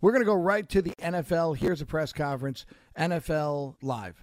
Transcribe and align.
We're 0.00 0.12
going 0.12 0.22
to 0.22 0.26
go 0.26 0.34
right 0.34 0.68
to 0.68 0.80
the 0.80 0.92
NFL. 1.02 1.56
Here's 1.56 1.80
a 1.80 1.86
press 1.86 2.12
conference, 2.12 2.66
NFL 2.96 3.74
Live. 3.82 4.22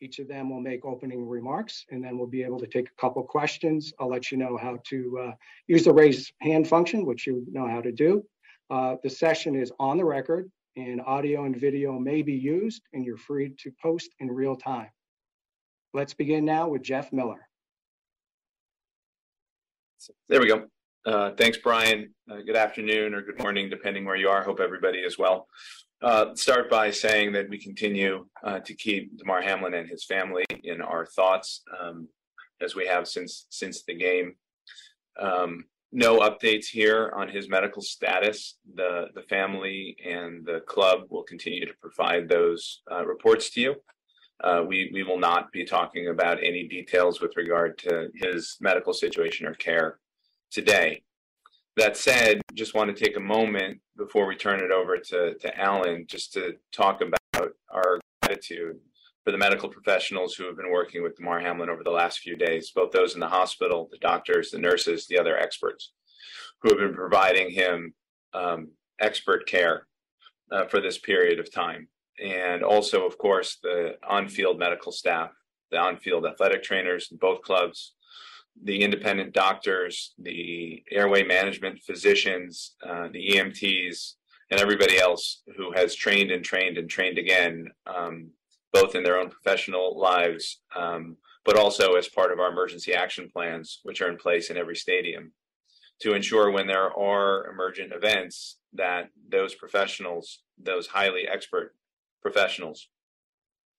Each 0.00 0.18
of 0.18 0.26
them 0.26 0.48
will 0.48 0.60
make 0.60 0.84
opening 0.84 1.28
remarks, 1.28 1.84
and 1.90 2.02
then 2.02 2.16
we'll 2.16 2.26
be 2.26 2.42
able 2.42 2.58
to 2.58 2.66
take 2.66 2.88
a 2.88 3.00
couple 3.00 3.22
questions. 3.22 3.92
I'll 4.00 4.08
let 4.08 4.32
you 4.32 4.38
know 4.38 4.56
how 4.56 4.78
to 4.88 5.18
uh, 5.22 5.32
use 5.68 5.84
the 5.84 5.92
raise 5.92 6.32
hand 6.40 6.66
function, 6.66 7.04
which 7.04 7.26
you 7.26 7.44
know 7.52 7.68
how 7.68 7.82
to 7.82 7.92
do. 7.92 8.24
Uh, 8.70 8.96
the 9.02 9.10
session 9.10 9.54
is 9.54 9.70
on 9.78 9.98
the 9.98 10.04
record, 10.04 10.50
and 10.76 11.02
audio 11.02 11.44
and 11.44 11.54
video 11.54 11.98
may 11.98 12.22
be 12.22 12.32
used, 12.32 12.82
and 12.94 13.04
you're 13.04 13.18
free 13.18 13.54
to 13.58 13.70
post 13.82 14.10
in 14.18 14.28
real 14.28 14.56
time. 14.56 14.88
Let's 15.92 16.14
begin 16.14 16.46
now 16.46 16.68
with 16.68 16.82
Jeff 16.82 17.12
Miller. 17.12 17.46
There 20.28 20.40
we 20.40 20.48
go. 20.48 20.66
Uh, 21.04 21.32
thanks, 21.32 21.58
Brian. 21.58 22.14
Uh, 22.30 22.36
good 22.46 22.54
afternoon 22.54 23.12
or 23.12 23.22
good 23.22 23.38
morning, 23.38 23.68
depending 23.68 24.04
where 24.04 24.14
you 24.14 24.28
are. 24.28 24.42
Hope 24.42 24.60
everybody 24.60 24.98
is 24.98 25.18
well. 25.18 25.48
Uh, 26.00 26.32
start 26.34 26.70
by 26.70 26.92
saying 26.92 27.32
that 27.32 27.48
we 27.48 27.58
continue 27.58 28.26
uh, 28.44 28.60
to 28.60 28.72
keep 28.74 29.16
Damar 29.18 29.42
Hamlin 29.42 29.74
and 29.74 29.88
his 29.88 30.04
family 30.04 30.44
in 30.62 30.80
our 30.80 31.04
thoughts, 31.04 31.62
um, 31.80 32.08
as 32.60 32.76
we 32.76 32.86
have 32.86 33.08
since 33.08 33.46
since 33.50 33.82
the 33.82 33.94
game. 33.94 34.36
Um, 35.18 35.64
no 35.90 36.20
updates 36.20 36.66
here 36.66 37.12
on 37.16 37.28
his 37.28 37.48
medical 37.48 37.82
status. 37.82 38.58
The 38.76 39.08
the 39.14 39.22
family 39.22 39.96
and 40.04 40.46
the 40.46 40.60
club 40.66 41.06
will 41.10 41.24
continue 41.24 41.66
to 41.66 41.74
provide 41.80 42.28
those 42.28 42.82
uh, 42.90 43.04
reports 43.04 43.50
to 43.50 43.60
you. 43.60 43.74
Uh, 44.42 44.62
we 44.64 44.90
we 44.92 45.02
will 45.02 45.18
not 45.18 45.50
be 45.50 45.64
talking 45.64 46.08
about 46.08 46.38
any 46.38 46.68
details 46.68 47.20
with 47.20 47.36
regard 47.36 47.76
to 47.78 48.08
his 48.14 48.56
medical 48.60 48.92
situation 48.92 49.48
or 49.48 49.54
care 49.54 49.98
today. 50.52 51.02
That 51.76 51.96
said, 51.96 52.42
just 52.54 52.74
want 52.74 52.94
to 52.94 53.04
take 53.04 53.16
a 53.16 53.20
moment 53.20 53.80
before 53.96 54.26
we 54.26 54.36
turn 54.36 54.60
it 54.60 54.70
over 54.70 54.98
to 54.98 55.34
to 55.34 55.58
Alan 55.58 56.06
just 56.06 56.32
to 56.34 56.54
talk 56.70 57.00
about 57.00 57.52
our 57.70 57.98
gratitude 58.20 58.78
for 59.24 59.30
the 59.30 59.38
medical 59.38 59.68
professionals 59.68 60.34
who 60.34 60.44
have 60.46 60.56
been 60.56 60.70
working 60.70 61.02
with 61.02 61.16
Damar 61.16 61.40
Hamlin 61.40 61.70
over 61.70 61.84
the 61.84 61.90
last 61.90 62.18
few 62.18 62.36
days, 62.36 62.72
both 62.74 62.90
those 62.90 63.14
in 63.14 63.20
the 63.20 63.28
hospital, 63.28 63.88
the 63.90 63.98
doctors, 63.98 64.50
the 64.50 64.58
nurses, 64.58 65.06
the 65.06 65.18
other 65.18 65.38
experts 65.38 65.92
who 66.60 66.70
have 66.70 66.78
been 66.78 66.94
providing 66.94 67.50
him 67.50 67.94
um, 68.34 68.70
expert 69.00 69.46
care 69.46 69.86
uh, 70.50 70.66
for 70.66 70.80
this 70.80 70.98
period 70.98 71.38
of 71.38 71.52
time. 71.52 71.88
And 72.22 72.62
also, 72.62 73.06
of 73.06 73.16
course, 73.18 73.58
the 73.62 73.96
on 74.06 74.28
field 74.28 74.58
medical 74.58 74.92
staff, 74.92 75.30
the 75.70 75.78
on 75.78 75.96
field 75.96 76.26
athletic 76.26 76.62
trainers 76.62 77.08
in 77.10 77.16
both 77.16 77.42
clubs, 77.42 77.94
the 78.60 78.82
independent 78.82 79.32
doctors, 79.32 80.14
the 80.18 80.82
airway 80.90 81.22
management 81.24 81.80
physicians, 81.82 82.74
uh, 82.86 83.08
the 83.12 83.30
EMTs, 83.30 84.14
and 84.50 84.60
everybody 84.60 84.98
else 84.98 85.42
who 85.56 85.72
has 85.72 85.94
trained 85.94 86.30
and 86.30 86.44
trained 86.44 86.76
and 86.76 86.88
trained 86.88 87.18
again 87.18 87.66
um, 87.86 88.30
both 88.72 88.94
in 88.94 89.02
their 89.02 89.18
own 89.18 89.30
professional 89.30 89.98
lives, 89.98 90.60
um, 90.76 91.16
but 91.44 91.56
also 91.56 91.94
as 91.94 92.08
part 92.08 92.32
of 92.32 92.38
our 92.38 92.50
emergency 92.50 92.94
action 92.94 93.28
plans, 93.32 93.80
which 93.82 94.00
are 94.00 94.10
in 94.10 94.16
place 94.16 94.50
in 94.50 94.56
every 94.56 94.76
stadium, 94.76 95.32
to 96.00 96.14
ensure 96.14 96.50
when 96.50 96.66
there 96.66 96.92
are 96.96 97.46
emergent 97.50 97.92
events 97.92 98.58
that 98.72 99.10
those 99.30 99.54
professionals, 99.54 100.40
those 100.58 100.86
highly 100.86 101.26
expert 101.28 101.74
professionals, 102.20 102.88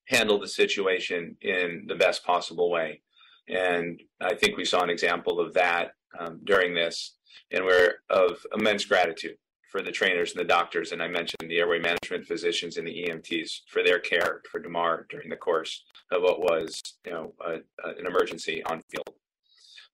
handle 0.07 0.39
the 0.39 0.47
situation 0.47 1.38
in 1.41 1.85
the 1.88 1.95
best 1.95 2.25
possible 2.25 2.69
way. 2.69 3.01
And 3.47 4.02
I 4.22 4.36
think 4.36 4.58
we 4.58 4.66
saw 4.66 4.81
an 4.81 4.89
example 4.89 5.39
of 5.39 5.53
that 5.53 5.91
um, 6.17 6.39
during 6.44 6.73
this, 6.73 7.16
and 7.52 7.66
we're 7.66 7.95
of 8.09 8.45
immense 8.55 8.85
gratitude 8.85 9.38
for 9.69 9.81
the 9.81 9.91
trainers 9.91 10.31
and 10.31 10.39
the 10.39 10.47
doctors, 10.47 10.91
and 10.91 11.02
I 11.02 11.08
mentioned 11.08 11.50
the 11.50 11.58
airway 11.58 11.80
management 11.80 12.27
physicians 12.27 12.77
and 12.77 12.88
the 12.88 13.08
EMTs 13.08 13.61
for 13.67 13.83
their 13.83 14.00
care 14.00 14.41
for 14.52 14.59
Damar 14.59 15.08
during 15.09 15.30
the 15.30 15.35
course 15.35 15.83
of 16.11 16.22
what 16.22 16.41
was, 16.41 16.80
you 17.05 17.11
know, 17.11 17.33
a, 17.44 17.53
a, 17.83 17.95
an 17.97 18.05
emergency 18.05 18.63
on 18.66 18.83
field. 18.89 19.09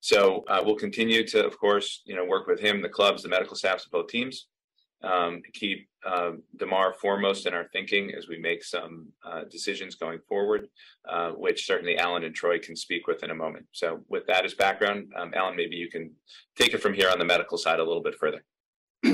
So 0.02 0.44
uh, 0.50 0.62
we'll 0.66 0.76
continue 0.76 1.26
to, 1.28 1.46
of 1.46 1.58
course, 1.58 2.02
you 2.06 2.16
know, 2.16 2.26
work 2.26 2.46
with 2.46 2.60
him, 2.60 2.82
the 2.82 2.90
clubs, 2.90 3.24
the 3.24 3.30
medical 3.30 3.56
staffs 3.56 3.86
of 3.86 3.92
both 3.92 4.08
teams, 4.08 4.48
um, 5.04 5.42
keep 5.54 5.88
uh, 6.06 6.32
Damar 6.58 6.94
foremost 6.94 7.46
in 7.46 7.54
our 7.54 7.68
thinking 7.72 8.14
as 8.18 8.28
we 8.28 8.38
make 8.38 8.64
some 8.64 9.08
uh, 9.26 9.44
decisions 9.50 9.96
going 9.96 10.20
forward, 10.28 10.68
uh, 11.08 11.32
which 11.32 11.66
certainly 11.66 11.98
Alan 11.98 12.24
and 12.24 12.36
Troy 12.36 12.60
can 12.60 12.76
speak 12.76 13.08
with 13.08 13.24
in 13.24 13.32
a 13.32 13.36
moment. 13.36 13.66
So 13.72 14.02
with 14.08 14.26
that 14.28 14.46
as 14.46 14.54
background, 14.54 15.12
um, 15.18 15.34
Alan, 15.36 15.56
maybe 15.56 15.76
you 15.76 15.90
can 15.90 16.12
take 16.58 16.74
it 16.74 16.82
from 16.82 16.94
here 16.94 17.10
on 17.10 17.20
the 17.20 17.26
medical 17.26 17.58
side 17.58 17.80
a 17.80 17.84
little 17.84 18.04
bit 18.04 18.16
further. 18.16 18.44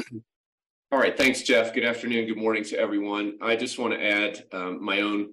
All 0.92 1.00
right, 1.00 1.18
thanks, 1.18 1.42
Jeff. 1.42 1.74
Good 1.74 1.86
afternoon, 1.86 2.28
good 2.28 2.38
morning 2.38 2.64
to 2.66 2.80
everyone. 2.80 3.38
I 3.42 3.56
just 3.56 3.80
want 3.80 3.94
to 3.94 4.04
add 4.04 4.44
um, 4.54 4.84
my 4.84 5.02
own 5.02 5.30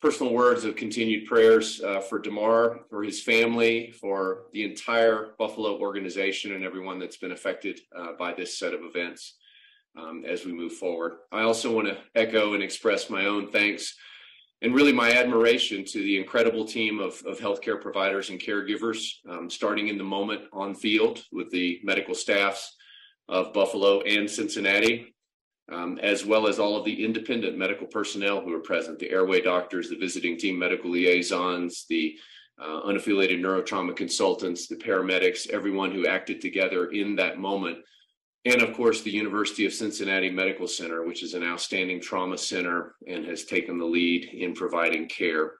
personal 0.00 0.34
words 0.34 0.64
of 0.64 0.76
continued 0.76 1.26
prayers 1.26 1.80
uh, 1.80 2.00
for 2.00 2.18
Damar, 2.18 2.80
for 2.90 3.02
his 3.02 3.22
family, 3.22 3.90
for 3.90 4.42
the 4.52 4.64
entire 4.64 5.34
Buffalo 5.38 5.78
organization, 5.78 6.54
and 6.54 6.62
everyone 6.62 6.98
that's 6.98 7.16
been 7.16 7.32
affected 7.32 7.80
uh, 7.96 8.12
by 8.18 8.34
this 8.34 8.58
set 8.58 8.74
of 8.74 8.80
events 8.82 9.36
um, 9.96 10.24
as 10.26 10.44
we 10.44 10.52
move 10.52 10.72
forward. 10.72 11.14
I 11.32 11.42
also 11.42 11.74
want 11.74 11.88
to 11.88 11.98
echo 12.14 12.54
and 12.54 12.62
express 12.62 13.10
my 13.10 13.26
own 13.26 13.50
thanks 13.50 13.94
and 14.62 14.74
really 14.74 14.92
my 14.92 15.10
admiration 15.12 15.84
to 15.84 15.98
the 15.98 16.18
incredible 16.18 16.64
team 16.64 16.98
of, 16.98 17.22
of 17.26 17.38
healthcare 17.38 17.80
providers 17.80 18.30
and 18.30 18.40
caregivers, 18.40 19.16
um, 19.28 19.50
starting 19.50 19.88
in 19.88 19.98
the 19.98 20.04
moment 20.04 20.42
on 20.52 20.74
field 20.74 21.22
with 21.32 21.50
the 21.50 21.80
medical 21.84 22.14
staffs 22.14 22.74
of 23.28 23.52
Buffalo 23.52 24.00
and 24.02 24.28
Cincinnati, 24.28 25.14
um, 25.70 25.98
as 26.02 26.24
well 26.24 26.46
as 26.46 26.58
all 26.58 26.76
of 26.76 26.84
the 26.84 27.04
independent 27.04 27.58
medical 27.58 27.86
personnel 27.86 28.40
who 28.40 28.54
are 28.54 28.60
present 28.60 28.98
the 28.98 29.10
airway 29.10 29.40
doctors, 29.40 29.90
the 29.90 29.98
visiting 29.98 30.38
team 30.38 30.58
medical 30.58 30.90
liaisons, 30.90 31.84
the 31.88 32.16
uh, 32.58 32.82
unaffiliated 32.82 33.40
neurotrauma 33.40 33.94
consultants, 33.94 34.66
the 34.68 34.76
paramedics, 34.76 35.50
everyone 35.50 35.90
who 35.90 36.06
acted 36.06 36.40
together 36.40 36.86
in 36.86 37.16
that 37.16 37.38
moment. 37.38 37.78
And 38.44 38.60
of 38.60 38.74
course, 38.74 39.00
the 39.00 39.10
University 39.10 39.64
of 39.64 39.72
Cincinnati 39.72 40.28
Medical 40.28 40.68
Center, 40.68 41.06
which 41.06 41.22
is 41.22 41.32
an 41.34 41.42
outstanding 41.42 42.00
trauma 42.00 42.36
center 42.36 42.94
and 43.08 43.24
has 43.24 43.44
taken 43.44 43.78
the 43.78 43.86
lead 43.86 44.26
in 44.34 44.54
providing 44.54 45.08
care. 45.08 45.54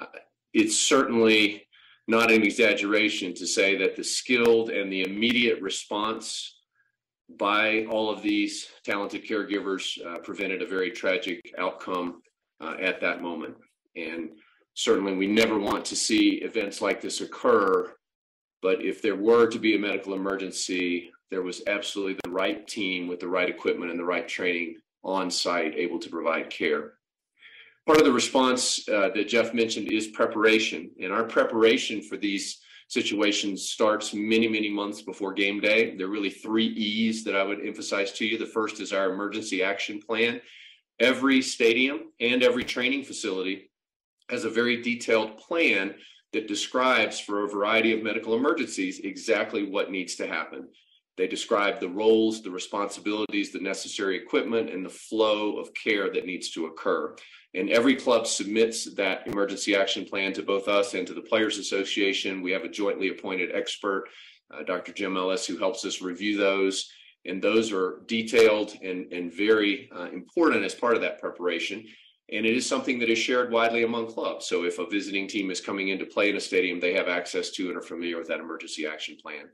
Uh, 0.00 0.06
it's 0.54 0.78
certainly 0.78 1.66
not 2.08 2.32
an 2.32 2.42
exaggeration 2.42 3.34
to 3.34 3.46
say 3.46 3.76
that 3.76 3.96
the 3.96 4.04
skilled 4.04 4.70
and 4.70 4.90
the 4.90 5.02
immediate 5.02 5.60
response 5.60 6.56
by 7.38 7.84
all 7.86 8.08
of 8.08 8.22
these 8.22 8.68
talented 8.84 9.26
caregivers 9.26 9.98
uh, 10.06 10.18
prevented 10.18 10.62
a 10.62 10.66
very 10.66 10.90
tragic 10.90 11.40
outcome 11.58 12.22
uh, 12.60 12.76
at 12.80 13.00
that 13.00 13.20
moment. 13.20 13.56
And 13.96 14.30
certainly, 14.74 15.14
we 15.14 15.26
never 15.26 15.58
want 15.58 15.84
to 15.86 15.96
see 15.96 16.36
events 16.36 16.80
like 16.80 17.00
this 17.00 17.20
occur. 17.20 17.92
But 18.62 18.82
if 18.82 19.02
there 19.02 19.16
were 19.16 19.48
to 19.48 19.58
be 19.58 19.74
a 19.74 19.78
medical 19.78 20.14
emergency, 20.14 21.10
there 21.30 21.42
was 21.42 21.62
absolutely 21.66 22.18
the 22.22 22.30
right 22.30 22.66
team 22.66 23.08
with 23.08 23.20
the 23.20 23.28
right 23.28 23.48
equipment 23.48 23.90
and 23.90 23.98
the 23.98 24.04
right 24.04 24.28
training 24.28 24.76
on 25.02 25.30
site 25.30 25.74
able 25.76 25.98
to 25.98 26.10
provide 26.10 26.50
care. 26.50 26.94
Part 27.86 27.98
of 27.98 28.04
the 28.04 28.12
response 28.12 28.88
uh, 28.88 29.10
that 29.14 29.28
Jeff 29.28 29.54
mentioned 29.54 29.92
is 29.92 30.08
preparation. 30.08 30.90
And 31.00 31.12
our 31.12 31.24
preparation 31.24 32.02
for 32.02 32.16
these 32.16 32.60
situations 32.88 33.70
starts 33.70 34.14
many, 34.14 34.48
many 34.48 34.70
months 34.70 35.02
before 35.02 35.32
game 35.32 35.60
day. 35.60 35.96
There 35.96 36.06
are 36.06 36.10
really 36.10 36.30
three 36.30 36.66
E's 36.66 37.24
that 37.24 37.36
I 37.36 37.42
would 37.42 37.64
emphasize 37.64 38.12
to 38.12 38.26
you. 38.26 38.38
The 38.38 38.46
first 38.46 38.80
is 38.80 38.92
our 38.92 39.12
emergency 39.12 39.62
action 39.62 40.00
plan. 40.00 40.40
Every 40.98 41.42
stadium 41.42 42.12
and 42.20 42.42
every 42.42 42.64
training 42.64 43.04
facility 43.04 43.70
has 44.30 44.44
a 44.44 44.50
very 44.50 44.82
detailed 44.82 45.36
plan 45.38 45.94
that 46.32 46.48
describes 46.48 47.20
for 47.20 47.44
a 47.44 47.48
variety 47.48 47.92
of 47.92 48.02
medical 48.02 48.34
emergencies 48.34 49.00
exactly 49.00 49.68
what 49.68 49.90
needs 49.90 50.16
to 50.16 50.26
happen. 50.26 50.68
They 51.16 51.26
describe 51.26 51.80
the 51.80 51.88
roles, 51.88 52.42
the 52.42 52.50
responsibilities, 52.50 53.52
the 53.52 53.60
necessary 53.60 54.16
equipment, 54.16 54.70
and 54.70 54.84
the 54.84 54.90
flow 54.90 55.58
of 55.58 55.72
care 55.72 56.12
that 56.12 56.26
needs 56.26 56.50
to 56.50 56.66
occur. 56.66 57.16
And 57.54 57.70
every 57.70 57.96
club 57.96 58.26
submits 58.26 58.94
that 58.96 59.26
emergency 59.26 59.74
action 59.74 60.04
plan 60.04 60.34
to 60.34 60.42
both 60.42 60.68
us 60.68 60.92
and 60.92 61.06
to 61.06 61.14
the 61.14 61.22
Players 61.22 61.56
Association. 61.56 62.42
We 62.42 62.52
have 62.52 62.64
a 62.64 62.68
jointly 62.68 63.08
appointed 63.08 63.50
expert, 63.54 64.04
uh, 64.52 64.62
Dr. 64.62 64.92
Jim 64.92 65.16
Ellis, 65.16 65.46
who 65.46 65.56
helps 65.56 65.84
us 65.86 66.02
review 66.02 66.36
those. 66.36 66.90
And 67.24 67.42
those 67.42 67.72
are 67.72 68.02
detailed 68.06 68.76
and, 68.82 69.10
and 69.12 69.32
very 69.32 69.88
uh, 69.96 70.10
important 70.12 70.64
as 70.64 70.74
part 70.74 70.96
of 70.96 71.00
that 71.00 71.18
preparation. 71.18 71.86
And 72.30 72.44
it 72.44 72.56
is 72.56 72.66
something 72.66 72.98
that 72.98 73.08
is 73.08 73.18
shared 73.18 73.52
widely 73.52 73.84
among 73.84 74.12
clubs. 74.12 74.46
So 74.46 74.64
if 74.64 74.78
a 74.78 74.88
visiting 74.88 75.26
team 75.26 75.50
is 75.50 75.60
coming 75.60 75.88
in 75.88 75.98
to 75.98 76.06
play 76.06 76.28
in 76.28 76.36
a 76.36 76.40
stadium, 76.40 76.78
they 76.78 76.92
have 76.92 77.08
access 77.08 77.50
to 77.52 77.68
and 77.68 77.76
are 77.76 77.82
familiar 77.82 78.18
with 78.18 78.28
that 78.28 78.40
emergency 78.40 78.86
action 78.86 79.16
plan. 79.20 79.48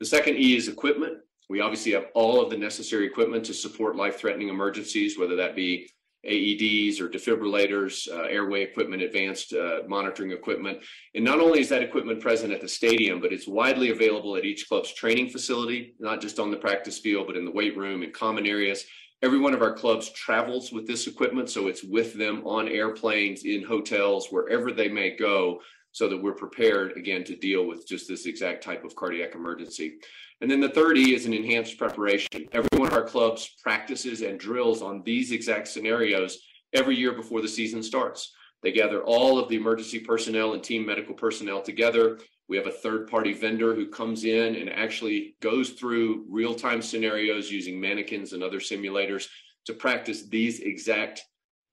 The 0.00 0.06
second 0.06 0.36
E 0.36 0.56
is 0.56 0.68
equipment. 0.68 1.18
We 1.48 1.60
obviously 1.60 1.92
have 1.92 2.06
all 2.14 2.42
of 2.42 2.50
the 2.50 2.56
necessary 2.56 3.06
equipment 3.06 3.44
to 3.46 3.54
support 3.54 3.96
life 3.96 4.18
threatening 4.18 4.48
emergencies, 4.48 5.18
whether 5.18 5.36
that 5.36 5.54
be 5.54 5.88
AEDs 6.26 7.00
or 7.00 7.08
defibrillators, 7.08 8.08
uh, 8.10 8.22
airway 8.22 8.62
equipment, 8.62 9.02
advanced 9.02 9.52
uh, 9.52 9.80
monitoring 9.86 10.32
equipment. 10.32 10.78
And 11.14 11.24
not 11.24 11.40
only 11.40 11.60
is 11.60 11.68
that 11.68 11.82
equipment 11.82 12.20
present 12.20 12.52
at 12.52 12.60
the 12.60 12.68
stadium, 12.68 13.20
but 13.20 13.32
it's 13.32 13.46
widely 13.46 13.90
available 13.90 14.36
at 14.36 14.44
each 14.44 14.68
club's 14.68 14.92
training 14.94 15.28
facility, 15.28 15.94
not 15.98 16.20
just 16.20 16.38
on 16.38 16.50
the 16.50 16.56
practice 16.56 16.98
field, 16.98 17.26
but 17.26 17.36
in 17.36 17.44
the 17.44 17.50
weight 17.50 17.76
room 17.76 18.02
and 18.02 18.12
common 18.12 18.46
areas. 18.46 18.84
Every 19.22 19.38
one 19.38 19.54
of 19.54 19.62
our 19.62 19.74
clubs 19.74 20.10
travels 20.10 20.72
with 20.72 20.86
this 20.86 21.06
equipment, 21.06 21.48
so 21.48 21.66
it's 21.66 21.84
with 21.84 22.14
them 22.14 22.42
on 22.46 22.68
airplanes, 22.68 23.44
in 23.44 23.62
hotels, 23.62 24.28
wherever 24.30 24.72
they 24.72 24.88
may 24.88 25.16
go, 25.16 25.60
so 25.94 26.08
that 26.08 26.20
we're 26.20 26.34
prepared 26.34 26.96
again 26.96 27.22
to 27.22 27.36
deal 27.36 27.68
with 27.68 27.86
just 27.86 28.08
this 28.08 28.26
exact 28.26 28.64
type 28.64 28.84
of 28.84 28.96
cardiac 28.96 29.36
emergency. 29.36 29.94
And 30.40 30.50
then 30.50 30.58
the 30.60 30.68
third 30.68 30.98
E 30.98 31.14
is 31.14 31.24
an 31.24 31.32
enhanced 31.32 31.78
preparation. 31.78 32.48
Every 32.50 32.68
one 32.72 32.88
of 32.88 32.94
our 32.94 33.04
clubs 33.04 33.54
practices 33.62 34.20
and 34.20 34.38
drills 34.38 34.82
on 34.82 35.04
these 35.04 35.30
exact 35.30 35.68
scenarios 35.68 36.40
every 36.72 36.96
year 36.96 37.12
before 37.12 37.40
the 37.40 37.48
season 37.48 37.80
starts. 37.80 38.32
They 38.64 38.72
gather 38.72 39.04
all 39.04 39.38
of 39.38 39.48
the 39.48 39.54
emergency 39.54 40.00
personnel 40.00 40.54
and 40.54 40.64
team 40.64 40.84
medical 40.84 41.14
personnel 41.14 41.62
together. 41.62 42.18
We 42.48 42.56
have 42.56 42.66
a 42.66 42.72
third 42.72 43.08
party 43.08 43.32
vendor 43.32 43.72
who 43.72 43.88
comes 43.88 44.24
in 44.24 44.56
and 44.56 44.68
actually 44.70 45.36
goes 45.40 45.70
through 45.70 46.26
real 46.28 46.56
time 46.56 46.82
scenarios 46.82 47.52
using 47.52 47.80
mannequins 47.80 48.32
and 48.32 48.42
other 48.42 48.58
simulators 48.58 49.28
to 49.66 49.74
practice 49.74 50.26
these 50.26 50.58
exact 50.58 51.22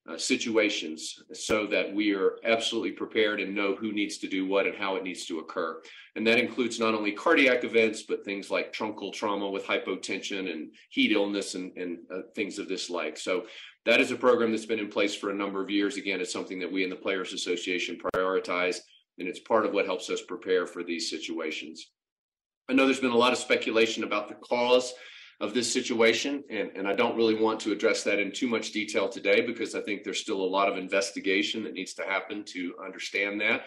uh, 0.09 0.18
situations 0.18 1.21
so 1.33 1.68
that 1.68 1.94
we 1.94 2.13
are 2.13 2.38
absolutely 2.44 2.92
prepared 2.92 3.39
and 3.39 3.53
know 3.53 3.75
who 3.75 3.92
needs 3.92 4.18
to 4.18 4.27
do 4.27 4.48
what 4.48 4.65
and 4.65 4.75
how 4.75 4.95
it 4.95 5.03
needs 5.03 5.25
to 5.25 5.39
occur. 5.39 5.80
And 6.15 6.25
that 6.25 6.39
includes 6.39 6.80
not 6.80 6.95
only 6.95 7.12
cardiac 7.12 7.63
events, 7.63 8.01
but 8.01 8.25
things 8.25 8.50
like 8.50 8.74
truncal 8.74 9.13
trauma 9.13 9.50
with 9.50 9.65
hypotension 9.65 10.51
and 10.51 10.74
heat 10.89 11.12
illness 11.12 11.56
and, 11.56 11.75
and 11.77 12.00
uh, 12.12 12.21
things 12.36 12.57
of 12.57 12.68
this 12.68 12.89
like. 12.89 13.18
So 13.18 13.45
that 13.86 14.01
is 14.01 14.12
a 14.12 14.15
program 14.15 14.51
that's 14.51 14.65
been 14.65 14.80
in 14.80 14.89
place 14.89 15.15
for 15.15 15.30
a 15.30 15.36
number 15.36 15.62
of 15.62 15.69
years. 15.69 15.98
Again, 15.98 16.19
it's 16.19 16.33
something 16.33 16.59
that 16.59 16.71
we 16.71 16.83
in 16.83 16.89
the 16.89 16.95
Players 16.95 17.33
Association 17.33 18.00
prioritize, 18.15 18.77
and 19.19 19.27
it's 19.27 19.39
part 19.39 19.65
of 19.65 19.74
what 19.74 19.86
helps 19.86 20.09
us 20.09 20.21
prepare 20.21 20.65
for 20.65 20.83
these 20.83 21.09
situations. 21.09 21.92
I 22.69 22.74
know 22.74 22.86
there's 22.86 23.00
been 23.00 23.12
a 23.12 23.18
lot 23.18 23.33
of 23.33 23.39
speculation 23.39 24.03
about 24.03 24.30
the 24.30 24.36
cause 24.36 24.94
of 25.42 25.56
this 25.56 25.72
situation. 25.72 26.44
And, 26.50 26.72
and 26.76 26.88
I 26.88 26.94
don't 26.94 27.18
really 27.18 27.36
want 27.36 27.60
to 27.62 27.72
address 27.72 28.04
that 28.04 28.20
in 28.20 28.32
too 28.32 28.48
much 28.48 28.72
detail 28.72 29.10
today 29.10 29.42
because 29.42 29.74
I 29.74 29.82
think 29.82 30.04
there's 30.04 30.22
still 30.22 30.42
a 30.42 30.44
lot 30.44 30.70
of 30.70 30.78
investigation 30.78 31.64
that 31.64 31.74
needs 31.74 31.94
to 31.96 32.04
happen 32.04 32.44
to 32.46 32.76
understand 32.84 33.42
that. 33.42 33.64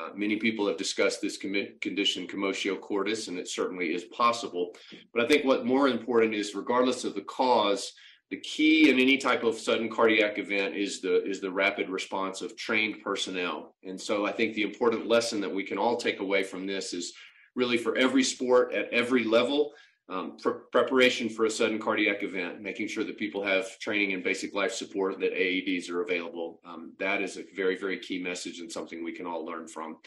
Uh, 0.00 0.08
many 0.16 0.36
people 0.36 0.66
have 0.66 0.76
discussed 0.76 1.20
this 1.20 1.36
condition, 1.36 2.26
commotio 2.26 2.80
cordis, 2.80 3.28
and 3.28 3.38
it 3.38 3.46
certainly 3.46 3.94
is 3.94 4.04
possible. 4.04 4.74
But 5.14 5.24
I 5.24 5.28
think 5.28 5.44
what 5.44 5.66
more 5.66 5.86
important 5.86 6.34
is, 6.34 6.54
regardless 6.54 7.04
of 7.04 7.14
the 7.14 7.22
cause, 7.22 7.92
the 8.30 8.38
key 8.38 8.88
in 8.88 8.98
any 8.98 9.18
type 9.18 9.44
of 9.44 9.58
sudden 9.58 9.90
cardiac 9.90 10.38
event 10.38 10.74
is 10.74 11.02
the 11.02 11.22
is 11.28 11.42
the 11.42 11.50
rapid 11.50 11.90
response 11.90 12.40
of 12.40 12.56
trained 12.56 13.02
personnel. 13.04 13.74
And 13.84 14.00
so 14.00 14.24
I 14.24 14.32
think 14.32 14.54
the 14.54 14.62
important 14.62 15.06
lesson 15.06 15.42
that 15.42 15.54
we 15.54 15.62
can 15.62 15.76
all 15.76 15.98
take 15.98 16.20
away 16.20 16.42
from 16.42 16.66
this 16.66 16.94
is 16.94 17.12
really 17.54 17.76
for 17.76 17.94
every 17.96 18.24
sport 18.24 18.72
at 18.72 18.88
every 18.90 19.24
level 19.24 19.72
um, 20.08 20.36
preparation 20.72 21.28
for 21.28 21.44
a 21.44 21.50
sudden 21.50 21.78
cardiac 21.78 22.22
event, 22.22 22.60
making 22.60 22.88
sure 22.88 23.04
that 23.04 23.18
people 23.18 23.42
have 23.42 23.78
training 23.78 24.12
and 24.12 24.22
basic 24.22 24.54
life 24.54 24.72
support, 24.72 25.20
that 25.20 25.32
AEDs 25.32 25.88
are 25.90 26.02
available. 26.02 26.60
Um, 26.66 26.92
that 26.98 27.22
is 27.22 27.36
a 27.36 27.44
very, 27.54 27.78
very 27.78 27.98
key 27.98 28.22
message 28.22 28.58
and 28.58 28.70
something 28.70 29.02
we 29.02 29.12
can 29.12 29.26
all 29.26 29.44
learn 29.44 29.68
from. 29.68 29.98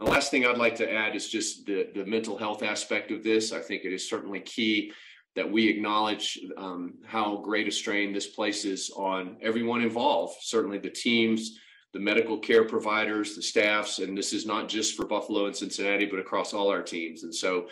The 0.00 0.06
last 0.06 0.30
thing 0.30 0.44
I'd 0.44 0.58
like 0.58 0.74
to 0.76 0.92
add 0.92 1.14
is 1.14 1.28
just 1.28 1.66
the, 1.66 1.88
the 1.94 2.04
mental 2.04 2.36
health 2.36 2.62
aspect 2.62 3.12
of 3.12 3.22
this. 3.22 3.52
I 3.52 3.60
think 3.60 3.84
it 3.84 3.92
is 3.92 4.08
certainly 4.08 4.40
key 4.40 4.92
that 5.36 5.50
we 5.50 5.68
acknowledge 5.68 6.38
um, 6.56 6.94
how 7.04 7.36
great 7.36 7.68
a 7.68 7.70
strain 7.70 8.12
this 8.12 8.26
places 8.26 8.90
on 8.96 9.36
everyone 9.40 9.82
involved, 9.82 10.36
certainly 10.40 10.78
the 10.78 10.90
teams, 10.90 11.58
the 11.92 11.98
medical 12.00 12.38
care 12.38 12.64
providers, 12.64 13.36
the 13.36 13.42
staffs, 13.42 14.00
and 14.00 14.16
this 14.16 14.32
is 14.32 14.46
not 14.46 14.68
just 14.68 14.96
for 14.96 15.06
Buffalo 15.06 15.46
and 15.46 15.56
Cincinnati, 15.56 16.06
but 16.06 16.18
across 16.18 16.52
all 16.52 16.68
our 16.68 16.82
teams. 16.82 17.22
And 17.22 17.34
so 17.34 17.66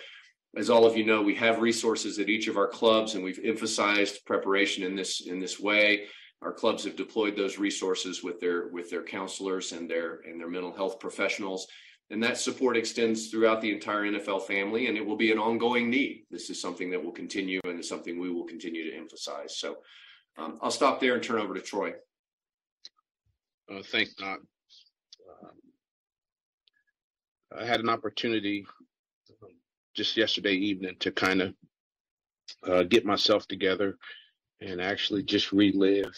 as 0.56 0.68
all 0.68 0.84
of 0.84 0.96
you 0.96 1.04
know, 1.04 1.22
we 1.22 1.34
have 1.36 1.60
resources 1.60 2.18
at 2.18 2.28
each 2.28 2.46
of 2.46 2.56
our 2.56 2.68
clubs, 2.68 3.14
and 3.14 3.24
we've 3.24 3.40
emphasized 3.42 4.24
preparation 4.26 4.84
in 4.84 4.94
this 4.94 5.26
in 5.26 5.38
this 5.38 5.58
way. 5.58 6.06
Our 6.42 6.52
clubs 6.52 6.84
have 6.84 6.96
deployed 6.96 7.36
those 7.36 7.58
resources 7.58 8.22
with 8.22 8.40
their 8.40 8.68
with 8.68 8.90
their 8.90 9.02
counselors 9.02 9.72
and 9.72 9.88
their 9.88 10.20
and 10.26 10.38
their 10.38 10.50
mental 10.50 10.74
health 10.74 11.00
professionals, 11.00 11.66
and 12.10 12.22
that 12.22 12.36
support 12.36 12.76
extends 12.76 13.28
throughout 13.28 13.62
the 13.62 13.72
entire 13.72 14.02
NFL 14.02 14.42
family, 14.42 14.88
and 14.88 14.98
it 14.98 15.06
will 15.06 15.16
be 15.16 15.32
an 15.32 15.38
ongoing 15.38 15.88
need. 15.88 16.24
This 16.30 16.50
is 16.50 16.60
something 16.60 16.90
that 16.90 17.02
will 17.02 17.12
continue, 17.12 17.60
and 17.64 17.78
is 17.80 17.88
something 17.88 18.20
we 18.20 18.30
will 18.30 18.44
continue 18.44 18.90
to 18.90 18.96
emphasize. 18.96 19.58
So, 19.58 19.78
um, 20.36 20.58
I'll 20.60 20.70
stop 20.70 21.00
there 21.00 21.14
and 21.14 21.22
turn 21.22 21.40
over 21.40 21.54
to 21.54 21.60
Troy. 21.60 21.92
Uh, 23.72 23.82
thanks, 23.90 24.12
Doc. 24.14 24.40
Um, 25.42 25.50
I 27.58 27.64
had 27.64 27.80
an 27.80 27.88
opportunity 27.88 28.66
just 29.94 30.16
yesterday 30.16 30.54
evening 30.54 30.96
to 31.00 31.10
kind 31.10 31.42
of 31.42 31.54
uh, 32.66 32.82
get 32.84 33.04
myself 33.04 33.46
together 33.46 33.96
and 34.60 34.80
actually 34.80 35.22
just 35.22 35.52
relive 35.52 36.14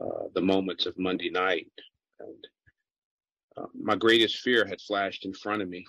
uh, 0.00 0.24
the 0.34 0.40
moments 0.40 0.86
of 0.86 0.98
Monday 0.98 1.30
night. 1.30 1.70
And 2.20 2.46
uh, 3.56 3.66
my 3.74 3.94
greatest 3.94 4.38
fear 4.38 4.66
had 4.66 4.80
flashed 4.80 5.24
in 5.24 5.32
front 5.32 5.62
of 5.62 5.68
me 5.68 5.84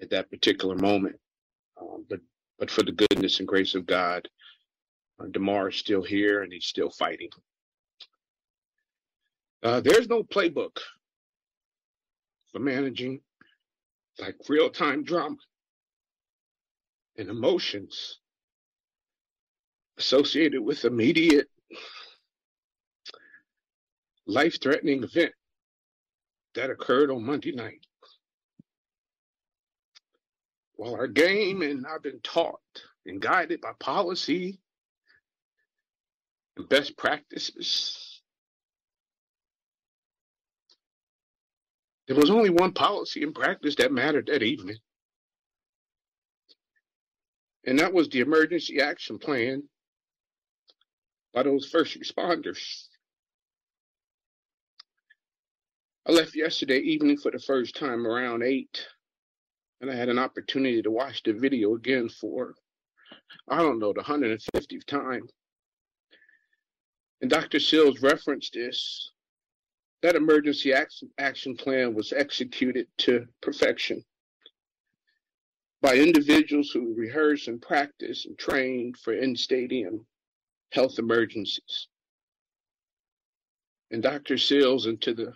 at 0.00 0.10
that 0.10 0.30
particular 0.30 0.76
moment. 0.76 1.16
Um, 1.80 2.04
but 2.08 2.20
but 2.58 2.70
for 2.70 2.82
the 2.82 2.92
goodness 2.92 3.38
and 3.38 3.48
grace 3.48 3.74
of 3.74 3.86
God, 3.86 4.28
uh, 5.18 5.26
Damar 5.30 5.70
is 5.70 5.76
still 5.76 6.02
here 6.02 6.42
and 6.42 6.52
he's 6.52 6.66
still 6.66 6.90
fighting. 6.90 7.30
Uh, 9.62 9.80
there's 9.80 10.08
no 10.08 10.22
playbook 10.22 10.78
for 12.52 12.58
managing 12.58 13.20
like 14.18 14.36
real 14.48 14.68
time 14.68 15.02
drama 15.04 15.36
and 17.16 17.28
emotions 17.28 18.18
associated 19.98 20.60
with 20.60 20.84
immediate 20.84 21.48
life 24.26 24.60
threatening 24.60 25.02
event 25.02 25.32
that 26.54 26.70
occurred 26.70 27.10
on 27.10 27.24
Monday 27.24 27.52
night. 27.52 27.84
While 30.74 30.94
our 30.94 31.06
game 31.06 31.62
and 31.62 31.86
I've 31.86 32.02
been 32.02 32.20
taught 32.22 32.60
and 33.04 33.20
guided 33.20 33.60
by 33.60 33.72
policy 33.78 34.60
and 36.56 36.68
best 36.68 36.96
practices, 36.96 38.22
there 42.08 42.16
was 42.16 42.30
only 42.30 42.50
one 42.50 42.72
policy 42.72 43.22
and 43.22 43.34
practice 43.34 43.76
that 43.76 43.92
mattered 43.92 44.28
that 44.28 44.42
evening. 44.42 44.78
And 47.66 47.78
that 47.78 47.92
was 47.92 48.08
the 48.08 48.20
emergency 48.20 48.80
action 48.80 49.18
plan 49.18 49.62
by 51.34 51.42
those 51.42 51.66
first 51.66 51.98
responders. 52.00 52.86
I 56.06 56.12
left 56.12 56.34
yesterday 56.34 56.78
evening 56.78 57.18
for 57.18 57.30
the 57.30 57.38
first 57.38 57.76
time 57.76 58.06
around 58.06 58.42
eight, 58.42 58.86
and 59.80 59.90
I 59.90 59.94
had 59.94 60.08
an 60.08 60.18
opportunity 60.18 60.80
to 60.82 60.90
watch 60.90 61.22
the 61.22 61.32
video 61.32 61.74
again 61.74 62.08
for, 62.08 62.54
I 63.48 63.58
don't 63.58 63.78
know, 63.78 63.92
the 63.92 64.02
150th 64.02 64.86
time. 64.86 65.28
And 67.20 67.30
Dr. 67.30 67.60
Sills 67.60 68.00
referenced 68.00 68.54
this. 68.54 69.12
That 70.02 70.16
emergency 70.16 70.72
action, 70.72 71.10
action 71.18 71.54
plan 71.54 71.94
was 71.94 72.14
executed 72.14 72.86
to 72.98 73.26
perfection 73.42 74.02
by 75.82 75.94
individuals 75.94 76.70
who 76.70 76.94
rehearse 76.94 77.48
and 77.48 77.60
practice 77.60 78.26
and 78.26 78.38
train 78.38 78.92
for 78.94 79.12
in 79.14 79.34
stadium 79.34 80.06
health 80.72 80.98
emergencies. 80.98 81.88
And 83.90 84.02
Dr. 84.02 84.38
Sills 84.38 84.86
and 84.86 85.00
to 85.02 85.14
the 85.14 85.32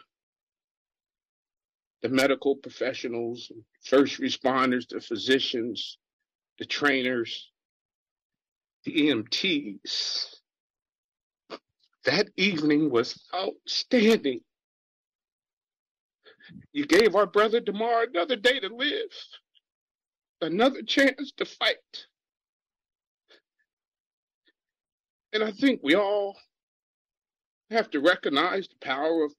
the 2.03 2.11
medical 2.11 2.55
professionals, 2.55 3.51
first 3.83 4.21
responders, 4.21 4.87
the 4.87 5.01
physicians, 5.01 5.97
the 6.59 6.67
trainers, 6.67 7.51
the 8.85 8.93
EMTs. 8.93 10.35
That 12.05 12.29
evening 12.37 12.91
was 12.91 13.19
outstanding. 13.35 14.41
You 16.75 16.85
gave 16.85 17.17
our 17.17 17.25
brother 17.25 17.59
Damar 17.59 18.03
another 18.03 18.37
day 18.37 18.61
to 18.61 18.69
live 18.69 19.11
another 20.45 20.83
chance 20.83 21.33
to 21.37 21.45
fight. 21.45 22.07
And 25.33 25.43
I 25.43 25.51
think 25.51 25.81
we 25.83 25.95
all 25.97 26.37
have 27.71 27.91
to 27.91 28.01
recognize 28.01 28.69
the 28.69 28.87
power 28.87 29.25
of 29.25 29.35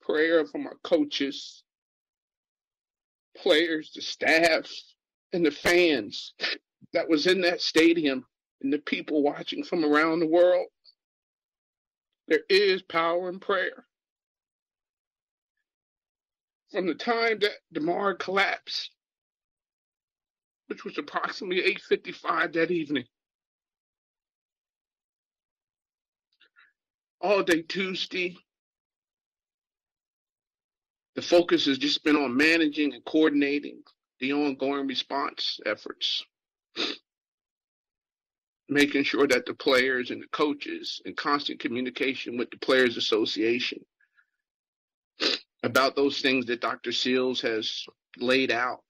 prayer 0.00 0.46
from 0.46 0.66
our 0.66 0.76
coaches, 0.82 1.62
players, 3.36 3.92
the 3.94 4.00
staff, 4.00 4.70
and 5.32 5.44
the 5.44 5.50
fans 5.50 6.34
that 6.92 7.08
was 7.08 7.26
in 7.26 7.42
that 7.42 7.60
stadium 7.60 8.24
and 8.62 8.72
the 8.72 8.78
people 8.78 9.22
watching 9.22 9.62
from 9.62 9.84
around 9.84 10.20
the 10.20 10.26
world. 10.26 10.66
There 12.28 12.40
is 12.48 12.82
power 12.82 13.28
in 13.28 13.40
prayer. 13.40 13.84
From 16.70 16.86
the 16.86 16.94
time 16.94 17.40
that 17.40 17.56
Damar 17.72 18.14
collapsed 18.14 18.90
which 20.70 20.84
was 20.84 20.96
approximately 20.96 21.62
8.55 21.90 22.54
that 22.54 22.70
evening. 22.70 23.04
all 27.20 27.42
day 27.42 27.62
Tuesday. 27.62 28.36
The 31.16 31.22
focus 31.22 31.66
has 31.66 31.78
just 31.78 32.02
been 32.04 32.16
on 32.16 32.36
managing 32.36 32.94
and 32.94 33.04
coordinating 33.04 33.82
the 34.20 34.32
ongoing 34.32 34.86
response 34.86 35.58
efforts, 35.66 36.24
making 38.68 39.04
sure 39.04 39.26
that 39.26 39.44
the 39.44 39.54
players 39.54 40.10
and 40.10 40.22
the 40.22 40.28
coaches 40.28 41.00
in 41.04 41.14
constant 41.14 41.60
communication 41.60 42.38
with 42.38 42.50
the 42.50 42.58
Players 42.58 42.96
Association 42.96 43.84
about 45.62 45.96
those 45.96 46.20
things 46.20 46.46
that 46.46 46.60
Dr. 46.60 46.92
Sills 46.92 47.40
has 47.42 47.84
laid 48.18 48.50
out. 48.50 48.80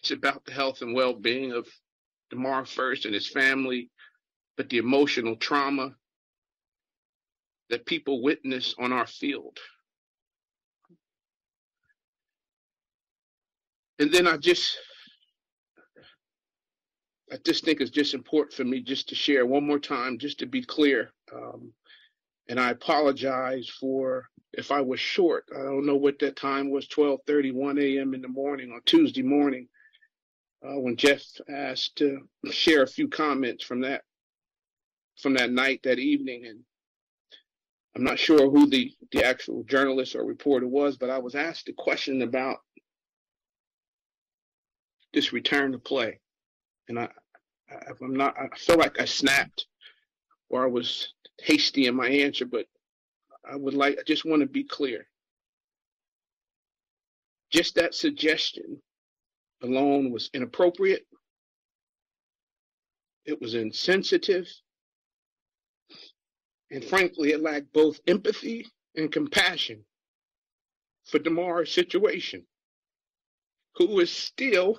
It's 0.00 0.12
about 0.12 0.44
the 0.46 0.52
health 0.52 0.82
and 0.82 0.94
well 0.94 1.14
being 1.14 1.52
of 1.52 1.68
Damar 2.30 2.66
first 2.66 3.06
and 3.06 3.14
his 3.14 3.28
family, 3.28 3.90
but 4.56 4.68
the 4.70 4.78
emotional 4.78 5.36
trauma 5.36 5.94
that 7.70 7.86
people 7.86 8.22
witness 8.22 8.74
on 8.78 8.92
our 8.92 9.06
field. 9.06 9.58
And 13.98 14.12
then 14.12 14.26
I 14.28 14.36
just, 14.38 14.78
I 17.32 17.36
just 17.44 17.64
think 17.64 17.80
it's 17.80 17.90
just 17.90 18.14
important 18.14 18.54
for 18.54 18.64
me 18.64 18.80
just 18.82 19.08
to 19.10 19.14
share 19.14 19.46
one 19.46 19.66
more 19.66 19.78
time, 19.80 20.18
just 20.18 20.40
to 20.40 20.46
be 20.46 20.62
clear. 20.62 21.10
Um, 21.34 21.72
and 22.48 22.60
I 22.60 22.70
apologize 22.70 23.68
for 23.80 24.26
if 24.52 24.70
I 24.72 24.80
was 24.82 25.00
short. 25.00 25.44
I 25.54 25.62
don't 25.62 25.86
know 25.86 25.96
what 25.96 26.18
that 26.20 26.36
time 26.36 26.70
was, 26.70 26.88
12:31 26.88 27.80
a.m. 27.80 28.14
in 28.14 28.22
the 28.22 28.28
morning 28.28 28.72
on 28.72 28.80
Tuesday 28.86 29.22
morning, 29.22 29.68
uh, 30.62 30.78
when 30.78 30.96
Jeff 30.96 31.22
asked 31.48 31.96
to 31.96 32.20
share 32.50 32.82
a 32.82 32.88
few 32.88 33.08
comments 33.08 33.64
from 33.64 33.80
that 33.82 34.02
from 35.20 35.34
that 35.34 35.50
night, 35.50 35.80
that 35.82 35.98
evening, 35.98 36.46
and 36.46 36.60
I'm 37.94 38.04
not 38.04 38.18
sure 38.18 38.50
who 38.50 38.68
the 38.68 38.92
the 39.12 39.24
actual 39.24 39.64
journalist 39.64 40.14
or 40.14 40.24
reporter 40.24 40.66
was, 40.66 40.96
but 40.96 41.10
I 41.10 41.18
was 41.18 41.34
asked 41.34 41.68
a 41.68 41.72
question 41.72 42.22
about 42.22 42.58
this 45.12 45.32
return 45.32 45.72
to 45.72 45.78
play, 45.78 46.20
and 46.88 46.98
I, 46.98 47.08
I 47.70 47.76
I'm 48.02 48.14
not. 48.14 48.36
I 48.38 48.48
feel 48.56 48.76
like 48.76 49.00
I 49.00 49.06
snapped, 49.06 49.66
or 50.50 50.64
I 50.64 50.68
was 50.68 51.14
hasty 51.40 51.86
in 51.86 51.94
my 51.94 52.08
answer, 52.08 52.44
but 52.44 52.66
I 53.50 53.56
would 53.56 53.74
like. 53.74 53.98
I 53.98 54.02
just 54.06 54.24
want 54.24 54.40
to 54.40 54.46
be 54.46 54.64
clear. 54.64 55.06
Just 57.50 57.74
that 57.74 57.94
suggestion 57.94 58.80
alone 59.62 60.10
was 60.10 60.30
inappropriate. 60.34 61.06
It 63.24 63.40
was 63.40 63.54
insensitive. 63.54 64.48
And 66.70 66.84
frankly, 66.84 67.30
it 67.30 67.42
lacked 67.42 67.72
both 67.72 68.00
empathy 68.06 68.66
and 68.94 69.12
compassion 69.12 69.84
for 71.04 71.18
Damar's 71.18 71.72
situation, 71.72 72.46
who 73.76 74.00
is 74.00 74.10
still 74.10 74.78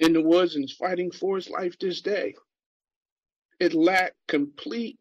in 0.00 0.12
the 0.12 0.22
woods 0.22 0.54
and 0.54 0.64
is 0.64 0.72
fighting 0.72 1.10
for 1.10 1.36
his 1.36 1.48
life 1.48 1.78
this 1.78 2.02
day. 2.02 2.34
It 3.60 3.72
lacked 3.74 4.16
complete 4.28 4.98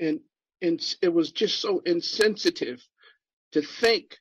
and, 0.00 0.20
and 0.62 0.80
it 1.02 1.12
was 1.12 1.30
just 1.30 1.60
so 1.60 1.80
insensitive 1.84 2.82
to 3.52 3.62
think 3.62 4.18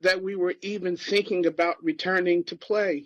that 0.00 0.22
we 0.22 0.36
were 0.36 0.54
even 0.62 0.96
thinking 0.96 1.46
about 1.46 1.82
returning 1.82 2.44
to 2.44 2.56
play. 2.56 3.04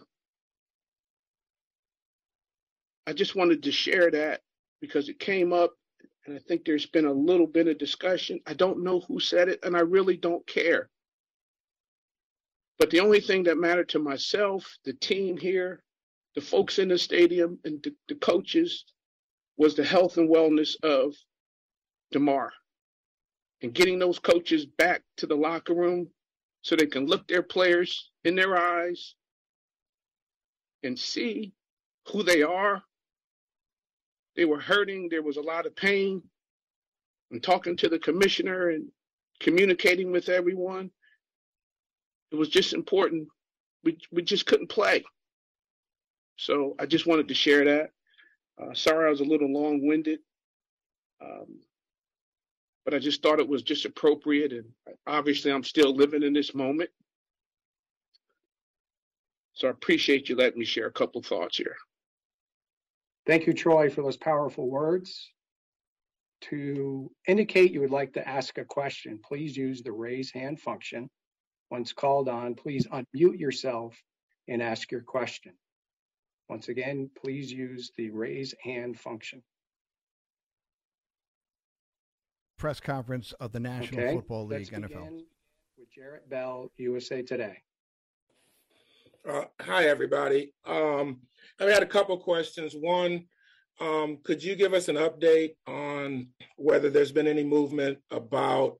I 3.06 3.12
just 3.12 3.34
wanted 3.34 3.62
to 3.64 3.72
share 3.72 4.10
that 4.10 4.40
because 4.80 5.08
it 5.08 5.18
came 5.18 5.52
up 5.52 5.72
and 6.26 6.36
I 6.36 6.38
think 6.38 6.64
there's 6.64 6.86
been 6.86 7.06
a 7.06 7.12
little 7.12 7.48
bit 7.48 7.66
of 7.66 7.78
discussion. 7.78 8.40
I 8.46 8.54
don't 8.54 8.84
know 8.84 9.00
who 9.00 9.18
said 9.18 9.48
it 9.48 9.60
and 9.64 9.76
I 9.76 9.80
really 9.80 10.16
don't 10.16 10.46
care. 10.46 10.88
But 12.78 12.90
the 12.90 13.00
only 13.00 13.20
thing 13.20 13.44
that 13.44 13.58
mattered 13.58 13.88
to 13.90 13.98
myself, 13.98 14.78
the 14.84 14.92
team 14.92 15.36
here, 15.36 15.82
the 16.34 16.40
folks 16.40 16.78
in 16.78 16.88
the 16.88 16.98
stadium, 16.98 17.58
and 17.64 17.82
the, 17.82 17.94
the 18.08 18.14
coaches 18.16 18.84
was 19.56 19.74
the 19.74 19.84
health 19.84 20.16
and 20.16 20.28
wellness 20.28 20.76
of 20.82 21.14
Damar 22.10 22.52
and 23.62 23.74
getting 23.74 23.98
those 23.98 24.18
coaches 24.18 24.66
back 24.66 25.02
to 25.18 25.26
the 25.26 25.36
locker 25.36 25.74
room 25.74 26.08
so 26.62 26.76
they 26.76 26.86
can 26.86 27.06
look 27.06 27.26
their 27.26 27.42
players 27.42 28.10
in 28.24 28.34
their 28.34 28.56
eyes 28.56 29.14
and 30.82 30.98
see 30.98 31.52
who 32.08 32.22
they 32.22 32.42
are. 32.42 32.82
They 34.36 34.44
were 34.44 34.60
hurting, 34.60 35.08
there 35.08 35.22
was 35.22 35.36
a 35.36 35.42
lot 35.42 35.66
of 35.66 35.76
pain. 35.76 36.22
And 37.30 37.42
talking 37.42 37.76
to 37.78 37.88
the 37.88 37.98
commissioner 37.98 38.70
and 38.70 38.88
communicating 39.40 40.12
with 40.12 40.28
everyone, 40.28 40.90
it 42.30 42.36
was 42.36 42.48
just 42.48 42.72
important. 42.72 43.28
We, 43.84 43.98
we 44.10 44.22
just 44.22 44.46
couldn't 44.46 44.68
play. 44.68 45.04
So 46.36 46.74
I 46.78 46.86
just 46.86 47.06
wanted 47.06 47.28
to 47.28 47.34
share 47.34 47.64
that. 47.64 47.90
Uh, 48.60 48.74
sorry 48.74 49.06
I 49.06 49.10
was 49.10 49.20
a 49.20 49.24
little 49.24 49.52
long 49.52 49.86
winded. 49.86 50.20
Um, 51.22 51.60
but 52.84 52.94
I 52.94 52.98
just 52.98 53.22
thought 53.22 53.40
it 53.40 53.48
was 53.48 53.62
just 53.62 53.84
appropriate. 53.84 54.52
And 54.52 54.64
obviously, 55.06 55.50
I'm 55.52 55.64
still 55.64 55.94
living 55.94 56.22
in 56.22 56.32
this 56.32 56.54
moment. 56.54 56.90
So 59.54 59.68
I 59.68 59.70
appreciate 59.70 60.28
you 60.28 60.36
letting 60.36 60.58
me 60.58 60.64
share 60.64 60.86
a 60.86 60.92
couple 60.92 61.22
thoughts 61.22 61.56
here. 61.56 61.76
Thank 63.26 63.46
you, 63.46 63.52
Troy, 63.52 63.88
for 63.90 64.02
those 64.02 64.16
powerful 64.16 64.68
words. 64.68 65.30
To 66.50 67.08
indicate 67.28 67.72
you 67.72 67.80
would 67.80 67.92
like 67.92 68.14
to 68.14 68.28
ask 68.28 68.58
a 68.58 68.64
question, 68.64 69.20
please 69.22 69.56
use 69.56 69.82
the 69.82 69.92
raise 69.92 70.32
hand 70.32 70.60
function. 70.60 71.08
Once 71.70 71.92
called 71.92 72.28
on, 72.28 72.54
please 72.54 72.88
unmute 72.88 73.38
yourself 73.38 73.96
and 74.48 74.60
ask 74.60 74.90
your 74.90 75.02
question. 75.02 75.52
Once 76.48 76.68
again, 76.68 77.08
please 77.22 77.52
use 77.52 77.92
the 77.96 78.10
raise 78.10 78.54
hand 78.60 78.98
function. 78.98 79.42
Press 82.62 82.78
conference 82.78 83.32
of 83.40 83.50
the 83.50 83.58
National 83.58 84.02
Okay, 84.02 84.14
Football 84.14 84.46
let's 84.46 84.70
League, 84.70 84.82
NFL. 84.82 84.88
begin 84.88 85.24
With 85.76 85.90
Jarrett 85.92 86.30
Bell, 86.30 86.70
USA 86.76 87.20
Today. 87.20 87.56
Uh, 89.28 89.46
hi, 89.60 89.86
everybody. 89.86 90.54
Um, 90.64 91.22
I 91.58 91.64
had 91.64 91.82
a 91.82 91.86
couple 91.86 92.16
questions. 92.18 92.74
One, 92.78 93.24
um, 93.80 94.18
could 94.22 94.44
you 94.44 94.54
give 94.54 94.74
us 94.74 94.86
an 94.86 94.94
update 94.94 95.56
on 95.66 96.28
whether 96.56 96.88
there's 96.88 97.10
been 97.10 97.26
any 97.26 97.42
movement 97.42 97.98
about 98.12 98.78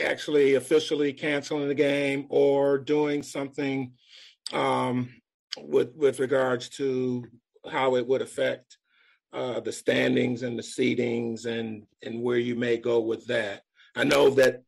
actually 0.00 0.54
officially 0.54 1.12
canceling 1.12 1.68
the 1.68 1.74
game 1.74 2.24
or 2.30 2.78
doing 2.78 3.22
something 3.22 3.92
um, 4.54 5.10
with 5.60 5.94
with 5.94 6.20
regards 6.20 6.70
to 6.70 7.26
how 7.70 7.96
it 7.96 8.06
would 8.06 8.22
affect 8.22 8.78
uh, 9.34 9.60
the 9.60 9.72
standings 9.72 10.42
and 10.42 10.58
the 10.58 10.62
seedings 10.62 11.46
and 11.46 11.86
and 12.02 12.22
where 12.22 12.38
you 12.38 12.54
may 12.54 12.76
go 12.76 13.00
with 13.00 13.26
that? 13.26 13.62
I 13.96 14.04
know 14.04 14.30
that 14.30 14.62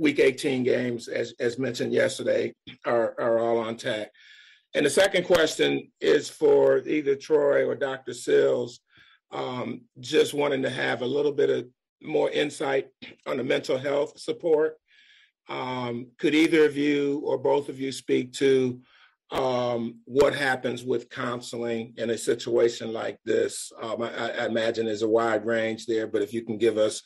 week 0.00 0.18
18 0.18 0.62
games, 0.62 1.08
as, 1.08 1.34
as 1.38 1.58
mentioned 1.58 1.92
yesterday, 1.92 2.54
are, 2.84 3.14
are 3.20 3.38
all 3.38 3.58
on 3.58 3.76
tack. 3.76 4.10
And 4.74 4.86
the 4.86 4.90
second 4.90 5.24
question 5.24 5.90
is 6.00 6.28
for 6.28 6.78
either 6.78 7.16
Troy 7.16 7.66
or 7.66 7.74
Dr. 7.74 8.14
Sills, 8.14 8.80
um, 9.32 9.82
just 9.98 10.32
wanting 10.32 10.62
to 10.62 10.70
have 10.70 11.02
a 11.02 11.06
little 11.06 11.32
bit 11.32 11.50
of 11.50 11.66
more 12.02 12.30
insight 12.30 12.88
on 13.26 13.36
the 13.36 13.44
mental 13.44 13.78
health 13.78 14.18
support. 14.18 14.76
Um, 15.48 16.08
could 16.18 16.34
either 16.34 16.64
of 16.64 16.76
you 16.76 17.20
or 17.24 17.36
both 17.36 17.68
of 17.68 17.80
you 17.80 17.90
speak 17.90 18.32
to 18.34 18.80
um, 19.32 20.00
what 20.06 20.34
happens 20.34 20.82
with 20.82 21.08
counseling 21.08 21.94
in 21.96 22.10
a 22.10 22.18
situation 22.18 22.92
like 22.92 23.18
this? 23.24 23.72
Um, 23.80 24.02
I, 24.02 24.30
I, 24.30 24.46
imagine 24.46 24.86
there's 24.86 25.02
a 25.02 25.08
wide 25.08 25.46
range 25.46 25.86
there, 25.86 26.08
but 26.08 26.22
if 26.22 26.32
you 26.32 26.42
can 26.42 26.58
give 26.58 26.78
us 26.78 27.02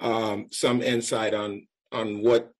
um, 0.00 0.46
some 0.50 0.82
insight 0.82 1.34
on 1.34 1.66
on 1.92 2.22
what 2.22 2.50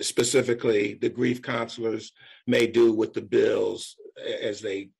specifically 0.00 0.94
the 1.00 1.08
grief 1.08 1.42
counselors 1.42 2.12
may 2.46 2.66
do 2.66 2.92
with 2.92 3.14
the 3.14 3.22
bills 3.22 3.96
as 4.42 4.60
they 4.60 4.90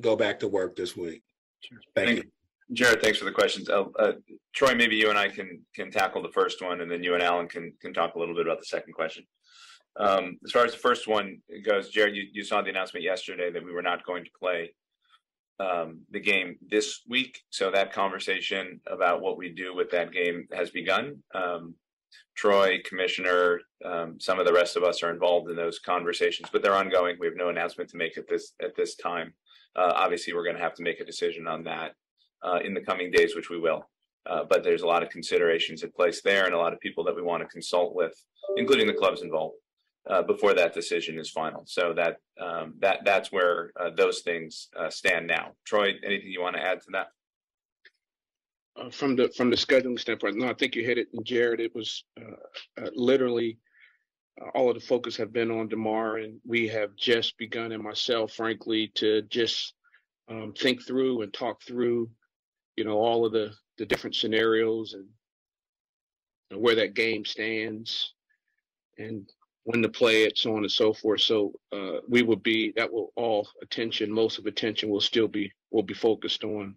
go 0.00 0.16
back 0.16 0.40
to 0.40 0.48
work 0.48 0.76
this 0.76 0.96
week. 0.96 1.22
Sure. 1.60 1.78
Thank, 1.94 2.08
Thank 2.08 2.24
you. 2.24 2.30
Jarrett, 2.72 3.02
thanks 3.02 3.18
for 3.18 3.24
the 3.24 3.32
questions. 3.32 3.68
Uh, 3.68 3.84
uh, 3.98 4.12
Troy, 4.54 4.74
maybe 4.74 4.96
you 4.96 5.08
and 5.10 5.18
I 5.18 5.28
can 5.28 5.60
can 5.74 5.90
tackle 5.90 6.22
the 6.22 6.30
first 6.30 6.62
one, 6.62 6.80
and 6.80 6.90
then 6.90 7.02
you 7.02 7.14
and 7.14 7.22
Alan 7.22 7.48
can 7.48 7.72
can 7.80 7.92
talk 7.92 8.14
a 8.14 8.18
little 8.18 8.34
bit 8.34 8.46
about 8.46 8.58
the 8.58 8.66
second 8.66 8.92
question. 8.92 9.24
Um, 9.96 10.38
as 10.44 10.52
far 10.52 10.64
as 10.64 10.72
the 10.72 10.78
first 10.78 11.08
one 11.08 11.38
goes, 11.64 11.90
Jarrett, 11.90 12.14
you, 12.14 12.24
you 12.32 12.44
saw 12.44 12.62
the 12.62 12.70
announcement 12.70 13.04
yesterday 13.04 13.50
that 13.50 13.64
we 13.64 13.72
were 13.72 13.82
not 13.82 14.06
going 14.06 14.24
to 14.24 14.30
play 14.38 14.72
um, 15.60 16.02
the 16.10 16.20
game 16.20 16.56
this 16.70 17.00
week. 17.08 17.42
So 17.50 17.70
that 17.70 17.92
conversation 17.92 18.80
about 18.86 19.20
what 19.20 19.38
we 19.38 19.48
do 19.48 19.74
with 19.74 19.90
that 19.90 20.12
game 20.12 20.46
has 20.52 20.70
begun. 20.70 21.22
Um, 21.34 21.74
Troy, 22.36 22.78
Commissioner, 22.84 23.60
um, 23.84 24.18
some 24.20 24.38
of 24.38 24.46
the 24.46 24.52
rest 24.52 24.76
of 24.76 24.84
us 24.84 25.02
are 25.02 25.10
involved 25.10 25.50
in 25.50 25.56
those 25.56 25.78
conversations, 25.80 26.48
but 26.52 26.62
they're 26.62 26.74
ongoing. 26.74 27.16
We 27.18 27.26
have 27.26 27.36
no 27.36 27.48
announcement 27.48 27.90
to 27.90 27.96
make 27.96 28.16
at 28.16 28.28
this 28.28 28.54
at 28.62 28.76
this 28.76 28.94
time. 28.96 29.34
Uh, 29.76 29.92
obviously, 29.94 30.32
we're 30.32 30.44
going 30.44 30.56
to 30.56 30.62
have 30.62 30.74
to 30.74 30.82
make 30.82 31.00
a 31.00 31.04
decision 31.04 31.46
on 31.46 31.64
that 31.64 31.92
uh, 32.42 32.60
in 32.64 32.74
the 32.74 32.80
coming 32.80 33.10
days, 33.10 33.34
which 33.34 33.50
we 33.50 33.58
will. 33.58 33.88
Uh, 34.28 34.44
but 34.48 34.62
there's 34.62 34.82
a 34.82 34.86
lot 34.86 35.02
of 35.02 35.08
considerations 35.08 35.82
at 35.82 35.94
place 35.94 36.22
there, 36.22 36.44
and 36.44 36.54
a 36.54 36.58
lot 36.58 36.72
of 36.72 36.80
people 36.80 37.02
that 37.04 37.16
we 37.16 37.22
want 37.22 37.42
to 37.42 37.48
consult 37.48 37.94
with, 37.94 38.12
including 38.56 38.86
the 38.86 38.92
clubs 38.92 39.22
involved, 39.22 39.56
uh, 40.08 40.22
before 40.22 40.54
that 40.54 40.74
decision 40.74 41.18
is 41.18 41.30
final. 41.30 41.64
So 41.66 41.94
that 41.94 42.16
um, 42.40 42.74
that 42.80 43.00
that's 43.04 43.30
where 43.30 43.72
uh, 43.78 43.90
those 43.90 44.20
things 44.20 44.68
uh, 44.78 44.90
stand 44.90 45.26
now. 45.26 45.52
Troy, 45.64 45.92
anything 46.04 46.28
you 46.28 46.40
want 46.40 46.56
to 46.56 46.62
add 46.62 46.80
to 46.82 46.90
that? 46.92 47.08
uh, 48.78 48.90
from 48.90 49.16
the 49.16 49.28
from 49.36 49.50
the 49.50 49.56
scheduling 49.56 49.98
standpoint, 49.98 50.36
no, 50.36 50.48
I 50.48 50.54
think 50.54 50.74
you 50.74 50.84
hit 50.84 50.98
it, 50.98 51.08
and 51.12 51.24
Jarrett. 51.24 51.60
It 51.60 51.74
was 51.74 52.04
uh, 52.20 52.82
uh, 52.82 52.90
literally 52.94 53.58
all 54.54 54.68
of 54.68 54.74
the 54.74 54.86
focus 54.86 55.16
have 55.16 55.32
been 55.32 55.50
on 55.50 55.68
Damar, 55.68 56.18
and 56.18 56.40
we 56.46 56.68
have 56.68 56.94
just 56.96 57.36
begun, 57.38 57.72
and 57.72 57.82
myself, 57.82 58.32
frankly, 58.32 58.92
to 58.94 59.22
just 59.22 59.74
um, 60.28 60.52
think 60.56 60.86
through 60.86 61.22
and 61.22 61.32
talk 61.32 61.60
through, 61.62 62.08
you 62.76 62.84
know, 62.84 62.98
all 62.98 63.24
of 63.24 63.32
the 63.32 63.52
the 63.78 63.86
different 63.86 64.16
scenarios 64.16 64.94
and, 64.94 65.06
and 66.50 66.60
where 66.60 66.76
that 66.76 66.94
game 66.94 67.24
stands, 67.24 68.14
and 68.98 69.28
when 69.68 69.82
to 69.82 69.88
play 69.90 70.22
it, 70.22 70.38
so 70.38 70.56
on 70.56 70.62
and 70.62 70.72
so 70.72 70.94
forth. 70.94 71.20
So 71.20 71.52
uh, 71.72 71.98
we 72.08 72.22
will 72.22 72.36
be 72.36 72.72
that 72.76 72.90
will 72.90 73.12
all 73.16 73.46
attention, 73.60 74.10
most 74.10 74.38
of 74.38 74.46
attention 74.46 74.88
will 74.88 75.02
still 75.02 75.28
be 75.28 75.52
will 75.70 75.82
be 75.82 75.92
focused 75.92 76.42
on 76.42 76.74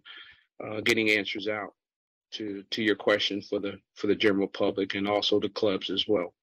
uh, 0.62 0.82
getting 0.82 1.08
answers 1.08 1.48
out 1.48 1.72
to 2.32 2.62
to 2.70 2.82
your 2.82 2.94
question 2.94 3.40
for 3.40 3.60
the 3.60 3.78
for 3.94 4.08
the 4.08 4.14
general 4.14 4.46
public 4.46 4.94
and 4.94 5.08
also 5.08 5.40
the 5.40 5.48
clubs 5.48 5.88
as 5.88 6.06
well. 6.06 6.34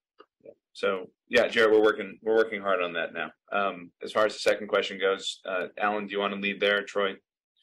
So 0.74 1.12
yeah, 1.28 1.48
Jarrett, 1.48 1.72
we're 1.72 1.84
working 1.84 2.18
we're 2.24 2.36
working 2.36 2.62
hard 2.62 2.82
on 2.82 2.94
that 2.94 3.14
now. 3.14 3.32
Um, 3.52 3.92
as 4.02 4.12
far 4.12 4.26
as 4.26 4.34
the 4.34 4.40
second 4.40 4.70
question 4.70 5.00
goes, 5.00 5.42
uh, 5.46 5.68
Alan, 5.78 6.08
do 6.08 6.14
you 6.14 6.20
want 6.20 6.34
to 6.34 6.40
lead 6.40 6.60
there? 6.60 6.82
Troy, 6.82 7.14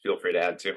feel 0.01 0.17
free 0.17 0.31
to 0.31 0.41
add 0.41 0.59
too. 0.59 0.75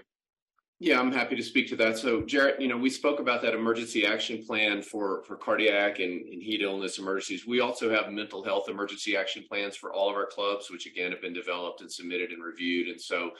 Yeah, 0.82 0.98
I'm 0.98 1.12
happy 1.12 1.36
to 1.36 1.42
speak 1.42 1.68
to 1.68 1.76
that. 1.76 1.98
So, 1.98 2.22
Jarrett, 2.22 2.58
you 2.58 2.66
know, 2.66 2.76
we 2.78 2.88
spoke 2.88 3.20
about 3.20 3.42
that 3.42 3.52
emergency 3.52 4.06
action 4.06 4.42
plan 4.46 4.80
for 4.80 5.22
for 5.24 5.36
cardiac 5.36 5.98
and, 5.98 6.26
and 6.26 6.42
heat 6.42 6.62
illness 6.62 6.98
emergencies. 6.98 7.46
We 7.46 7.60
also 7.60 7.90
have 7.90 8.10
mental 8.10 8.42
health 8.42 8.70
emergency 8.70 9.14
action 9.14 9.44
plans 9.46 9.76
for 9.76 9.92
all 9.92 10.08
of 10.08 10.16
our 10.16 10.24
clubs, 10.24 10.70
which 10.70 10.86
again 10.86 11.10
have 11.12 11.20
been 11.20 11.34
developed 11.34 11.82
and 11.82 11.92
submitted 11.92 12.30
and 12.32 12.42
reviewed. 12.42 12.88
And 12.88 12.98
so, 12.98 13.32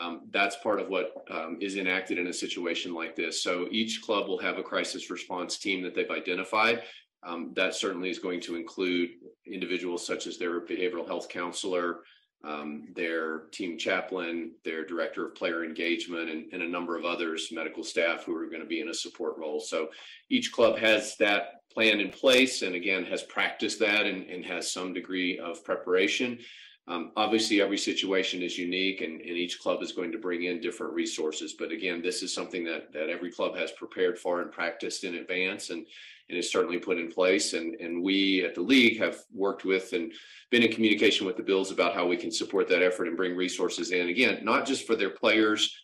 um, 0.00 0.22
that's 0.30 0.56
part 0.56 0.80
of 0.80 0.88
what 0.88 1.12
um, 1.30 1.58
is 1.60 1.76
enacted 1.76 2.18
in 2.18 2.28
a 2.28 2.32
situation 2.32 2.94
like 2.94 3.14
this. 3.14 3.42
So 3.42 3.68
each 3.70 4.00
club 4.00 4.26
will 4.26 4.38
have 4.38 4.56
a 4.56 4.62
crisis 4.62 5.10
response 5.10 5.58
team 5.58 5.82
that 5.82 5.94
they've 5.94 6.10
identified. 6.10 6.82
Um, 7.22 7.52
that 7.54 7.74
certainly 7.74 8.08
is 8.08 8.18
going 8.18 8.40
to 8.42 8.56
include 8.56 9.10
individuals 9.46 10.06
such 10.06 10.26
as 10.26 10.38
their 10.38 10.64
behavioral 10.64 11.06
health 11.06 11.28
counselor, 11.28 12.00
um, 12.44 12.88
their 12.94 13.40
team 13.50 13.76
chaplain, 13.78 14.52
their 14.64 14.84
director 14.84 15.26
of 15.26 15.34
player 15.34 15.64
engagement, 15.64 16.30
and, 16.30 16.52
and, 16.52 16.62
a 16.62 16.68
number 16.68 16.96
of 16.96 17.04
others, 17.04 17.48
medical 17.50 17.82
staff 17.82 18.24
who 18.24 18.34
are 18.36 18.46
going 18.46 18.60
to 18.60 18.66
be 18.66 18.80
in 18.80 18.90
a 18.90 18.94
support 18.94 19.36
role. 19.36 19.58
So 19.58 19.88
each 20.30 20.52
club 20.52 20.78
has 20.78 21.16
that 21.16 21.62
plan 21.72 22.00
in 22.00 22.10
place 22.10 22.62
and 22.62 22.74
again 22.74 23.04
has 23.04 23.22
practiced 23.24 23.78
that 23.80 24.06
and, 24.06 24.28
and 24.30 24.44
has 24.44 24.72
some 24.72 24.92
degree 24.92 25.38
of 25.38 25.64
preparation. 25.64 26.38
Um, 26.86 27.12
obviously, 27.16 27.60
every 27.60 27.76
situation 27.76 28.42
is 28.42 28.56
unique, 28.56 29.02
and, 29.02 29.20
and, 29.20 29.30
each 29.30 29.60
club 29.60 29.82
is 29.82 29.92
going 29.92 30.10
to 30.10 30.18
bring 30.18 30.44
in 30.44 30.58
different 30.62 30.94
resources. 30.94 31.52
But 31.52 31.70
again, 31.70 32.00
this 32.00 32.22
is 32.22 32.32
something 32.32 32.64
that 32.64 32.92
that 32.94 33.10
every 33.10 33.30
club 33.30 33.56
has 33.56 33.72
prepared 33.72 34.18
for 34.18 34.40
and 34.40 34.50
practiced 34.50 35.04
in 35.04 35.16
advance, 35.16 35.68
and 35.68 35.86
and 36.28 36.38
is 36.38 36.52
certainly 36.52 36.78
put 36.78 36.98
in 36.98 37.10
place. 37.10 37.52
And 37.52 37.74
and 37.76 38.02
we 38.02 38.44
at 38.44 38.54
the 38.54 38.60
league 38.60 38.98
have 38.98 39.18
worked 39.32 39.64
with 39.64 39.92
and 39.92 40.12
been 40.50 40.62
in 40.62 40.72
communication 40.72 41.26
with 41.26 41.36
the 41.36 41.42
Bills 41.42 41.70
about 41.70 41.94
how 41.94 42.06
we 42.06 42.16
can 42.16 42.30
support 42.30 42.68
that 42.68 42.82
effort 42.82 43.08
and 43.08 43.16
bring 43.16 43.36
resources 43.36 43.90
in. 43.92 44.08
Again, 44.08 44.40
not 44.42 44.66
just 44.66 44.86
for 44.86 44.96
their 44.96 45.10
players 45.10 45.74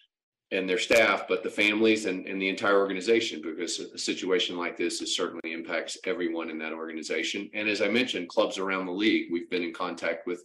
and 0.51 0.69
their 0.69 0.79
staff, 0.79 1.25
but 1.29 1.43
the 1.43 1.51
families 1.51 2.07
and, 2.07 2.27
and 2.27 2.41
the 2.41 2.49
entire 2.49 2.79
organization, 2.79 3.43
because 3.43 3.81
a 3.81 3.99
situation 3.99 4.57
like 4.57 4.77
this 4.77 5.01
is 5.03 5.17
certainly 5.17 5.53
impacts 5.53 5.99
everyone 6.05 6.51
in 6.51 6.59
that 6.59 6.73
organization. 6.73 7.51
And 7.55 7.69
as 7.69 7.83
I 7.83 7.89
mentioned, 7.89 8.29
clubs 8.29 8.59
around 8.59 8.87
the 8.87 8.93
league, 8.93 9.33
we've 9.33 9.51
been 9.51 9.63
in 9.63 9.73
contact 9.73 10.27
with 10.27 10.43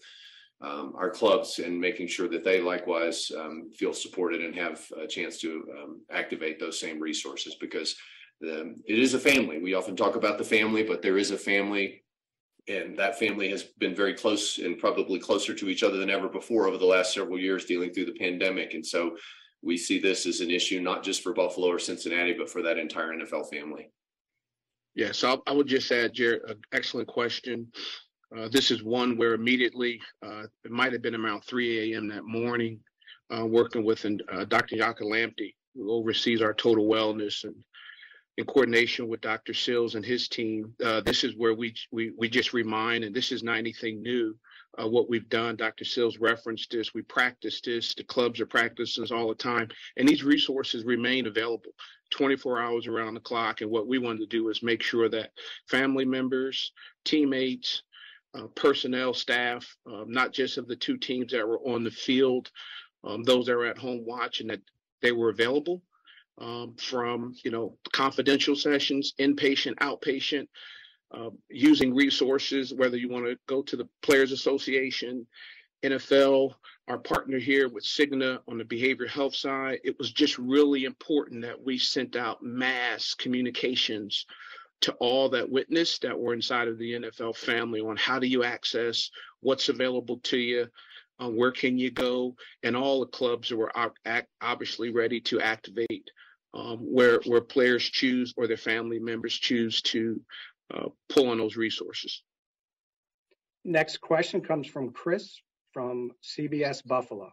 um, 0.62 0.94
our 0.98 1.10
clubs 1.10 1.60
and 1.60 1.80
making 1.80 2.08
sure 2.08 2.28
that 2.30 2.44
they 2.44 2.60
likewise 2.60 3.32
um, 3.38 3.70
feel 3.74 3.94
supported 3.94 4.42
and 4.42 4.56
have 4.56 4.82
a 5.02 5.08
chance 5.08 5.38
to 5.40 5.66
um, 5.78 6.02
activate 6.12 6.60
those 6.60 6.80
same 6.80 7.00
resources 7.00 7.56
because 7.56 7.96
the, 8.42 8.76
it 8.86 9.00
is 9.00 9.14
a 9.14 9.20
family. 9.20 9.60
We 9.60 9.74
often 9.74 9.96
talk 9.96 10.16
about 10.16 10.38
the 10.38 10.44
family, 10.44 10.84
but 10.84 11.02
there 11.02 11.18
is 11.18 11.32
a 11.32 11.38
family, 11.38 12.04
and 12.68 12.98
that 12.98 13.20
family 13.20 13.50
has 13.50 13.64
been 13.64 13.96
very 13.96 14.14
close 14.14 14.58
and 14.60 14.78
probably 14.78 15.20
closer 15.20 15.54
to 15.54 15.70
each 15.70 15.84
other 15.84 15.98
than 15.98 16.10
ever 16.10 16.30
before 16.30 16.68
over 16.68 16.78
the 16.78 16.86
last 16.86 17.14
several 17.14 17.40
years 17.40 17.66
dealing 17.66 17.92
through 17.92 18.06
the 18.06 18.20
pandemic. 18.20 18.74
And 18.74 18.86
so 18.86 19.18
we 19.62 19.78
see 19.78 20.00
this 20.00 20.26
as 20.26 20.40
an 20.40 20.52
issue 20.52 20.80
not 20.80 21.04
just 21.04 21.22
for 21.22 21.34
Buffalo 21.34 21.68
or 21.68 21.80
Cincinnati, 21.80 22.34
but 22.34 22.50
for 22.50 22.62
that 22.62 22.78
entire 22.78 23.10
NFL 23.10 23.50
family. 23.50 23.92
Yeah, 24.96 25.12
so 25.12 25.44
I 25.46 25.52
would 25.52 25.68
just 25.68 25.92
add, 25.92 26.14
Jarrett, 26.14 26.44
an 26.48 26.60
excellent 26.74 27.08
question. 27.08 27.72
Uh, 28.36 28.48
this 28.52 28.72
is 28.72 28.84
one 28.84 29.18
where 29.18 29.34
immediately, 29.34 30.00
uh, 30.26 30.44
it 30.64 30.72
might 30.72 30.94
have 30.94 31.02
been 31.02 31.16
around 31.16 31.42
3 31.42 31.94
a.m. 31.94 32.08
that 32.10 32.26
morning, 32.26 32.80
uh, 33.36 33.46
working 33.46 33.84
with 33.84 34.06
uh, 34.06 34.46
Dr. 34.46 34.76
Nyaka 34.76 35.02
NiiLampti, 35.02 35.54
who 35.76 35.92
oversees 35.92 36.42
our 36.42 36.54
total 36.54 36.86
wellness 36.86 37.44
and 37.44 37.56
in 38.40 38.46
coordination 38.46 39.10
with 39.10 39.20
Dr. 39.20 39.54
Sills 39.54 39.96
and 39.96 40.06
his 40.06 40.30
team. 40.30 40.74
Uh, 40.82 41.02
this 41.02 41.26
is 41.26 41.36
where 41.36 41.54
we, 41.54 41.76
we, 41.92 42.14
we 42.18 42.30
just 42.30 42.54
remind, 42.54 43.04
and 43.04 43.14
this 43.14 43.34
is 43.34 43.44
not 43.44 43.58
anything 43.58 44.02
new, 44.02 44.34
uh, 44.82 44.88
what 44.88 45.10
we've 45.10 45.28
done. 45.28 45.58
Dr. 45.58 45.84
Sills 45.84 46.20
referenced 46.20 46.72
this. 46.72 46.94
We 46.94 47.02
practice 47.02 47.60
this. 47.60 47.94
The 47.94 48.06
clubs 48.06 48.40
are 48.40 48.46
practicing 48.46 49.04
this 49.04 49.12
all 49.12 49.28
the 49.28 49.36
time. 49.36 49.68
And 49.98 50.08
these 50.08 50.24
resources 50.24 50.86
remain 50.86 51.28
available 51.28 51.72
24 52.12 52.62
hours 52.62 52.88
around 52.88 53.16
the 53.16 53.20
clock. 53.20 53.60
And 53.60 53.70
what 53.70 53.88
we 53.88 53.98
wanted 53.98 54.20
to 54.20 54.38
do 54.38 54.48
is 54.48 54.64
make 54.64 54.82
sure 54.82 55.10
that 55.10 55.32
family 55.68 56.06
members, 56.06 56.72
teammates, 57.04 57.84
uh, 58.36 58.48
personnel, 58.56 59.14
staff, 59.14 59.76
um, 59.86 60.06
not 60.08 60.32
just 60.32 60.58
of 60.58 60.66
the 60.70 60.78
two 60.78 60.96
teams 60.96 61.34
that 61.34 61.46
were 61.46 61.60
on 61.60 61.84
the 61.84 61.92
field, 61.92 62.52
um, 63.04 63.22
those 63.24 63.48
that 63.48 63.58
were 63.58 63.66
at 63.66 63.78
home 63.78 64.06
watching 64.06 64.48
that 64.48 64.62
they 65.02 65.12
were 65.12 65.30
available 65.30 65.82
um, 66.40 66.76
from, 66.78 67.36
you 67.44 67.52
know, 67.52 67.78
confidential 67.92 68.56
sessions, 68.56 69.14
inpatient, 69.20 69.76
outpatient, 69.76 70.48
uh, 71.12 71.30
using 71.50 71.94
resources, 71.94 72.74
whether 72.74 72.98
you 72.98 73.10
want 73.10 73.26
to 73.26 73.38
go 73.48 73.62
to 73.64 73.76
the 73.76 73.88
Players 74.02 74.32
Association, 74.32 75.26
NFL, 75.84 76.54
our 76.88 76.98
partner 76.98 77.40
here 77.40 77.70
with 77.70 77.84
Cigna 77.84 78.40
on 78.48 78.58
the 78.58 78.64
behavioral 78.64 79.10
health 79.10 79.36
side, 79.36 79.80
it 79.84 79.98
was 79.98 80.12
just 80.12 80.38
really 80.38 80.86
important 80.86 81.42
that 81.42 81.62
we 81.64 81.78
sent 81.78 82.16
out 82.16 82.44
mass 82.44 83.14
communications 83.14 84.26
to 84.82 84.94
all 84.94 85.30
that 85.30 85.50
witnessed 85.50 86.02
that 86.02 86.18
were 86.18 86.34
inside 86.34 86.68
of 86.68 86.78
the 86.78 86.94
NFL 86.94 87.36
family 87.36 87.82
on 87.82 87.98
how 87.98 88.18
do 88.18 88.28
you 88.28 88.44
access 88.44 89.10
what's 89.42 89.70
available 89.70 90.20
to 90.24 90.38
you, 90.38 90.68
uh, 91.20 91.30
where 91.30 91.52
can 91.52 91.78
you 91.78 91.92
go, 91.92 92.36
and 92.64 92.76
all 92.76 93.02
the 93.02 93.08
clubs 93.08 93.52
were 93.52 93.72
obviously 94.42 94.90
ready 94.90 95.20
to 95.20 95.42
activate 95.42 96.10
um, 96.54 96.78
where 96.78 97.20
where 97.26 97.42
players 97.42 97.84
choose 97.84 98.34
or 98.38 98.48
their 98.48 98.58
family 98.58 99.00
members 99.00 99.34
choose 99.34 99.82
to 99.84 100.22
uh, 100.74 100.88
pull 101.10 101.30
on 101.30 101.38
those 101.38 101.56
resources. 101.56 102.24
Next 103.66 103.98
question 104.02 104.42
comes 104.42 104.68
from 104.68 104.92
Chris 104.92 105.42
from 105.74 106.12
CBS 106.24 106.86
Buffalo. 106.86 107.32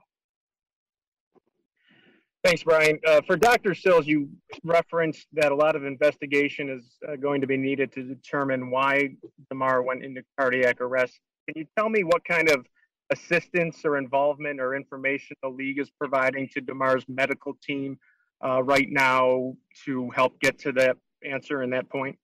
Thanks, 2.44 2.62
Brian. 2.62 2.98
Uh, 3.05 3.20
for 3.26 3.37
Dr. 3.37 3.74
Sills, 3.74 4.07
you 4.07 4.29
referenced 4.62 5.26
that 5.33 5.50
a 5.50 5.55
lot 5.55 5.74
of 5.74 5.85
investigation 5.85 6.68
is 6.70 6.96
uh, 7.09 7.16
going 7.16 7.40
to 7.40 7.46
be 7.46 7.57
needed 7.57 7.90
to 7.92 8.05
determine 8.05 8.70
why 8.70 9.16
Damar 9.50 9.83
went 9.83 10.05
into 10.05 10.22
cardiac 10.38 10.81
arrest. 10.81 11.18
Can 11.48 11.59
you 11.59 11.66
tell 11.76 11.88
me 11.88 12.05
what 12.05 12.24
kind 12.24 12.48
of 12.48 12.64
assistance 13.11 13.81
or 13.85 13.98
involvement 13.98 14.61
or 14.61 14.76
information 14.76 15.37
the 15.42 15.48
league 15.48 15.81
is 15.81 15.90
providing 15.90 16.48
to 16.52 16.61
Damar's 16.61 17.05
medical 17.09 17.57
team 17.66 17.98
uh, 18.44 18.62
right 18.62 18.88
now 18.90 19.55
to 19.85 20.11
help 20.11 20.38
get 20.40 20.59
to 20.61 20.72
that 20.72 20.96
answer 21.25 21.62
and 21.62 21.72
that 21.72 21.88
point? 21.88 22.18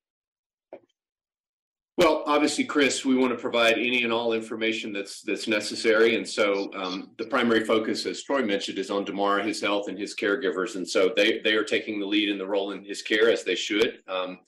Well, 1.99 2.25
obviously, 2.27 2.65
Chris, 2.65 3.05
we 3.05 3.17
want 3.17 3.33
to 3.33 3.39
provide 3.39 3.75
any 3.75 4.03
and 4.03 4.13
all 4.13 4.33
information 4.33 4.95
that's 4.95 5.21
that's 5.21 5.47
necessary, 5.47 6.17
and 6.17 6.27
so 6.27 6.71
um, 6.75 7.11
the 7.19 7.27
primary 7.27 7.65
focus, 7.65 8.07
as 8.07 8.23
Troy 8.23 8.43
mentioned, 8.43 8.79
is 8.79 8.91
on 8.91 9.05
Damar, 9.05 9.41
his 9.41 9.61
health, 9.61 9.89
and 9.89 9.99
his 9.99 10.17
caregivers, 10.17 10.77
and 10.77 10.89
so 10.89 11.13
they 11.15 11.41
they 11.41 11.53
are 11.53 11.65
taking 11.65 12.01
the 12.01 12.07
lead 12.07 12.31
in 12.31 12.39
the 12.39 12.47
role 12.47 12.73
in 12.73 12.83
his 12.83 13.03
care 13.03 13.31
as 13.31 13.45
they 13.45 13.55
should. 13.55 13.99
Um, 14.09 14.39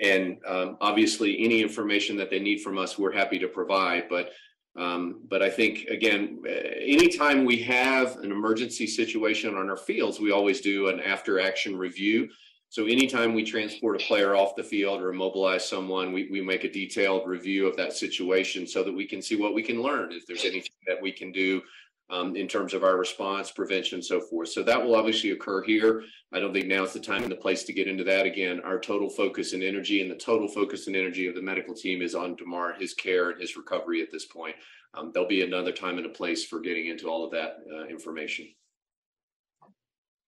and 0.00 0.38
um, 0.46 0.76
obviously, 0.80 1.44
any 1.44 1.62
information 1.62 2.16
that 2.16 2.30
they 2.30 2.38
need 2.38 2.60
from 2.60 2.78
us, 2.78 2.96
we're 2.96 3.12
happy 3.12 3.40
to 3.40 3.48
provide. 3.48 4.04
But 4.08 4.30
um, 4.76 5.20
but 5.28 5.42
I 5.42 5.50
think 5.50 5.86
again, 5.88 6.42
anytime 6.46 7.44
we 7.44 7.62
have 7.62 8.16
an 8.18 8.32
emergency 8.32 8.86
situation 8.86 9.54
on 9.54 9.70
our 9.70 9.76
fields, 9.76 10.18
we 10.18 10.32
always 10.32 10.60
do 10.60 10.88
an 10.88 11.00
after 11.00 11.38
action 11.40 11.76
review 11.76 12.28
So 12.74 12.86
anytime 12.86 13.34
we 13.34 13.44
transport 13.44 13.94
a 14.02 14.04
player 14.04 14.34
off 14.34 14.56
the 14.56 14.64
field 14.64 15.00
or 15.00 15.10
immobilize 15.10 15.64
someone, 15.64 16.12
we, 16.12 16.28
we 16.28 16.40
make 16.42 16.64
a 16.64 16.68
detailed 16.68 17.28
review 17.28 17.68
of 17.68 17.76
that 17.76 17.92
situation 17.92 18.66
so 18.66 18.82
that 18.82 18.92
we 18.92 19.06
can 19.06 19.22
see 19.22 19.36
what 19.36 19.54
we 19.54 19.62
can 19.62 19.80
learn. 19.80 20.10
If 20.10 20.26
there's 20.26 20.44
anything 20.44 20.72
that 20.88 21.00
we 21.00 21.12
can 21.12 21.30
do 21.30 21.62
um, 22.10 22.36
in 22.36 22.46
terms 22.46 22.74
of 22.74 22.84
our 22.84 22.98
response, 22.98 23.50
prevention, 23.50 23.96
and 23.96 24.04
so 24.04 24.20
forth. 24.20 24.48
So 24.50 24.62
that 24.62 24.82
will 24.82 24.94
obviously 24.94 25.30
occur 25.30 25.62
here. 25.62 26.02
I 26.32 26.40
don't 26.40 26.52
think 26.52 26.66
now 26.66 26.84
is 26.84 26.92
the 26.92 27.00
time 27.00 27.22
and 27.22 27.32
the 27.32 27.36
place 27.36 27.64
to 27.64 27.72
get 27.72 27.88
into 27.88 28.04
that. 28.04 28.26
Again, 28.26 28.60
our 28.64 28.78
total 28.78 29.08
focus 29.08 29.52
and 29.52 29.62
energy 29.62 30.02
and 30.02 30.10
the 30.10 30.16
total 30.16 30.48
focus 30.48 30.86
and 30.86 30.96
energy 30.96 31.26
of 31.26 31.34
the 31.34 31.42
medical 31.42 31.74
team 31.74 32.02
is 32.02 32.14
on 32.14 32.36
Damar, 32.36 32.74
his 32.74 32.94
care, 32.94 33.30
and 33.30 33.40
his 33.40 33.56
recovery 33.56 34.02
at 34.02 34.10
this 34.12 34.26
point. 34.26 34.56
Um, 34.94 35.10
there'll 35.12 35.28
be 35.28 35.42
another 35.42 35.72
time 35.72 35.96
and 35.96 36.06
a 36.06 36.10
place 36.10 36.44
for 36.44 36.60
getting 36.60 36.86
into 36.86 37.08
all 37.08 37.24
of 37.24 37.32
that 37.32 37.56
uh, 37.72 37.86
information. 37.86 38.48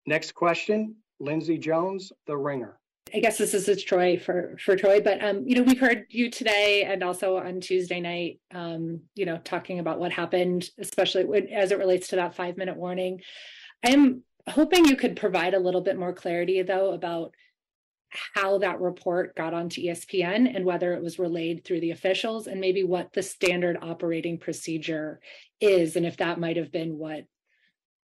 Next 0.07 0.33
question, 0.33 0.97
Lindsay 1.21 1.59
Jones, 1.59 2.13
The 2.27 2.37
Ringer. 2.37 2.79
I 3.15 3.21
guess 3.21 3.39
this 3.39 3.55
is 3.55 3.69
a 3.69 3.77
Troy 3.77 4.19
for 4.19 4.57
for 4.59 4.77
Troy, 4.77 5.01
but 5.01 5.23
um, 5.25 5.45
you 5.47 5.55
know, 5.55 5.63
we've 5.63 5.79
heard 5.79 6.07
you 6.11 6.31
today 6.31 6.85
and 6.85 7.03
also 7.03 7.37
on 7.37 7.61
Tuesday 7.61 8.01
night, 8.01 8.41
um, 8.53 9.01
you 9.15 9.25
know, 9.25 9.39
talking 9.39 9.79
about 9.79 10.01
what 10.01 10.13
happened, 10.13 10.69
especially 10.79 11.53
as 11.53 11.71
it 11.71 11.79
relates 11.79 12.09
to 12.09 12.17
that 12.17 12.35
five 12.35 12.57
minute 12.57 12.77
warning. 12.77 13.21
I'm 13.85 14.23
hoping 14.49 14.85
you 14.85 14.97
could 14.97 15.17
provide 15.17 15.55
a 15.55 15.61
little 15.61 15.83
bit 15.83 15.99
more 15.99 16.13
clarity, 16.13 16.61
though, 16.63 16.93
about 16.93 17.33
how 18.11 18.59
that 18.59 18.81
report 18.81 19.37
got 19.37 19.55
onto 19.55 19.83
ESPN 19.83 20.55
and 20.55 20.65
whether 20.65 20.95
it 20.95 21.03
was 21.03 21.19
relayed 21.19 21.65
through 21.65 21.81
the 21.81 21.93
officials, 21.93 22.49
and 22.49 22.61
maybe 22.61 22.83
what 22.83 23.13
the 23.13 23.23
standard 23.23 23.79
operating 23.83 24.39
procedure 24.39 25.21
is, 25.61 25.95
and 25.95 26.07
if 26.07 26.17
that 26.17 26.41
might 26.41 26.57
have 26.57 26.73
been 26.73 26.99
what 26.99 27.25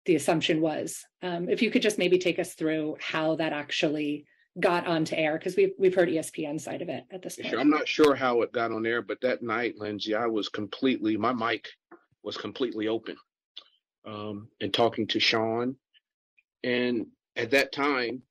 the 0.05 0.17
assumption 0.17 0.61
was. 0.61 1.05
Um, 1.23 1.49
if 1.49 1.63
you 1.63 1.71
could 1.71 1.83
just 1.83 1.99
maybe 1.99 2.19
take 2.19 2.39
us 2.39 2.55
through 2.55 2.97
how 3.01 3.37
that 3.37 3.53
actually 3.53 4.27
got 4.61 4.87
onto 4.87 5.17
air 5.17 5.39
because 5.39 5.57
we've 5.57 5.73
we've 5.79 5.95
heard 5.95 6.09
ESPN 6.09 6.61
side 6.61 6.83
of 6.83 6.89
it 6.89 7.05
at 7.11 7.23
this 7.23 7.37
point. 7.37 7.49
Sure. 7.51 7.61
I'm 7.61 7.71
not 7.71 7.89
sure 7.89 8.15
how 8.15 8.43
it 8.43 8.53
got 8.53 8.73
on 8.73 8.87
air, 8.87 9.03
but 9.03 9.21
that 9.23 9.43
night, 9.43 9.77
Lindsay, 9.79 10.15
I 10.15 10.27
was 10.27 10.49
completely 10.49 11.17
my 11.17 11.33
mic 11.33 11.69
was 12.23 12.37
completely 12.37 12.89
open, 12.89 13.17
um, 14.05 14.49
and 14.61 14.73
talking 14.73 15.07
to 15.09 15.21
Shawn, 15.21 15.77
and 16.63 17.07
at 17.37 17.51
that 17.51 17.73
time, 17.73 18.23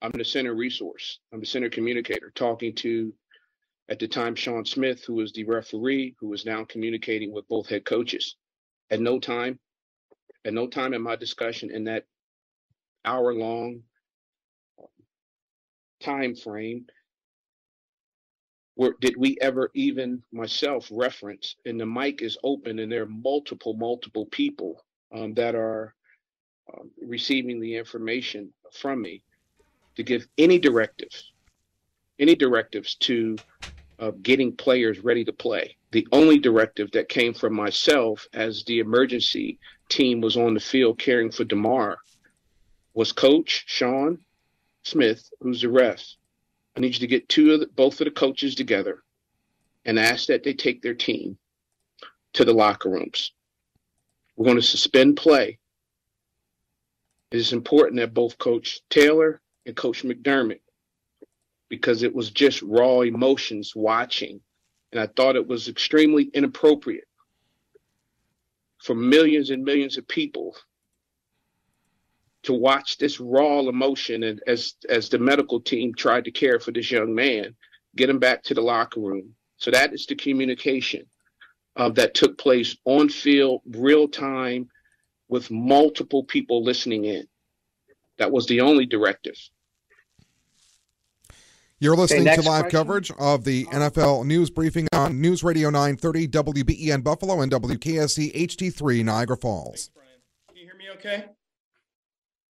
I'm 0.00 0.12
the 0.12 0.24
center 0.24 0.54
resource. 0.54 1.18
I'm 1.32 1.40
the 1.40 1.46
center 1.46 1.68
communicator, 1.68 2.32
talking 2.34 2.74
to 2.76 3.12
at 3.88 3.98
the 3.98 4.08
time 4.08 4.34
Shawn 4.34 4.64
Smith, 4.64 5.04
who 5.04 5.14
was 5.14 5.32
the 5.32 5.44
referee, 5.44 6.14
who 6.20 6.28
was 6.28 6.46
now 6.46 6.64
communicating 6.64 7.32
with 7.32 7.48
both 7.48 7.68
head 7.68 7.84
coaches. 7.84 8.36
At 8.90 9.00
no 9.00 9.18
time, 9.18 9.58
at 10.44 10.54
no 10.54 10.66
time 10.66 10.94
in 10.94 11.02
my 11.02 11.16
discussion 11.16 11.70
in 11.70 11.84
that 11.84 12.04
hour 13.04 13.34
long 13.34 13.82
time 16.02 16.34
frame 16.34 16.84
where 18.74 18.94
did 19.00 19.14
we 19.16 19.36
ever 19.40 19.70
even 19.74 20.22
myself 20.32 20.88
reference 20.90 21.56
and 21.66 21.78
the 21.78 21.86
mic 21.86 22.22
is 22.22 22.38
open 22.42 22.78
and 22.78 22.90
there 22.90 23.02
are 23.02 23.06
multiple 23.06 23.74
multiple 23.74 24.26
people 24.26 24.84
um, 25.14 25.34
that 25.34 25.54
are 25.54 25.94
um, 26.72 26.90
receiving 27.06 27.60
the 27.60 27.76
information 27.76 28.52
from 28.72 29.02
me 29.02 29.22
to 29.96 30.02
give 30.02 30.26
any 30.38 30.58
directives 30.58 31.32
any 32.18 32.34
directives 32.34 32.94
to 32.96 33.36
uh, 33.98 34.10
getting 34.22 34.54
players 34.56 35.00
ready 35.00 35.24
to 35.24 35.32
play. 35.32 35.76
The 35.92 36.06
only 36.12 36.38
directive 36.38 36.90
that 36.92 37.08
came 37.08 37.34
from 37.34 37.54
myself 37.54 38.26
as 38.32 38.64
the 38.64 38.80
emergency 38.80 39.58
team 39.88 40.20
was 40.20 40.36
on 40.36 40.54
the 40.54 40.60
field 40.60 40.98
caring 40.98 41.30
for 41.30 41.44
Damar 41.44 41.98
was 42.94 43.12
coach 43.12 43.64
Shawn 43.66 44.18
Smith, 44.84 45.28
who's 45.40 45.62
the 45.62 45.68
ref, 45.68 46.04
I 46.76 46.80
need 46.80 46.94
you 46.94 47.00
to 47.00 47.06
get 47.06 47.28
two 47.28 47.52
of 47.52 47.60
the, 47.60 47.66
both 47.66 48.00
of 48.00 48.06
the 48.06 48.10
coaches 48.10 48.54
together 48.54 49.02
and 49.84 49.98
ask 49.98 50.26
that 50.26 50.42
they 50.42 50.54
take 50.54 50.82
their 50.82 50.94
team 50.94 51.38
to 52.34 52.44
the 52.44 52.52
locker 52.52 52.88
rooms. 52.90 53.32
We're 54.36 54.46
going 54.46 54.56
to 54.56 54.62
suspend 54.62 55.16
play. 55.16 55.58
It 57.30 57.36
is 57.36 57.52
important 57.52 58.00
that 58.00 58.14
both 58.14 58.38
Coach 58.38 58.80
Taylor 58.90 59.40
and 59.66 59.76
Coach 59.76 60.02
McDermott, 60.02 60.60
because 61.68 62.02
it 62.02 62.14
was 62.14 62.30
just 62.30 62.62
raw 62.62 63.00
emotions 63.00 63.72
watching, 63.74 64.40
and 64.92 65.00
I 65.00 65.06
thought 65.06 65.36
it 65.36 65.46
was 65.46 65.68
extremely 65.68 66.24
inappropriate 66.24 67.08
for 68.82 68.94
millions 68.94 69.50
and 69.50 69.64
millions 69.64 69.96
of 69.96 70.06
people 70.08 70.56
to 72.42 72.52
watch 72.52 72.98
this 72.98 73.20
raw 73.20 73.60
emotion 73.60 74.24
and 74.24 74.42
as 74.46 74.74
as 74.88 75.08
the 75.08 75.18
medical 75.18 75.60
team 75.60 75.94
tried 75.94 76.24
to 76.24 76.30
care 76.30 76.58
for 76.58 76.72
this 76.72 76.90
young 76.90 77.14
man, 77.14 77.54
get 77.96 78.10
him 78.10 78.18
back 78.18 78.42
to 78.44 78.54
the 78.54 78.60
locker 78.60 79.00
room. 79.00 79.34
So 79.56 79.70
that 79.70 79.92
is 79.92 80.06
the 80.06 80.16
communication 80.16 81.06
uh, 81.76 81.90
that 81.90 82.14
took 82.14 82.36
place 82.36 82.76
on 82.84 83.08
field, 83.08 83.62
real 83.66 84.08
time, 84.08 84.68
with 85.28 85.50
multiple 85.50 86.24
people 86.24 86.64
listening 86.64 87.04
in. 87.04 87.26
That 88.18 88.32
was 88.32 88.46
the 88.46 88.60
only 88.60 88.86
directive. 88.86 89.36
You're 91.78 91.96
listening 91.96 92.28
okay, 92.28 92.36
to 92.36 92.42
live 92.42 92.62
question. 92.62 92.78
coverage 92.78 93.10
of 93.18 93.42
the 93.42 93.64
NFL 93.66 94.24
news 94.24 94.50
briefing 94.50 94.86
on 94.92 95.20
News 95.20 95.42
Radio 95.42 95.68
930 95.68 96.28
WBEN 96.28 97.02
Buffalo 97.02 97.40
and 97.40 97.50
WKSE 97.50 98.32
HD3 98.34 99.04
Niagara 99.04 99.36
Falls. 99.36 99.90
Thanks, 99.92 100.10
Can 100.48 100.56
you 100.58 100.64
hear 100.64 100.76
me 100.76 100.84
okay? 100.94 101.24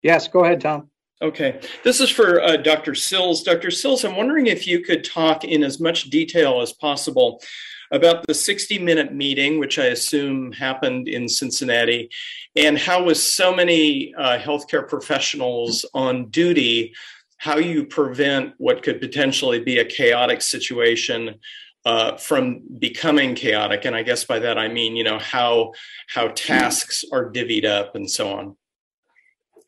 Yes, 0.02 0.28
go 0.28 0.44
ahead, 0.44 0.60
Tom. 0.60 0.90
Okay, 1.22 1.60
this 1.84 2.00
is 2.00 2.08
for 2.08 2.40
uh, 2.40 2.56
Dr. 2.56 2.94
Sills. 2.94 3.42
Dr. 3.42 3.70
Sills, 3.70 4.04
I'm 4.04 4.16
wondering 4.16 4.46
if 4.46 4.66
you 4.66 4.80
could 4.80 5.04
talk 5.04 5.44
in 5.44 5.62
as 5.62 5.78
much 5.78 6.04
detail 6.04 6.62
as 6.62 6.72
possible 6.72 7.42
about 7.92 8.26
the 8.26 8.32
60 8.32 8.78
minute 8.78 9.12
meeting, 9.12 9.58
which 9.58 9.78
I 9.78 9.86
assume 9.86 10.52
happened 10.52 11.08
in 11.08 11.28
Cincinnati, 11.28 12.08
and 12.56 12.78
how, 12.78 13.04
with 13.04 13.18
so 13.18 13.54
many 13.54 14.14
uh, 14.14 14.38
healthcare 14.38 14.88
professionals 14.88 15.84
on 15.92 16.30
duty, 16.30 16.94
how 17.36 17.58
you 17.58 17.84
prevent 17.84 18.54
what 18.56 18.82
could 18.82 19.00
potentially 19.00 19.60
be 19.60 19.78
a 19.78 19.84
chaotic 19.84 20.40
situation 20.40 21.34
uh, 21.84 22.16
from 22.16 22.62
becoming 22.78 23.34
chaotic. 23.34 23.84
And 23.84 23.96
I 23.96 24.02
guess 24.02 24.24
by 24.24 24.38
that 24.38 24.58
I 24.58 24.68
mean, 24.68 24.96
you 24.96 25.04
know, 25.04 25.18
how 25.18 25.72
how 26.08 26.28
tasks 26.28 27.04
are 27.12 27.30
divvied 27.30 27.64
up 27.64 27.94
and 27.94 28.10
so 28.10 28.32
on. 28.32 28.56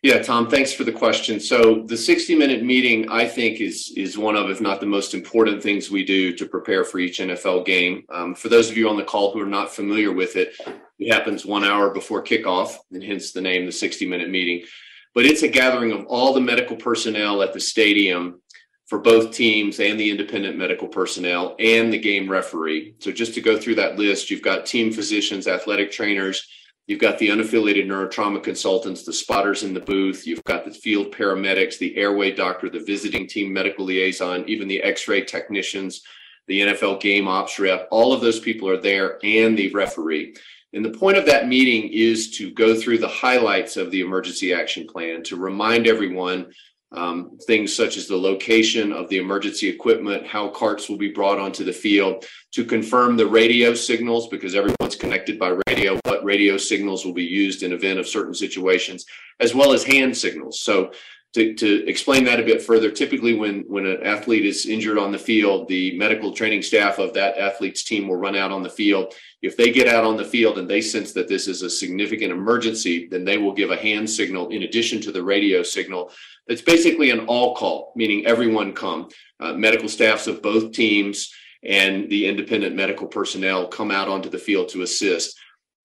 Yeah, 0.02 0.20
Tom, 0.20 0.50
thanks 0.50 0.72
for 0.72 0.82
the 0.82 0.90
question. 0.90 1.38
So 1.38 1.84
the 1.86 1.96
60 1.96 2.34
minute 2.34 2.64
meeting, 2.64 3.08
I 3.08 3.24
think, 3.24 3.60
is 3.60 3.92
is 3.96 4.18
one 4.18 4.34
of, 4.34 4.50
if 4.50 4.60
not 4.60 4.80
the 4.80 4.86
most 4.86 5.14
important 5.14 5.62
things 5.62 5.92
we 5.92 6.04
do 6.04 6.32
to 6.36 6.44
prepare 6.44 6.82
for 6.82 6.98
each 6.98 7.20
NFL 7.20 7.64
game. 7.64 8.02
Um, 8.08 8.34
for 8.34 8.48
those 8.48 8.68
of 8.68 8.76
you 8.76 8.88
on 8.88 8.96
the 8.96 9.04
call 9.04 9.32
who 9.32 9.40
are 9.40 9.46
not 9.46 9.72
familiar 9.72 10.10
with 10.10 10.34
it, 10.34 10.56
it 10.98 11.12
happens 11.12 11.46
one 11.46 11.62
hour 11.62 11.90
before 11.90 12.24
kickoff, 12.24 12.78
and 12.90 13.00
hence 13.00 13.30
the 13.30 13.40
name, 13.40 13.64
the 13.64 13.70
60 13.70 14.04
minute 14.06 14.28
meeting. 14.28 14.66
But 15.14 15.24
it's 15.24 15.42
a 15.42 15.48
gathering 15.48 15.92
of 15.92 16.04
all 16.06 16.34
the 16.34 16.40
medical 16.40 16.76
personnel 16.76 17.40
at 17.40 17.52
the 17.52 17.60
stadium 17.60 18.40
for 18.86 18.98
both 18.98 19.30
teams 19.30 19.78
and 19.78 20.00
the 20.00 20.10
independent 20.10 20.58
medical 20.58 20.88
personnel 20.88 21.54
and 21.60 21.92
the 21.92 21.98
game 21.98 22.28
referee. 22.28 22.96
So 22.98 23.12
just 23.12 23.34
to 23.34 23.40
go 23.40 23.56
through 23.56 23.76
that 23.76 23.98
list, 23.98 24.30
you've 24.30 24.42
got 24.42 24.66
team 24.66 24.92
physicians, 24.92 25.46
athletic 25.46 25.92
trainers, 25.92 26.48
You've 26.86 27.00
got 27.00 27.18
the 27.18 27.28
unaffiliated 27.28 27.86
neurotrauma 27.86 28.42
consultants, 28.42 29.04
the 29.04 29.12
spotters 29.12 29.62
in 29.62 29.72
the 29.72 29.80
booth. 29.80 30.26
You've 30.26 30.44
got 30.44 30.64
the 30.64 30.72
field 30.72 31.14
paramedics, 31.14 31.78
the 31.78 31.96
airway 31.96 32.32
doctor, 32.32 32.68
the 32.68 32.80
visiting 32.80 33.28
team 33.28 33.52
medical 33.52 33.84
liaison, 33.84 34.44
even 34.48 34.66
the 34.66 34.82
x 34.82 35.06
ray 35.06 35.24
technicians, 35.24 36.02
the 36.48 36.60
NFL 36.60 37.00
game 37.00 37.28
ops 37.28 37.58
rep. 37.60 37.86
All 37.92 38.12
of 38.12 38.20
those 38.20 38.40
people 38.40 38.68
are 38.68 38.80
there 38.80 39.18
and 39.22 39.56
the 39.56 39.70
referee. 39.72 40.34
And 40.72 40.84
the 40.84 40.90
point 40.90 41.18
of 41.18 41.26
that 41.26 41.48
meeting 41.48 41.90
is 41.92 42.30
to 42.38 42.50
go 42.50 42.74
through 42.74 42.98
the 42.98 43.08
highlights 43.08 43.76
of 43.76 43.90
the 43.90 44.00
emergency 44.00 44.52
action 44.52 44.86
plan, 44.86 45.22
to 45.24 45.36
remind 45.36 45.86
everyone 45.86 46.52
um, 46.94 47.38
things 47.46 47.74
such 47.74 47.96
as 47.96 48.06
the 48.06 48.16
location 48.16 48.92
of 48.92 49.08
the 49.08 49.18
emergency 49.18 49.68
equipment, 49.68 50.26
how 50.26 50.48
carts 50.48 50.88
will 50.88 50.98
be 50.98 51.10
brought 51.10 51.38
onto 51.38 51.64
the 51.64 51.72
field, 51.72 52.24
to 52.52 52.64
confirm 52.64 53.16
the 53.16 53.26
radio 53.26 53.74
signals 53.74 54.28
because 54.28 54.54
everyone's 54.54 54.96
connected 54.96 55.38
by 55.38 55.56
radio, 55.68 55.98
what 56.04 56.24
radio 56.24 56.56
signals 56.56 57.04
will 57.04 57.14
be 57.14 57.24
used 57.24 57.62
in 57.62 57.72
event 57.72 57.98
of 57.98 58.06
certain 58.06 58.34
situations, 58.34 59.06
as 59.40 59.54
well 59.54 59.72
as 59.72 59.84
hand 59.84 60.16
signals. 60.16 60.60
So 60.60 60.92
to, 61.34 61.54
to 61.54 61.88
explain 61.88 62.24
that 62.24 62.40
a 62.40 62.44
bit 62.44 62.62
further, 62.62 62.90
typically 62.90 63.34
when, 63.34 63.60
when 63.62 63.86
an 63.86 64.02
athlete 64.02 64.44
is 64.44 64.66
injured 64.66 64.98
on 64.98 65.12
the 65.12 65.18
field, 65.18 65.66
the 65.68 65.96
medical 65.96 66.32
training 66.32 66.62
staff 66.62 66.98
of 66.98 67.14
that 67.14 67.38
athlete's 67.38 67.84
team 67.84 68.06
will 68.06 68.16
run 68.16 68.36
out 68.36 68.52
on 68.52 68.62
the 68.62 68.68
field. 68.68 69.14
If 69.40 69.56
they 69.56 69.72
get 69.72 69.88
out 69.88 70.04
on 70.04 70.16
the 70.16 70.24
field 70.24 70.58
and 70.58 70.68
they 70.68 70.80
sense 70.80 71.12
that 71.12 71.28
this 71.28 71.48
is 71.48 71.62
a 71.62 71.70
significant 71.70 72.32
emergency, 72.32 73.08
then 73.08 73.24
they 73.24 73.38
will 73.38 73.54
give 73.54 73.70
a 73.70 73.76
hand 73.76 74.08
signal 74.08 74.50
in 74.50 74.64
addition 74.64 75.00
to 75.02 75.12
the 75.12 75.22
radio 75.22 75.62
signal 75.62 76.10
it's 76.46 76.62
basically 76.62 77.10
an 77.10 77.20
all 77.26 77.54
call, 77.54 77.92
meaning 77.96 78.26
everyone 78.26 78.72
come. 78.72 79.08
Uh, 79.38 79.52
medical 79.52 79.88
staffs 79.88 80.26
of 80.26 80.42
both 80.42 80.72
teams 80.72 81.32
and 81.64 82.10
the 82.10 82.26
independent 82.26 82.74
medical 82.74 83.06
personnel 83.06 83.68
come 83.68 83.90
out 83.90 84.08
onto 84.08 84.28
the 84.28 84.38
field 84.38 84.68
to 84.70 84.82
assist. 84.82 85.38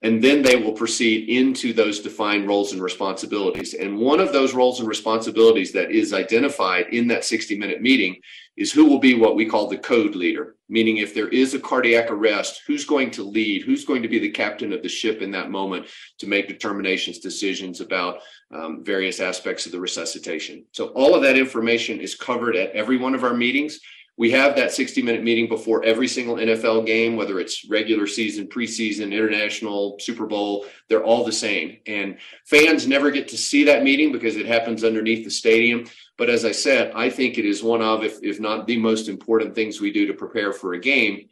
And 0.04 0.24
then 0.24 0.44
they 0.44 0.56
will 0.56 0.74
proceed 0.74 1.28
into 1.28 1.74
those 1.74 2.00
defined 2.00 2.48
roles 2.48 2.72
and 2.72 2.82
responsibilities. 2.82 3.74
And 3.74 3.98
one 3.98 4.20
of 4.20 4.32
those 4.32 4.54
roles 4.54 4.80
and 4.80 4.88
responsibilities 4.88 5.72
that 5.74 5.92
is 5.92 6.14
identified 6.14 6.88
in 6.92 7.08
that 7.08 7.26
60 7.26 7.58
minute 7.58 7.82
meeting 7.82 8.18
is 8.58 8.72
who 8.72 8.86
will 8.86 9.00
be 9.00 9.16
what 9.16 9.36
we 9.36 9.46
call 9.46 9.68
the 9.68 9.78
code 9.78 10.16
leader, 10.16 10.56
meaning 10.70 10.98
if 10.98 11.14
there 11.14 11.30
is 11.30 11.54
a 11.54 11.60
cardiac 11.60 12.12
arrest, 12.12 12.62
who's 12.68 12.86
going 12.86 13.10
to 13.12 13.24
lead, 13.24 13.64
who's 13.64 13.86
going 13.86 14.04
to 14.04 14.08
be 14.08 14.20
the 14.20 14.30
captain 14.30 14.72
of 14.72 14.84
the 14.84 14.90
ship 14.90 15.22
in 15.22 15.32
that 15.32 15.50
moment 15.50 15.88
to 16.20 16.28
make 16.28 16.48
determinations, 16.48 17.20
decisions 17.20 17.82
about 17.82 18.20
um, 18.52 18.84
various 18.84 19.20
aspects 19.20 19.66
of 19.66 19.72
the 19.72 19.80
resuscitation. 19.80 20.64
So 20.72 20.88
all 20.90 21.16
of 21.16 21.24
that 21.24 21.38
information 21.38 22.00
is 22.00 22.16
covered 22.16 22.56
at 22.56 22.72
every 22.72 22.98
one 22.98 23.16
of 23.16 23.24
our 23.24 23.34
meetings. 23.34 23.80
We 24.18 24.32
have 24.32 24.56
that 24.56 24.72
60 24.72 25.04
minute 25.04 25.24
meeting 25.24 25.48
before 25.48 25.84
every 25.84 26.08
single 26.08 26.36
NFL 26.36 26.88
game, 26.88 27.16
whether 27.16 27.40
it's 27.40 27.70
regular 27.70 28.08
season, 28.08 28.48
preseason, 28.48 29.12
international, 29.12 29.98
Super 30.00 30.26
Bowl, 30.26 30.66
they're 30.90 31.04
all 31.04 31.24
the 31.24 31.32
same. 31.32 31.78
And 31.86 32.18
fans 32.46 32.88
never 32.88 33.12
get 33.12 33.28
to 33.30 33.38
see 33.38 33.64
that 33.66 33.84
meeting 33.84 34.12
because 34.12 34.36
it 34.36 34.48
happens 34.48 34.84
underneath 34.84 35.24
the 35.24 35.30
stadium. 35.30 35.86
But 36.18 36.32
as 36.32 36.46
I 36.46 36.52
said, 36.52 36.94
I 36.96 37.12
think 37.12 37.38
it 37.38 37.46
is 37.46 37.62
one 37.62 37.84
of, 37.84 38.04
if, 38.04 38.18
if 38.24 38.40
not 38.40 38.66
the 38.66 38.78
most 38.78 39.08
important 39.08 39.54
things 39.54 39.80
we 39.80 39.92
do 39.92 40.08
to 40.08 40.14
prepare 40.14 40.52
for 40.52 40.74
a 40.74 40.80
game. 40.80 41.30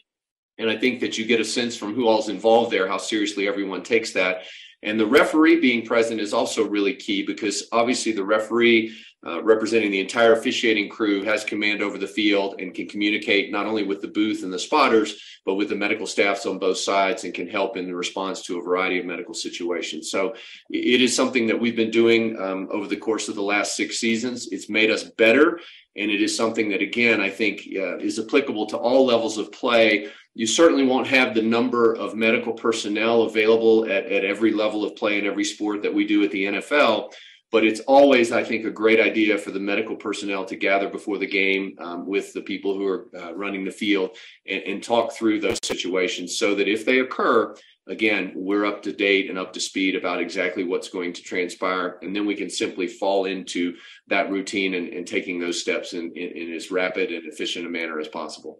And 0.59 0.69
I 0.69 0.77
think 0.77 0.99
that 1.01 1.17
you 1.17 1.25
get 1.25 1.41
a 1.41 1.45
sense 1.45 1.75
from 1.75 1.95
who 1.95 2.07
all's 2.07 2.29
involved 2.29 2.71
there, 2.71 2.87
how 2.87 2.97
seriously 2.97 3.47
everyone 3.47 3.81
takes 3.81 4.13
that. 4.13 4.43
And 4.83 4.99
the 4.99 5.05
referee 5.05 5.59
being 5.59 5.85
present 5.85 6.21
is 6.21 6.33
also 6.33 6.67
really 6.67 6.93
key 6.93 7.23
because 7.23 7.67
obviously 7.71 8.11
the 8.11 8.23
referee 8.23 8.95
uh, 9.25 9.41
representing 9.43 9.89
the 9.89 9.99
entire 9.99 10.33
officiating 10.33 10.87
crew 10.87 11.23
has 11.23 11.43
command 11.43 11.81
over 11.81 11.97
the 11.97 12.07
field 12.07 12.61
and 12.61 12.75
can 12.75 12.87
communicate 12.87 13.51
not 13.51 13.65
only 13.65 13.83
with 13.83 13.99
the 13.99 14.07
booth 14.07 14.43
and 14.43 14.53
the 14.53 14.59
spotters, 14.59 15.19
but 15.45 15.55
with 15.55 15.69
the 15.69 15.75
medical 15.75 16.05
staffs 16.05 16.45
on 16.45 16.59
both 16.59 16.77
sides 16.77 17.23
and 17.23 17.33
can 17.33 17.47
help 17.47 17.75
in 17.75 17.87
the 17.87 17.95
response 17.95 18.43
to 18.43 18.59
a 18.59 18.63
variety 18.63 18.99
of 18.99 19.05
medical 19.05 19.33
situations. 19.33 20.11
So 20.11 20.35
it 20.69 21.01
is 21.01 21.15
something 21.15 21.47
that 21.47 21.59
we've 21.59 21.75
been 21.75 21.89
doing 21.89 22.39
um, 22.39 22.67
over 22.71 22.87
the 22.87 22.97
course 22.97 23.27
of 23.27 23.33
the 23.33 23.41
last 23.41 23.75
six 23.75 23.97
seasons. 23.97 24.49
It's 24.51 24.69
made 24.69 24.91
us 24.91 25.03
better. 25.03 25.59
And 25.97 26.11
it 26.11 26.21
is 26.21 26.35
something 26.35 26.69
that, 26.69 26.81
again, 26.81 27.21
I 27.21 27.29
think 27.29 27.61
uh, 27.75 27.97
is 27.97 28.19
applicable 28.19 28.67
to 28.67 28.77
all 28.77 29.05
levels 29.05 29.37
of 29.37 29.51
play 29.51 30.09
you 30.35 30.45
certainly 30.45 30.85
won't 30.85 31.07
have 31.07 31.33
the 31.33 31.41
number 31.41 31.93
of 31.93 32.13
medical 32.13 32.53
personnel 32.53 33.23
available 33.23 33.85
at, 33.85 34.05
at 34.05 34.25
every 34.25 34.51
level 34.51 34.83
of 34.83 34.95
play 34.95 35.17
in 35.17 35.25
every 35.25 35.45
sport 35.45 35.81
that 35.81 35.93
we 35.93 36.05
do 36.05 36.23
at 36.23 36.31
the 36.31 36.45
NFL. 36.45 37.13
But 37.51 37.63
it's 37.63 37.79
always, 37.81 38.33
I 38.33 38.43
think, 38.43 38.65
a 38.65 38.71
great 38.71 38.99
idea 38.99 39.37
for 39.37 39.51
the 39.51 39.61
medical 39.61 39.95
personnel 39.95 40.43
to 40.45 40.57
gather 40.57 40.89
before 40.89 41.17
the 41.17 41.27
game 41.27 41.77
um, 41.79 42.05
with 42.05 42.33
the 42.33 42.41
people 42.41 42.73
who 42.73 42.85
are 42.85 43.07
uh, 43.17 43.33
running 43.33 43.63
the 43.63 43.71
field 43.71 44.17
and, 44.45 44.61
and 44.63 44.83
talk 44.83 45.13
through 45.13 45.39
those 45.39 45.59
situations 45.63 46.37
so 46.37 46.53
that 46.55 46.67
if 46.67 46.85
they 46.85 46.99
occur, 46.99 47.55
again, 47.87 48.33
we're 48.35 48.65
up 48.65 48.83
to 48.83 48.91
date 48.91 49.29
and 49.29 49.39
up 49.39 49.53
to 49.53 49.61
speed 49.61 49.95
about 49.95 50.19
exactly 50.19 50.65
what's 50.65 50.89
going 50.89 51.13
to 51.13 51.21
transpire. 51.21 51.97
And 52.01 52.13
then 52.13 52.25
we 52.25 52.35
can 52.35 52.49
simply 52.49 52.87
fall 52.87 53.23
into 53.23 53.75
that 54.07 54.29
routine 54.29 54.73
and, 54.73 54.89
and 54.89 55.07
taking 55.07 55.39
those 55.39 55.61
steps 55.61 55.93
in, 55.93 56.11
in, 56.13 56.31
in, 56.31 56.53
as 56.53 56.71
rapid 56.71 57.11
and 57.11 57.25
efficient 57.25 57.65
a 57.65 57.69
manner 57.69 58.01
as 58.01 58.09
possible. 58.09 58.59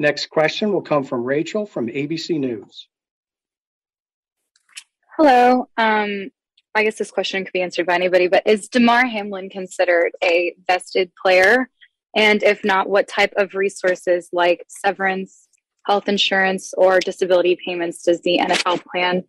Next 0.00 0.30
question 0.30 0.72
will 0.72 0.80
come 0.80 1.04
from 1.04 1.24
Rachel 1.24 1.66
from 1.66 1.88
ABC 1.88 2.40
News. 2.40 2.88
Hello. 5.14 5.68
Um, 5.76 6.30
I 6.74 6.84
guess 6.84 6.96
this 6.96 7.10
question 7.10 7.44
could 7.44 7.52
be 7.52 7.60
answered 7.60 7.84
by 7.84 7.96
anybody, 7.96 8.26
but 8.26 8.46
is 8.46 8.70
Damar 8.70 9.04
Hamlin 9.04 9.50
considered 9.50 10.12
a 10.24 10.54
vested 10.66 11.12
player? 11.22 11.68
And 12.16 12.42
if 12.42 12.64
not, 12.64 12.88
what 12.88 13.08
type 13.08 13.34
of 13.36 13.52
resources 13.52 14.30
like 14.32 14.64
severance, 14.68 15.48
health 15.84 16.08
insurance, 16.08 16.72
or 16.78 16.98
disability 17.00 17.58
payments 17.62 18.02
does 18.02 18.22
the 18.22 18.38
NFL 18.38 18.82
plan 18.90 19.24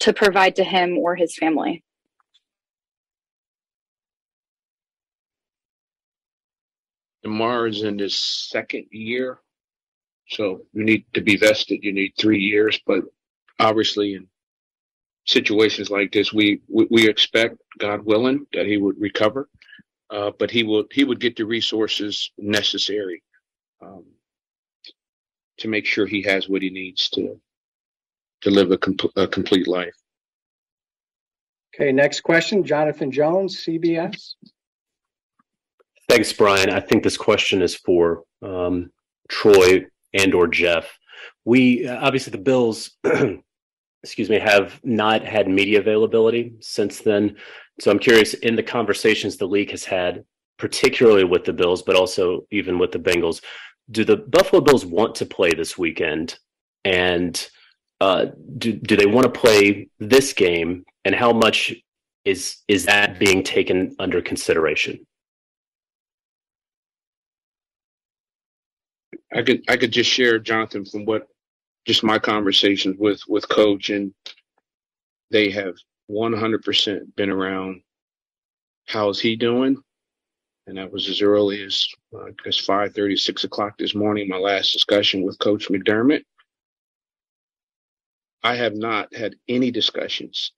to 0.00 0.14
provide 0.14 0.56
to 0.56 0.64
him 0.64 0.96
or 0.96 1.16
his 1.16 1.36
family? 1.36 1.84
Damar 7.22 7.66
is 7.66 7.82
in 7.82 7.98
his 7.98 8.16
second 8.16 8.86
year 8.90 9.40
so 10.34 10.62
you 10.72 10.84
need 10.84 11.04
to 11.14 11.20
be 11.20 11.36
vested. 11.36 11.80
You 11.82 11.92
need 11.92 12.14
three 12.18 12.40
years, 12.40 12.80
but 12.86 13.04
obviously 13.60 14.14
in 14.14 14.26
situations 15.26 15.90
like 15.90 16.10
this, 16.12 16.32
we, 16.32 16.60
we, 16.68 16.86
we 16.90 17.08
expect, 17.08 17.56
God 17.78 18.04
willing, 18.04 18.46
that 18.52 18.66
he 18.66 18.76
would 18.76 19.00
recover. 19.00 19.48
Uh, 20.10 20.32
but 20.38 20.50
he 20.50 20.64
would, 20.64 20.86
he 20.92 21.04
would 21.04 21.20
get 21.20 21.36
the 21.36 21.44
resources 21.44 22.30
necessary, 22.36 23.22
um, 23.80 24.04
to 25.58 25.68
make 25.68 25.86
sure 25.86 26.06
he 26.06 26.22
has 26.22 26.48
what 26.48 26.62
he 26.62 26.70
needs 26.70 27.08
to, 27.10 27.40
to 28.42 28.50
live 28.50 28.70
a, 28.70 28.78
com- 28.78 28.96
a 29.16 29.26
complete 29.26 29.68
life. 29.68 29.94
Okay, 31.74 31.90
next 31.90 32.20
question, 32.20 32.64
Jonathan 32.64 33.10
Jones, 33.10 33.64
CBS. 33.64 34.34
Thanks, 36.08 36.32
Brian. 36.32 36.70
I 36.70 36.80
think 36.80 37.02
this 37.02 37.16
question 37.16 37.62
is 37.62 37.74
for 37.74 38.24
um, 38.42 38.90
Troy 39.28 39.86
and 40.14 40.34
or 40.34 40.48
Jeff. 40.48 40.98
We 41.44 41.86
uh, 41.86 41.98
obviously 42.00 42.30
the 42.30 42.38
Bills, 42.38 42.92
excuse 44.02 44.30
me, 44.30 44.38
have 44.38 44.80
not 44.82 45.24
had 45.24 45.48
media 45.48 45.80
availability 45.80 46.54
since 46.60 47.00
then. 47.00 47.36
So 47.80 47.90
I'm 47.90 47.98
curious 47.98 48.34
in 48.34 48.56
the 48.56 48.62
conversations 48.62 49.36
the 49.36 49.46
league 49.46 49.72
has 49.72 49.84
had, 49.84 50.24
particularly 50.58 51.24
with 51.24 51.44
the 51.44 51.52
Bills, 51.52 51.82
but 51.82 51.96
also 51.96 52.46
even 52.50 52.78
with 52.78 52.92
the 52.92 52.98
Bengals, 52.98 53.42
do 53.90 54.04
the 54.04 54.16
Buffalo 54.16 54.62
Bills 54.62 54.86
want 54.86 55.16
to 55.16 55.26
play 55.26 55.52
this 55.52 55.76
weekend? 55.76 56.38
And 56.84 57.46
uh, 58.00 58.26
do 58.56 58.72
do 58.72 58.96
they 58.96 59.06
want 59.06 59.24
to 59.24 59.40
play 59.40 59.88
this 59.98 60.32
game? 60.32 60.84
And 61.04 61.14
how 61.14 61.32
much 61.32 61.74
is 62.24 62.58
is 62.68 62.86
that 62.86 63.18
being 63.18 63.42
taken 63.42 63.94
under 63.98 64.22
consideration? 64.22 65.06
I 69.32 69.42
could 69.42 69.62
I 69.68 69.76
could 69.76 69.92
just 69.92 70.10
share 70.10 70.38
Jonathan 70.38 70.84
from 70.84 71.04
what 71.04 71.28
just 71.86 72.02
my 72.02 72.18
conversations 72.18 72.96
with 72.98 73.20
with 73.28 73.48
coach 73.48 73.90
and 73.90 74.14
they 75.30 75.50
have 75.50 75.74
100% 76.10 77.16
been 77.16 77.30
around 77.30 77.82
how's 78.86 79.20
he 79.20 79.36
doing? 79.36 79.82
And 80.66 80.78
that 80.78 80.92
was 80.92 81.08
as 81.08 81.20
early 81.22 81.62
as 81.62 81.86
uh, 82.14 82.24
I 82.24 82.30
guess 82.44 82.58
5 82.58 82.94
30 82.94 83.16
6 83.16 83.44
o'clock 83.44 83.76
this 83.78 83.94
morning 83.94 84.28
my 84.28 84.38
last 84.38 84.72
discussion 84.72 85.22
with 85.22 85.38
coach 85.38 85.68
McDermott. 85.68 86.24
I 88.42 88.56
have 88.56 88.74
not 88.74 89.14
had 89.14 89.36
any 89.48 89.70
discussions 89.70 90.52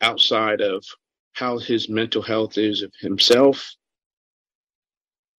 outside 0.00 0.60
of 0.60 0.84
how 1.32 1.58
his 1.58 1.88
mental 1.88 2.22
health 2.22 2.58
is 2.58 2.82
of 2.82 2.92
himself 3.00 3.74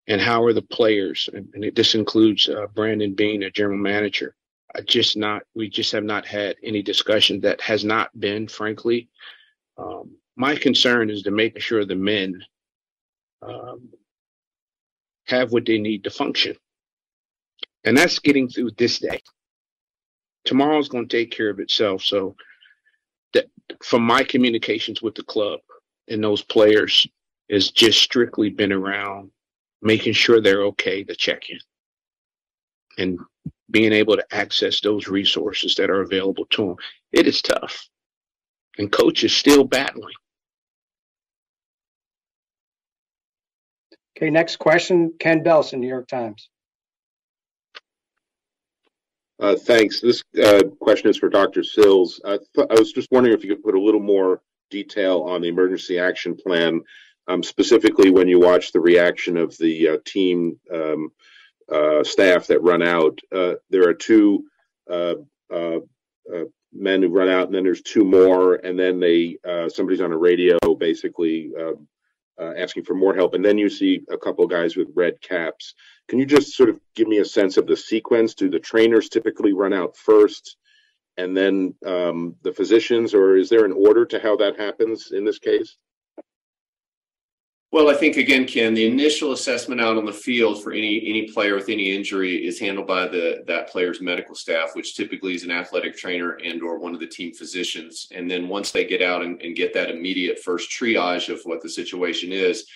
and 0.08 0.20
how 0.20 0.44
are 0.44 0.52
the 0.52 0.62
players? 0.62 1.28
And, 1.32 1.48
and 1.54 1.64
it, 1.64 1.74
this 1.74 1.94
includes 1.94 2.48
uh, 2.48 2.66
Brandon 2.74 3.14
Beane, 3.14 3.42
a 3.42 3.50
general 3.50 3.78
manager. 3.78 4.34
I 4.74 4.80
just 4.82 5.16
not, 5.16 5.42
we 5.54 5.68
just 5.68 5.92
have 5.92 6.04
not 6.04 6.26
had 6.26 6.56
any 6.62 6.82
discussion 6.82 7.40
that 7.40 7.60
has 7.60 7.84
not 7.84 8.18
been, 8.18 8.46
frankly. 8.48 9.08
Um, 9.78 10.16
my 10.36 10.56
concern 10.56 11.10
is 11.10 11.22
to 11.22 11.30
making 11.30 11.62
sure 11.62 11.84
the 11.84 11.94
men 11.94 12.42
um, 13.42 13.88
have 15.26 15.52
what 15.52 15.66
they 15.66 15.78
need 15.78 16.04
to 16.04 16.10
function. 16.10 16.56
And 17.84 17.96
that's 17.96 18.18
getting 18.18 18.48
through 18.48 18.72
this 18.76 18.98
day. 18.98 19.20
Tomorrow's 20.44 20.88
going 20.88 21.08
to 21.08 21.16
take 21.16 21.30
care 21.30 21.50
of 21.50 21.60
itself. 21.60 22.02
So, 22.02 22.36
that 23.32 23.46
from 23.82 24.02
my 24.02 24.22
communications 24.22 25.02
with 25.02 25.14
the 25.14 25.24
club 25.24 25.60
and 26.08 26.22
those 26.22 26.42
players, 26.42 27.06
has 27.50 27.70
just 27.70 28.00
strictly 28.00 28.50
been 28.50 28.72
around 28.72 29.30
making 29.86 30.12
sure 30.12 30.40
they're 30.40 30.64
okay 30.66 31.04
to 31.04 31.14
check 31.14 31.48
in 31.48 31.58
and 32.98 33.18
being 33.70 33.92
able 33.92 34.16
to 34.16 34.24
access 34.34 34.80
those 34.80 35.08
resources 35.08 35.74
that 35.76 35.90
are 35.90 36.02
available 36.02 36.46
to 36.46 36.66
them. 36.66 36.76
It 37.12 37.26
is 37.26 37.42
tough. 37.42 37.88
And 38.78 38.92
coach 38.92 39.24
is 39.24 39.34
still 39.34 39.64
battling. 39.64 40.14
Okay, 44.16 44.30
next 44.30 44.56
question, 44.56 45.12
Ken 45.18 45.44
Belson, 45.44 45.78
New 45.78 45.88
York 45.88 46.08
Times. 46.08 46.48
Uh, 49.38 49.54
thanks. 49.54 50.00
This 50.00 50.22
uh, 50.42 50.62
question 50.80 51.10
is 51.10 51.18
for 51.18 51.28
Dr. 51.28 51.62
Sills. 51.62 52.20
I, 52.24 52.38
th- 52.54 52.68
I 52.70 52.74
was 52.78 52.92
just 52.92 53.10
wondering 53.12 53.36
if 53.36 53.44
you 53.44 53.54
could 53.54 53.62
put 53.62 53.74
a 53.74 53.80
little 53.80 54.00
more 54.00 54.40
detail 54.70 55.20
on 55.22 55.42
the 55.42 55.48
emergency 55.48 55.98
action 55.98 56.34
plan 56.34 56.80
um, 57.28 57.42
specifically 57.42 58.10
when 58.10 58.28
you 58.28 58.40
watch 58.40 58.72
the 58.72 58.80
reaction 58.80 59.36
of 59.36 59.56
the 59.58 59.88
uh, 59.88 59.96
team 60.04 60.58
um, 60.72 61.10
uh, 61.70 62.04
staff 62.04 62.46
that 62.46 62.62
run 62.62 62.82
out. 62.82 63.18
Uh, 63.34 63.54
there 63.70 63.88
are 63.88 63.94
two 63.94 64.44
uh, 64.90 65.14
uh, 65.52 65.78
uh, 66.32 66.44
men 66.72 67.02
who 67.02 67.08
run 67.08 67.28
out, 67.28 67.46
and 67.46 67.54
then 67.54 67.64
there's 67.64 67.82
two 67.82 68.04
more, 68.04 68.54
and 68.54 68.78
then 68.78 69.00
they 69.00 69.36
somebody's 69.68 70.00
on 70.00 70.12
a 70.12 70.16
radio 70.16 70.58
basically 70.78 71.52
uh, 72.38 72.52
asking 72.56 72.84
for 72.84 72.94
more 72.94 73.14
help, 73.14 73.34
and 73.34 73.44
then 73.44 73.58
you 73.58 73.68
see 73.68 74.02
a 74.10 74.18
couple 74.18 74.44
of 74.44 74.50
guys 74.50 74.76
with 74.76 74.88
red 74.94 75.20
caps. 75.22 75.74
Can 76.08 76.18
you 76.18 76.26
just 76.26 76.54
sort 76.54 76.68
of 76.68 76.78
give 76.94 77.08
me 77.08 77.18
a 77.18 77.24
sense 77.24 77.56
of 77.56 77.66
the 77.66 77.76
sequence? 77.76 78.34
Do 78.34 78.50
the 78.50 78.60
trainers 78.60 79.08
typically 79.08 79.52
run 79.52 79.72
out 79.72 79.96
first, 79.96 80.56
and 81.16 81.36
then 81.36 81.74
um, 81.84 82.36
the 82.42 82.52
physicians, 82.52 83.14
or 83.14 83.36
is 83.36 83.48
there 83.48 83.64
an 83.64 83.72
order 83.72 84.04
to 84.06 84.20
how 84.20 84.36
that 84.36 84.60
happens 84.60 85.12
in 85.12 85.24
this 85.24 85.38
case? 85.38 85.76
Well, 87.72 87.90
I 87.90 87.94
think 87.94 88.16
again, 88.16 88.46
Ken, 88.46 88.74
the 88.74 88.86
initial 88.86 89.32
assessment 89.32 89.80
out 89.80 89.96
on 89.96 90.06
the 90.06 90.12
field 90.12 90.62
for 90.62 90.72
any 90.72 91.04
any 91.08 91.26
player 91.26 91.56
with 91.56 91.68
any 91.68 91.94
injury 91.94 92.46
is 92.46 92.60
handled 92.60 92.86
by 92.86 93.08
the 93.08 93.42
that 93.48 93.68
player's 93.68 94.00
medical 94.00 94.34
staff, 94.36 94.70
which 94.74 94.94
typically 94.94 95.34
is 95.34 95.42
an 95.42 95.50
athletic 95.50 95.96
trainer 95.96 96.32
and 96.44 96.62
or 96.62 96.78
one 96.78 96.94
of 96.94 97.00
the 97.00 97.06
team 97.06 97.34
physicians. 97.34 98.06
And 98.12 98.30
then 98.30 98.48
once 98.48 98.70
they 98.70 98.84
get 98.86 99.02
out 99.02 99.22
and, 99.22 99.42
and 99.42 99.56
get 99.56 99.74
that 99.74 99.90
immediate 99.90 100.38
first 100.38 100.70
triage 100.70 101.28
of 101.28 101.40
what 101.42 101.60
the 101.60 101.68
situation 101.68 102.30
is, 102.32 102.66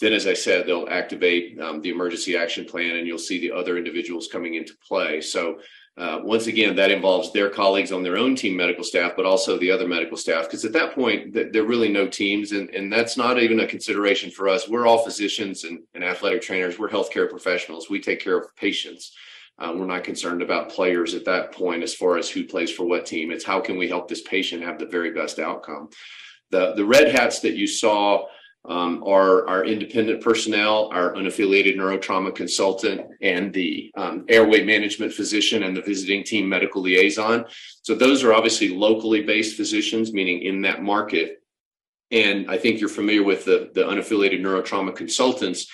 then 0.00 0.12
as 0.12 0.26
I 0.26 0.34
said, 0.34 0.66
they'll 0.66 0.88
activate 0.88 1.60
um, 1.60 1.82
the 1.82 1.90
emergency 1.90 2.36
action 2.36 2.64
plan, 2.64 2.96
and 2.96 3.06
you'll 3.06 3.18
see 3.18 3.40
the 3.40 3.52
other 3.52 3.76
individuals 3.76 4.28
coming 4.30 4.54
into 4.54 4.74
play. 4.86 5.20
So 5.20 5.58
uh, 5.98 6.20
once 6.22 6.46
again, 6.46 6.74
that 6.74 6.90
involves 6.90 7.32
their 7.32 7.50
colleagues 7.50 7.92
on 7.92 8.02
their 8.02 8.16
own 8.16 8.34
team 8.34 8.56
medical 8.56 8.82
staff, 8.82 9.12
but 9.14 9.26
also 9.26 9.58
the 9.58 9.70
other 9.70 9.86
medical 9.86 10.16
staff, 10.16 10.46
because 10.46 10.64
at 10.64 10.72
that 10.72 10.94
point, 10.94 11.34
th- 11.34 11.52
there 11.52 11.62
are 11.62 11.66
really 11.66 11.90
no 11.90 12.08
teams, 12.08 12.52
and, 12.52 12.70
and 12.70 12.90
that's 12.90 13.18
not 13.18 13.38
even 13.38 13.60
a 13.60 13.66
consideration 13.66 14.30
for 14.30 14.48
us. 14.48 14.68
We're 14.68 14.86
all 14.86 15.04
physicians 15.04 15.64
and, 15.64 15.80
and 15.94 16.02
athletic 16.02 16.40
trainers, 16.40 16.78
we're 16.78 16.88
healthcare 16.88 17.28
professionals, 17.28 17.90
we 17.90 18.00
take 18.00 18.20
care 18.20 18.38
of 18.38 18.56
patients. 18.56 19.12
Uh, 19.58 19.74
we're 19.76 19.84
not 19.84 20.02
concerned 20.02 20.40
about 20.40 20.70
players 20.70 21.14
at 21.14 21.26
that 21.26 21.52
point 21.52 21.82
as 21.82 21.94
far 21.94 22.16
as 22.16 22.30
who 22.30 22.44
plays 22.44 22.72
for 22.72 22.84
what 22.84 23.04
team. 23.04 23.30
It's 23.30 23.44
how 23.44 23.60
can 23.60 23.76
we 23.76 23.86
help 23.86 24.08
this 24.08 24.22
patient 24.22 24.62
have 24.62 24.78
the 24.78 24.86
very 24.86 25.12
best 25.12 25.38
outcome. 25.38 25.90
The, 26.50 26.72
the 26.72 26.86
red 26.86 27.14
hats 27.14 27.40
that 27.40 27.54
you 27.54 27.66
saw 27.66 28.24
um, 28.64 29.02
our, 29.04 29.46
our 29.48 29.64
independent 29.64 30.22
personnel, 30.22 30.88
our 30.92 31.14
unaffiliated 31.14 31.76
neurotrauma 31.76 32.34
consultant, 32.34 33.00
and 33.20 33.52
the 33.52 33.90
um, 33.96 34.24
airway 34.28 34.62
management 34.64 35.12
physician 35.12 35.64
and 35.64 35.76
the 35.76 35.82
visiting 35.82 36.22
team 36.22 36.48
medical 36.48 36.80
liaison. 36.80 37.44
So 37.82 37.94
those 37.94 38.22
are 38.22 38.32
obviously 38.32 38.68
locally 38.68 39.22
based 39.22 39.56
physicians, 39.56 40.12
meaning 40.12 40.42
in 40.42 40.62
that 40.62 40.82
market. 40.82 41.42
And 42.12 42.50
I 42.50 42.58
think 42.58 42.78
you're 42.78 42.88
familiar 42.88 43.24
with 43.24 43.44
the, 43.44 43.70
the 43.74 43.82
unaffiliated 43.82 44.40
neurotrauma 44.40 44.94
consultants. 44.94 45.66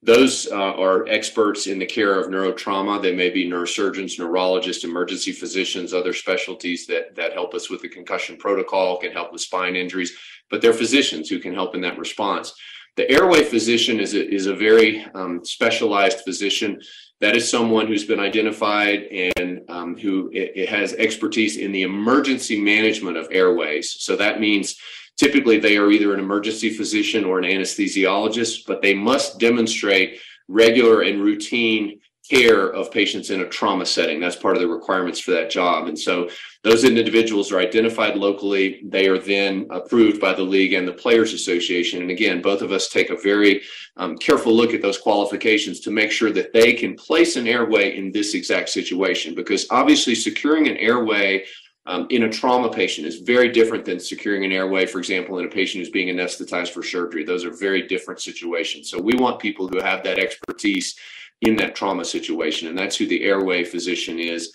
Those 0.00 0.46
uh, 0.46 0.54
are 0.54 1.08
experts 1.08 1.66
in 1.66 1.80
the 1.80 1.86
care 1.86 2.20
of 2.20 2.28
neurotrauma. 2.28 3.02
They 3.02 3.16
may 3.16 3.30
be 3.30 3.50
neurosurgeons, 3.50 4.16
neurologists, 4.16 4.84
emergency 4.84 5.32
physicians, 5.32 5.92
other 5.92 6.12
specialties 6.12 6.86
that, 6.86 7.16
that 7.16 7.32
help 7.32 7.52
us 7.52 7.68
with 7.68 7.82
the 7.82 7.88
concussion 7.88 8.36
protocol, 8.36 8.98
can 8.98 9.10
help 9.10 9.32
with 9.32 9.40
spine 9.40 9.74
injuries 9.74 10.16
but 10.50 10.60
they're 10.60 10.72
physicians 10.72 11.28
who 11.28 11.38
can 11.38 11.54
help 11.54 11.74
in 11.74 11.80
that 11.82 11.98
response. 11.98 12.54
The 12.96 13.10
airway 13.10 13.44
physician 13.44 14.00
is 14.00 14.14
a, 14.14 14.28
is 14.28 14.46
a 14.46 14.54
very 14.54 15.04
um, 15.14 15.44
specialized 15.44 16.20
physician. 16.20 16.80
That 17.20 17.36
is 17.36 17.48
someone 17.48 17.86
who's 17.86 18.04
been 18.04 18.20
identified 18.20 19.04
and 19.04 19.62
um, 19.68 19.96
who 19.96 20.30
it, 20.32 20.52
it 20.56 20.68
has 20.68 20.94
expertise 20.94 21.56
in 21.56 21.72
the 21.72 21.82
emergency 21.82 22.60
management 22.60 23.16
of 23.16 23.28
airways. 23.30 23.96
So 24.00 24.16
that 24.16 24.40
means 24.40 24.76
typically 25.16 25.58
they 25.58 25.76
are 25.76 25.90
either 25.90 26.12
an 26.12 26.20
emergency 26.20 26.70
physician 26.70 27.24
or 27.24 27.38
an 27.38 27.44
anesthesiologist, 27.44 28.66
but 28.66 28.82
they 28.82 28.94
must 28.94 29.38
demonstrate 29.38 30.20
regular 30.48 31.02
and 31.02 31.22
routine 31.22 32.00
care 32.28 32.68
of 32.72 32.90
patients 32.90 33.30
in 33.30 33.40
a 33.40 33.48
trauma 33.48 33.86
setting. 33.86 34.20
That's 34.20 34.36
part 34.36 34.56
of 34.56 34.62
the 34.62 34.68
requirements 34.68 35.18
for 35.20 35.30
that 35.32 35.50
job. 35.50 35.88
And 35.88 35.98
so 35.98 36.28
those 36.62 36.84
individuals 36.84 37.50
are 37.52 37.58
identified 37.58 38.16
locally. 38.16 38.82
They 38.84 39.08
are 39.08 39.18
then 39.18 39.66
approved 39.70 40.20
by 40.20 40.34
the 40.34 40.42
league 40.42 40.72
and 40.72 40.86
the 40.86 40.92
Players 40.92 41.32
Association. 41.32 42.02
And 42.02 42.10
again, 42.10 42.42
both 42.42 42.62
of 42.62 42.72
us 42.72 42.88
take 42.88 43.10
a 43.10 43.16
very 43.16 43.62
um, 43.96 44.16
careful 44.18 44.52
look 44.52 44.74
at 44.74 44.82
those 44.82 44.98
qualifications 44.98 45.80
to 45.80 45.90
make 45.90 46.10
sure 46.10 46.30
that 46.32 46.52
they 46.52 46.72
can 46.74 46.94
place 46.94 47.36
an 47.36 47.48
airway 47.48 47.96
in 47.96 48.12
this 48.12 48.34
exact 48.34 48.68
situation. 48.68 49.34
Because 49.34 49.66
obviously, 49.70 50.14
securing 50.14 50.68
an 50.68 50.76
airway 50.76 51.44
um, 51.88 52.06
in 52.10 52.24
a 52.24 52.28
trauma 52.30 52.70
patient 52.70 53.06
is 53.06 53.16
very 53.16 53.48
different 53.48 53.86
than 53.86 53.98
securing 53.98 54.44
an 54.44 54.52
airway, 54.52 54.84
for 54.84 54.98
example, 54.98 55.38
in 55.38 55.46
a 55.46 55.48
patient 55.48 55.80
who's 55.80 55.90
being 55.90 56.14
anesthetized 56.14 56.68
for 56.68 56.82
surgery. 56.82 57.24
Those 57.24 57.46
are 57.46 57.50
very 57.50 57.88
different 57.88 58.20
situations. 58.20 58.90
So 58.90 59.00
we 59.00 59.14
want 59.14 59.40
people 59.40 59.66
who 59.66 59.80
have 59.80 60.04
that 60.04 60.18
expertise 60.18 60.96
in 61.40 61.56
that 61.56 61.74
trauma 61.74 62.04
situation. 62.04 62.68
And 62.68 62.76
that's 62.76 62.96
who 62.96 63.06
the 63.06 63.24
airway 63.24 63.64
physician 63.64 64.18
is. 64.18 64.52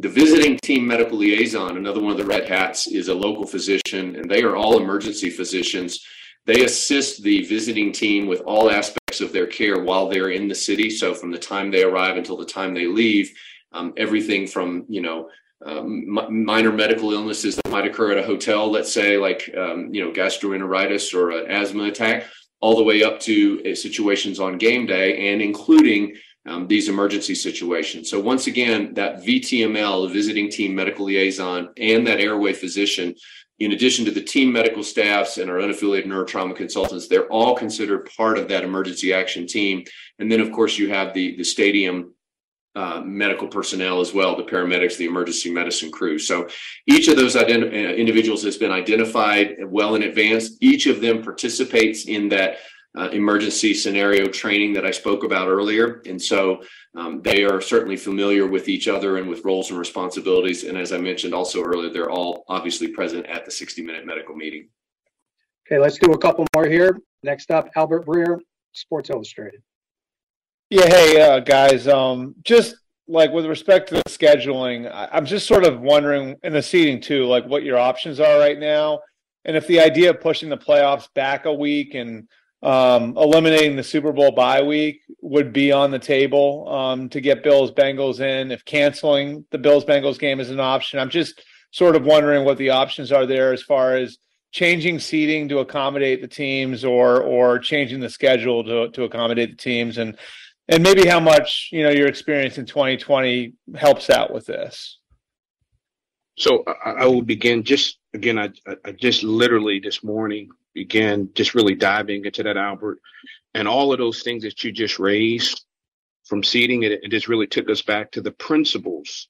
The 0.00 0.08
visiting 0.08 0.58
team 0.58 0.84
medical 0.84 1.18
liaison, 1.18 1.76
another 1.76 2.02
one 2.02 2.10
of 2.10 2.18
the 2.18 2.24
red 2.24 2.48
hats, 2.48 2.88
is 2.88 3.06
a 3.06 3.14
local 3.14 3.46
physician, 3.46 4.16
and 4.16 4.28
they 4.28 4.42
are 4.42 4.56
all 4.56 4.80
emergency 4.80 5.30
physicians. 5.30 6.04
They 6.46 6.64
assist 6.64 7.22
the 7.22 7.42
visiting 7.44 7.92
team 7.92 8.26
with 8.26 8.40
all 8.40 8.72
aspects 8.72 9.20
of 9.20 9.32
their 9.32 9.46
care 9.46 9.84
while 9.84 10.08
they're 10.08 10.30
in 10.30 10.48
the 10.48 10.54
city. 10.56 10.90
So 10.90 11.14
from 11.14 11.30
the 11.30 11.38
time 11.38 11.70
they 11.70 11.84
arrive 11.84 12.16
until 12.16 12.36
the 12.36 12.44
time 12.44 12.74
they 12.74 12.86
leave, 12.86 13.32
um, 13.70 13.92
everything 13.96 14.48
from 14.48 14.84
you 14.88 15.00
know 15.00 15.28
um, 15.64 16.18
m- 16.18 16.44
minor 16.44 16.72
medical 16.72 17.12
illnesses 17.12 17.56
that 17.56 17.70
might 17.70 17.86
occur 17.86 18.12
at 18.12 18.18
a 18.18 18.26
hotel, 18.26 18.70
let's 18.70 18.92
say 18.92 19.16
like 19.16 19.50
um, 19.56 19.92
you 19.92 20.04
know 20.04 20.12
gastroenteritis 20.12 21.14
or 21.14 21.30
an 21.30 21.50
asthma 21.50 21.84
attack, 21.84 22.26
all 22.60 22.76
the 22.76 22.82
way 22.82 23.02
up 23.02 23.20
to 23.20 23.62
uh, 23.70 23.74
situations 23.74 24.40
on 24.40 24.58
game 24.58 24.86
day 24.86 25.32
and 25.32 25.42
including 25.42 26.14
um, 26.46 26.66
these 26.66 26.88
emergency 26.88 27.34
situations. 27.34 28.10
So 28.10 28.18
once 28.18 28.46
again, 28.46 28.94
that 28.94 29.22
VTML, 29.22 30.12
visiting 30.12 30.50
team 30.50 30.74
medical 30.74 31.06
liaison, 31.06 31.70
and 31.76 32.06
that 32.06 32.20
airway 32.20 32.52
physician, 32.52 33.14
in 33.60 33.72
addition 33.72 34.04
to 34.06 34.10
the 34.10 34.22
team 34.22 34.52
medical 34.52 34.82
staffs 34.82 35.38
and 35.38 35.48
our 35.48 35.58
unaffiliated 35.58 36.06
neurotrauma 36.06 36.56
consultants, 36.56 37.06
they're 37.06 37.28
all 37.28 37.54
considered 37.54 38.10
part 38.16 38.38
of 38.38 38.48
that 38.48 38.64
emergency 38.64 39.12
action 39.12 39.46
team. 39.46 39.84
And 40.18 40.30
then, 40.30 40.40
of 40.40 40.50
course, 40.50 40.78
you 40.78 40.88
have 40.88 41.14
the 41.14 41.36
the 41.36 41.44
stadium 41.44 42.14
uh, 42.74 43.02
medical 43.04 43.48
personnel 43.48 44.00
as 44.00 44.14
well, 44.14 44.36
the 44.36 44.42
paramedics, 44.42 44.96
the 44.96 45.04
emergency 45.04 45.52
medicine 45.52 45.90
crew. 45.90 46.18
So 46.18 46.48
each 46.86 47.08
of 47.08 47.16
those 47.16 47.34
ident- 47.34 47.72
uh, 47.72 47.94
individuals 47.94 48.42
has 48.44 48.56
been 48.56 48.72
identified 48.72 49.56
well 49.66 49.94
in 49.94 50.04
advance. 50.04 50.56
Each 50.60 50.86
of 50.86 51.00
them 51.00 51.22
participates 51.22 52.06
in 52.06 52.28
that 52.30 52.58
uh, 52.96 53.08
emergency 53.10 53.72
scenario 53.72 54.26
training 54.26 54.74
that 54.74 54.84
I 54.84 54.90
spoke 54.90 55.24
about 55.24 55.48
earlier. 55.48 56.02
And 56.06 56.20
so 56.20 56.62
um, 56.94 57.22
they 57.22 57.42
are 57.44 57.60
certainly 57.60 57.96
familiar 57.96 58.46
with 58.46 58.68
each 58.68 58.88
other 58.88 59.16
and 59.16 59.28
with 59.28 59.44
roles 59.44 59.70
and 59.70 59.78
responsibilities. 59.78 60.64
And 60.64 60.76
as 60.76 60.92
I 60.92 60.98
mentioned 60.98 61.34
also 61.34 61.62
earlier, 61.62 61.90
they're 61.90 62.10
all 62.10 62.44
obviously 62.48 62.88
present 62.88 63.26
at 63.26 63.44
the 63.44 63.50
60 63.50 63.82
minute 63.82 64.06
medical 64.06 64.34
meeting. 64.34 64.68
Okay, 65.66 65.78
let's 65.78 65.98
do 65.98 66.12
a 66.12 66.18
couple 66.18 66.46
more 66.54 66.66
here. 66.66 66.98
Next 67.22 67.50
up, 67.50 67.70
Albert 67.76 68.04
Breer, 68.04 68.40
Sports 68.72 69.08
Illustrated. 69.10 69.62
Yeah, 70.72 70.86
hey 70.86 71.20
uh, 71.20 71.40
guys. 71.40 71.86
Um, 71.86 72.34
just 72.44 72.76
like 73.06 73.30
with 73.30 73.44
respect 73.44 73.90
to 73.90 73.96
the 73.96 74.02
scheduling, 74.08 74.90
I- 74.90 75.10
I'm 75.12 75.26
just 75.26 75.46
sort 75.46 75.66
of 75.66 75.82
wondering 75.82 76.36
in 76.42 76.54
the 76.54 76.62
seeding 76.62 76.98
too, 76.98 77.26
like 77.26 77.44
what 77.44 77.62
your 77.62 77.76
options 77.76 78.20
are 78.20 78.38
right 78.38 78.58
now, 78.58 79.00
and 79.44 79.54
if 79.54 79.66
the 79.66 79.80
idea 79.80 80.08
of 80.08 80.22
pushing 80.22 80.48
the 80.48 80.56
playoffs 80.56 81.12
back 81.14 81.44
a 81.44 81.52
week 81.52 81.92
and 81.92 82.26
um, 82.62 83.14
eliminating 83.18 83.76
the 83.76 83.82
Super 83.82 84.12
Bowl 84.12 84.30
bye 84.32 84.62
week 84.62 85.02
would 85.20 85.52
be 85.52 85.72
on 85.72 85.90
the 85.90 85.98
table 85.98 86.66
um, 86.74 87.10
to 87.10 87.20
get 87.20 87.42
Bills 87.42 87.70
Bengals 87.70 88.20
in. 88.20 88.50
If 88.50 88.64
canceling 88.64 89.44
the 89.50 89.58
Bills 89.58 89.84
Bengals 89.84 90.18
game 90.18 90.40
is 90.40 90.48
an 90.48 90.58
option, 90.58 90.98
I'm 90.98 91.10
just 91.10 91.44
sort 91.70 91.96
of 91.96 92.06
wondering 92.06 92.46
what 92.46 92.56
the 92.56 92.70
options 92.70 93.12
are 93.12 93.26
there 93.26 93.52
as 93.52 93.62
far 93.62 93.96
as 93.96 94.16
changing 94.52 95.00
seeding 95.00 95.50
to 95.50 95.58
accommodate 95.58 96.22
the 96.22 96.28
teams 96.28 96.82
or 96.82 97.20
or 97.20 97.58
changing 97.58 98.00
the 98.00 98.08
schedule 98.08 98.64
to 98.64 98.88
to 98.92 99.04
accommodate 99.04 99.50
the 99.50 99.56
teams 99.56 99.98
and 99.98 100.16
and 100.72 100.82
maybe 100.82 101.06
how 101.06 101.20
much 101.20 101.68
you 101.70 101.82
know 101.82 101.90
your 101.90 102.06
experience 102.06 102.56
in 102.56 102.64
2020 102.64 103.52
helps 103.76 104.08
out 104.08 104.32
with 104.32 104.46
this. 104.46 104.98
So 106.38 106.64
I, 106.66 106.90
I 106.90 107.06
will 107.06 107.22
begin 107.22 107.62
just 107.62 107.98
again. 108.14 108.38
I, 108.38 108.50
I 108.84 108.92
just 108.92 109.22
literally 109.22 109.80
this 109.80 110.02
morning 110.02 110.48
began 110.74 111.28
just 111.34 111.54
really 111.54 111.74
diving 111.74 112.24
into 112.24 112.42
that 112.42 112.56
Albert, 112.56 113.00
and 113.54 113.68
all 113.68 113.92
of 113.92 113.98
those 113.98 114.22
things 114.22 114.42
that 114.44 114.64
you 114.64 114.72
just 114.72 114.98
raised 114.98 115.62
from 116.24 116.42
seeding 116.42 116.84
it. 116.84 116.92
It 116.92 117.10
just 117.10 117.28
really 117.28 117.46
took 117.46 117.68
us 117.68 117.82
back 117.82 118.10
to 118.12 118.22
the 118.22 118.32
principles 118.32 119.28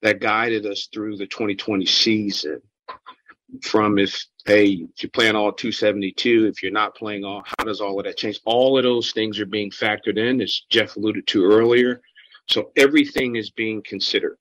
that 0.00 0.20
guided 0.20 0.64
us 0.64 0.88
through 0.92 1.18
the 1.18 1.26
2020 1.26 1.84
season. 1.84 2.62
From 3.62 3.98
if 3.98 4.24
hey, 4.44 4.86
if 4.94 5.02
you're 5.02 5.10
playing 5.10 5.36
all 5.36 5.52
272, 5.52 6.46
if 6.46 6.62
you're 6.62 6.72
not 6.72 6.94
playing 6.94 7.24
all, 7.24 7.42
how 7.44 7.64
does 7.64 7.80
all 7.80 7.98
of 7.98 8.04
that 8.04 8.16
change? 8.16 8.40
All 8.44 8.76
of 8.76 8.84
those 8.84 9.12
things 9.12 9.40
are 9.40 9.46
being 9.46 9.70
factored 9.70 10.18
in, 10.18 10.40
as 10.40 10.62
Jeff 10.70 10.96
alluded 10.96 11.26
to 11.28 11.44
earlier. 11.44 12.02
So 12.48 12.70
everything 12.76 13.36
is 13.36 13.50
being 13.50 13.82
considered. 13.82 14.36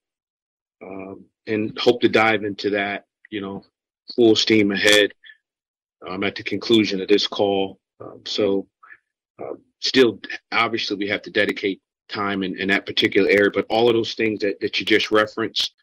Um, 0.81 1.25
and 1.47 1.77
hope 1.79 2.01
to 2.01 2.09
dive 2.09 2.43
into 2.43 2.69
that, 2.71 3.05
you 3.29 3.41
know, 3.41 3.63
full 4.15 4.35
steam 4.35 4.71
ahead 4.71 5.13
um, 6.07 6.23
at 6.23 6.35
the 6.35 6.43
conclusion 6.43 7.01
of 7.01 7.07
this 7.07 7.27
call. 7.27 7.79
Um, 8.01 8.21
so, 8.25 8.67
uh, 9.41 9.55
still, 9.79 10.19
obviously, 10.51 10.97
we 10.97 11.07
have 11.07 11.21
to 11.23 11.31
dedicate 11.31 11.81
time 12.09 12.43
in, 12.43 12.59
in 12.59 12.67
that 12.67 12.85
particular 12.85 13.29
area, 13.29 13.51
but 13.53 13.65
all 13.69 13.87
of 13.87 13.95
those 13.95 14.13
things 14.13 14.39
that, 14.41 14.59
that 14.59 14.79
you 14.79 14.85
just 14.85 15.11
referenced, 15.11 15.73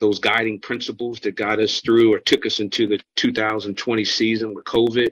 those 0.00 0.18
guiding 0.18 0.60
principles 0.60 1.20
that 1.20 1.36
got 1.36 1.58
us 1.58 1.80
through 1.80 2.12
or 2.12 2.18
took 2.18 2.44
us 2.46 2.60
into 2.60 2.86
the 2.86 3.00
2020 3.16 4.04
season 4.04 4.54
with 4.54 4.64
COVID. 4.64 5.10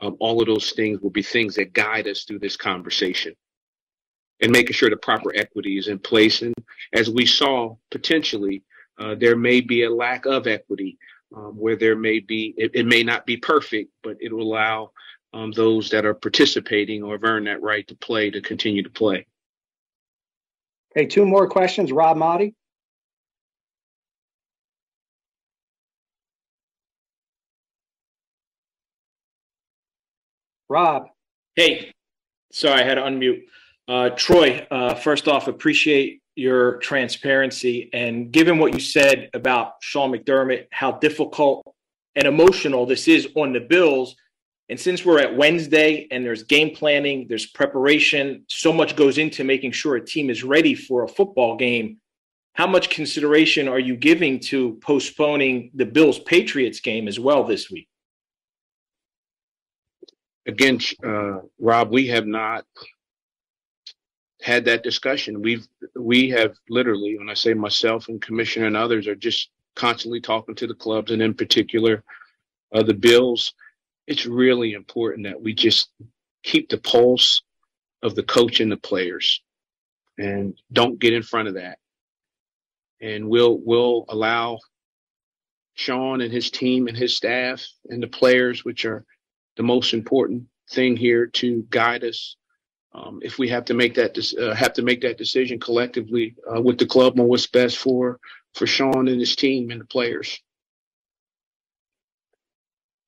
Um, 0.00 0.16
all 0.20 0.40
of 0.40 0.46
those 0.46 0.72
things 0.72 1.00
will 1.00 1.10
be 1.10 1.22
things 1.22 1.54
that 1.56 1.72
guide 1.72 2.06
us 2.06 2.24
through 2.24 2.38
this 2.38 2.56
conversation 2.56 3.34
and 4.40 4.52
making 4.52 4.74
sure 4.74 4.90
the 4.90 4.96
proper 4.96 5.32
equity 5.34 5.78
is 5.78 5.88
in 5.88 5.98
place. 5.98 6.42
And 6.42 6.54
as 6.92 7.10
we 7.10 7.26
saw 7.26 7.76
potentially, 7.90 8.62
uh, 8.98 9.14
there 9.14 9.36
may 9.36 9.60
be 9.60 9.84
a 9.84 9.90
lack 9.90 10.26
of 10.26 10.46
equity 10.46 10.98
um, 11.34 11.56
where 11.56 11.76
there 11.76 11.96
may 11.96 12.20
be, 12.20 12.54
it, 12.56 12.70
it, 12.74 12.86
may 12.86 13.02
not 13.02 13.26
be 13.26 13.36
perfect, 13.36 13.90
but 14.02 14.16
it 14.20 14.32
will 14.32 14.42
allow 14.42 14.92
um, 15.32 15.52
those 15.52 15.90
that 15.90 16.06
are 16.06 16.14
participating 16.14 17.02
or 17.02 17.12
have 17.12 17.24
earned 17.24 17.46
that 17.46 17.62
right 17.62 17.86
to 17.88 17.94
play 17.96 18.30
to 18.30 18.40
continue 18.40 18.82
to 18.82 18.90
play. 18.90 19.26
Okay, 20.96 21.06
two 21.06 21.26
more 21.26 21.46
questions. 21.46 21.92
Rob 21.92 22.16
Maaddi. 22.16 22.54
Rob. 30.68 31.08
Hey, 31.56 31.92
sorry, 32.52 32.82
I 32.82 32.84
had 32.84 32.96
to 32.96 33.02
unmute. 33.02 33.42
Uh, 33.88 34.10
Troy, 34.10 34.66
uh, 34.70 34.94
first 34.94 35.28
off, 35.28 35.48
appreciate 35.48 36.20
your 36.36 36.76
transparency 36.76 37.90
and 37.92 38.30
given 38.30 38.58
what 38.58 38.72
you 38.72 38.78
said 38.78 39.30
about 39.34 39.72
Sean 39.80 40.12
McDermott, 40.12 40.66
how 40.70 40.92
difficult 40.92 41.74
and 42.14 42.26
emotional 42.26 42.86
this 42.86 43.08
is 43.08 43.28
on 43.34 43.52
the 43.52 43.60
Bills. 43.60 44.14
And 44.68 44.78
since 44.78 45.04
we're 45.04 45.20
at 45.20 45.36
Wednesday 45.36 46.06
and 46.10 46.24
there's 46.24 46.42
game 46.42 46.76
planning, 46.76 47.26
there's 47.28 47.46
preparation, 47.46 48.44
so 48.48 48.72
much 48.72 48.94
goes 48.94 49.18
into 49.18 49.42
making 49.42 49.72
sure 49.72 49.96
a 49.96 50.04
team 50.04 50.28
is 50.28 50.44
ready 50.44 50.74
for 50.74 51.04
a 51.04 51.08
football 51.08 51.56
game. 51.56 51.98
How 52.52 52.66
much 52.66 52.90
consideration 52.90 53.66
are 53.66 53.78
you 53.78 53.96
giving 53.96 54.40
to 54.40 54.78
postponing 54.82 55.70
the 55.74 55.86
Bills 55.86 56.18
Patriots 56.18 56.80
game 56.80 57.08
as 57.08 57.18
well 57.18 57.44
this 57.44 57.70
week? 57.70 57.88
Again, 60.48 60.80
uh, 61.04 61.40
Rob, 61.60 61.90
we 61.90 62.06
have 62.08 62.26
not 62.26 62.64
had 64.40 64.64
that 64.64 64.82
discussion. 64.82 65.42
We've 65.42 65.66
we 65.94 66.30
have 66.30 66.54
literally, 66.70 67.18
when 67.18 67.28
I 67.28 67.34
say 67.34 67.52
myself 67.52 68.08
and 68.08 68.20
commissioner 68.20 68.66
and 68.66 68.76
others, 68.76 69.06
are 69.06 69.14
just 69.14 69.50
constantly 69.76 70.22
talking 70.22 70.54
to 70.56 70.66
the 70.66 70.74
clubs 70.74 71.12
and 71.12 71.20
in 71.20 71.34
particular 71.34 72.02
uh, 72.72 72.82
the 72.82 72.94
Bills. 72.94 73.52
It's 74.06 74.24
really 74.24 74.72
important 74.72 75.26
that 75.26 75.40
we 75.42 75.52
just 75.52 75.90
keep 76.42 76.70
the 76.70 76.78
pulse 76.78 77.42
of 78.02 78.14
the 78.14 78.22
coach 78.22 78.60
and 78.60 78.72
the 78.72 78.78
players, 78.78 79.42
and 80.16 80.54
don't 80.72 80.98
get 80.98 81.12
in 81.12 81.22
front 81.22 81.48
of 81.48 81.54
that. 81.54 81.78
And 83.02 83.28
we'll 83.28 83.60
we'll 83.62 84.06
allow 84.08 84.60
Sean 85.74 86.22
and 86.22 86.32
his 86.32 86.50
team 86.50 86.88
and 86.88 86.96
his 86.96 87.14
staff 87.14 87.66
and 87.90 88.02
the 88.02 88.08
players, 88.08 88.64
which 88.64 88.86
are 88.86 89.04
the 89.58 89.62
most 89.64 89.92
important 89.92 90.44
thing 90.70 90.96
here, 90.96 91.26
to 91.26 91.66
guide 91.68 92.04
us 92.04 92.36
um, 92.94 93.20
if 93.22 93.38
we 93.38 93.48
have 93.48 93.66
to 93.66 93.74
make 93.74 93.94
that 93.96 94.16
uh, 94.40 94.54
have 94.54 94.72
to 94.74 94.82
make 94.82 95.02
that 95.02 95.18
decision 95.18 95.60
collectively 95.60 96.36
uh, 96.50 96.62
with 96.62 96.78
the 96.78 96.86
club 96.86 97.18
on 97.20 97.28
what's 97.28 97.46
best 97.46 97.76
for 97.76 98.18
for 98.54 98.66
Sean 98.66 99.08
and 99.08 99.20
his 99.20 99.36
team 99.36 99.70
and 99.70 99.80
the 99.80 99.84
players. 99.84 100.40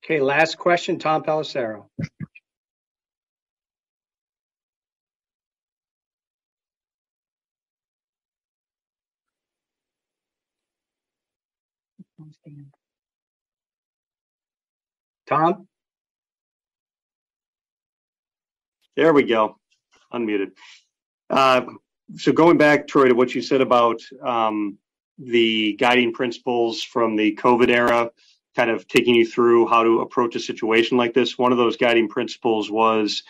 Okay, 0.03 0.19
last 0.19 0.57
question, 0.57 0.99
Tom 0.99 1.23
Pelissero. 1.23 1.85
Tom? 15.27 15.67
There 18.95 19.13
we 19.13 19.23
go 19.23 19.57
unmuted. 20.13 20.51
Uh, 21.29 21.61
so 22.15 22.31
going 22.31 22.57
back, 22.57 22.87
Troy, 22.87 23.07
to 23.07 23.15
what 23.15 23.33
you 23.33 23.41
said 23.41 23.61
about 23.61 24.01
um, 24.23 24.77
the 25.17 25.73
guiding 25.73 26.13
principles 26.13 26.83
from 26.83 27.15
the 27.15 27.35
COVID 27.35 27.69
era, 27.69 28.11
kind 28.55 28.69
of 28.69 28.87
taking 28.87 29.15
you 29.15 29.25
through 29.25 29.67
how 29.67 29.83
to 29.83 30.01
approach 30.01 30.35
a 30.35 30.39
situation 30.39 30.97
like 30.97 31.13
this. 31.13 31.37
One 31.37 31.51
of 31.51 31.57
those 31.57 31.77
guiding 31.77 32.09
principles 32.09 32.69
was 32.69 33.23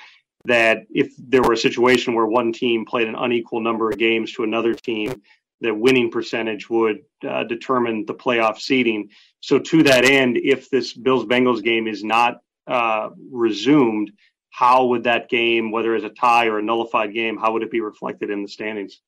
that 0.46 0.88
if 0.90 1.14
there 1.20 1.44
were 1.44 1.54
a 1.54 1.58
situation 1.58 2.16
where 2.16 2.26
one 2.26 2.52
team 2.52 2.86
played 2.86 3.08
an 3.08 3.16
unequal 3.16 3.62
number 3.62 3.90
of 3.90 4.00
games 4.00 4.34
to 4.34 4.44
another 4.44 4.74
team, 4.74 5.22
the 5.60 5.72
winning 5.72 6.10
percentage 6.10 6.68
would 6.72 7.04
uh, 7.28 7.44
determine 7.44 8.06
the 8.08 8.16
playoff 8.16 8.60
seeding. 8.60 9.10
So 9.42 9.60
to 9.60 9.84
that 9.84 10.06
end, 10.06 10.38
if 10.38 10.72
this 10.72 10.94
Bills 10.94 11.26
Bengals 11.26 11.62
game 11.62 11.88
is 11.88 12.04
not 12.04 12.40
uh, 12.66 13.10
resumed, 13.32 14.12
how 14.52 14.86
would 14.88 15.06
that 15.06 15.30
game, 15.30 15.72
whether 15.72 15.96
it's 15.96 16.06
a 16.06 16.10
tie 16.10 16.48
or 16.48 16.60
a 16.60 16.62
nullified 16.62 17.14
game, 17.14 17.38
how 17.38 17.54
would 17.54 17.64
it 17.64 17.72
be 17.72 17.82
reflected 17.82 18.30
in 18.30 18.44
the 18.44 18.48
standings? 18.48 19.02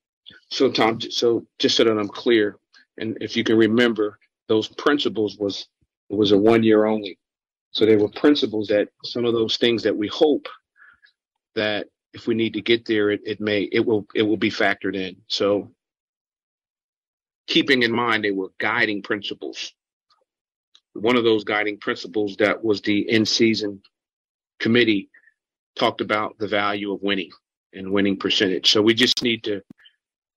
So, 0.49 0.71
Tom, 0.71 1.01
so 1.01 1.45
just 1.59 1.75
so 1.75 1.83
that 1.83 1.97
I'm 1.97 2.07
clear, 2.07 2.57
and 2.97 3.17
if 3.21 3.35
you 3.35 3.43
can 3.43 3.57
remember, 3.57 4.17
those 4.47 4.67
principles 4.69 5.37
was 5.37 5.67
it 6.09 6.15
was 6.15 6.31
a 6.31 6.37
one 6.37 6.63
year 6.63 6.85
only. 6.85 7.19
So 7.71 7.85
there 7.85 7.99
were 7.99 8.09
principles 8.09 8.67
that 8.67 8.89
some 9.03 9.25
of 9.25 9.33
those 9.33 9.57
things 9.57 9.83
that 9.83 9.95
we 9.95 10.07
hope 10.07 10.47
that 11.55 11.87
if 12.13 12.27
we 12.27 12.35
need 12.35 12.53
to 12.53 12.61
get 12.61 12.85
there, 12.85 13.09
it, 13.09 13.21
it 13.25 13.41
may 13.41 13.63
it 13.63 13.85
will 13.85 14.05
it 14.15 14.21
will 14.21 14.37
be 14.37 14.51
factored 14.51 14.95
in. 14.95 15.17
So 15.27 15.71
keeping 17.47 17.83
in 17.83 17.91
mind 17.91 18.23
they 18.23 18.31
were 18.31 18.51
guiding 18.59 19.01
principles. 19.01 19.73
One 20.93 21.17
of 21.17 21.23
those 21.23 21.43
guiding 21.43 21.79
principles 21.79 22.37
that 22.37 22.63
was 22.63 22.81
the 22.81 23.09
in 23.09 23.25
season 23.25 23.81
committee 24.59 25.09
talked 25.76 26.01
about 26.01 26.38
the 26.38 26.47
value 26.47 26.93
of 26.93 27.01
winning 27.01 27.32
and 27.74 27.91
winning 27.91 28.17
percentage. 28.17 28.71
So 28.71 28.82
we 28.82 28.93
just 28.93 29.24
need 29.24 29.43
to, 29.45 29.61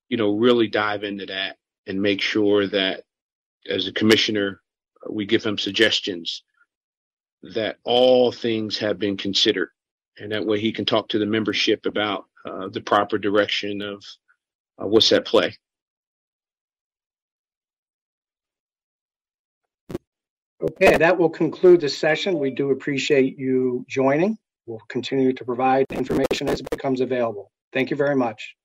you 0.09 0.17
know, 0.17 0.37
really 0.37 0.69
dive 0.69 1.05
into 1.05 1.27
that 1.27 1.57
and 1.87 2.01
make 2.01 2.21
sure 2.21 2.67
that 2.69 3.05
as 3.69 3.87
a 3.87 3.93
commissioner, 3.93 4.61
we 5.09 5.27
give 5.27 5.45
him 5.45 5.59
suggestions 5.59 6.43
that 7.55 7.77
all 7.85 8.33
things 8.33 8.79
have 8.79 8.99
been 8.99 9.17
considered. 9.17 9.71
And 10.19 10.33
that 10.33 10.47
way 10.47 10.59
he 10.61 10.73
can 10.73 10.85
talk 10.85 11.09
to 11.11 11.19
the 11.19 11.27
membership 11.27 11.85
about 11.87 12.25
uh, 12.45 12.69
the 12.69 12.81
proper 12.81 13.19
direction 13.19 13.83
of 13.83 14.05
uh, 14.83 14.87
what's 14.87 15.13
at 15.13 15.27
play. 15.27 15.57
Okay, 20.63 20.97
that 20.97 21.19
will 21.19 21.29
conclude 21.29 21.83
the 21.83 21.89
session. 21.89 22.39
We 22.39 22.51
do 22.51 22.71
appreciate 22.71 23.39
you 23.39 23.85
joining. 23.89 24.39
We'll 24.67 24.83
continue 24.89 25.33
to 25.33 25.45
provide 25.45 25.87
information 25.91 26.49
as 26.49 26.61
it 26.61 26.69
becomes 26.71 27.01
available. 27.01 27.53
Thank 27.73 27.91
you 27.91 27.97
very 27.97 28.17
much. 28.17 28.57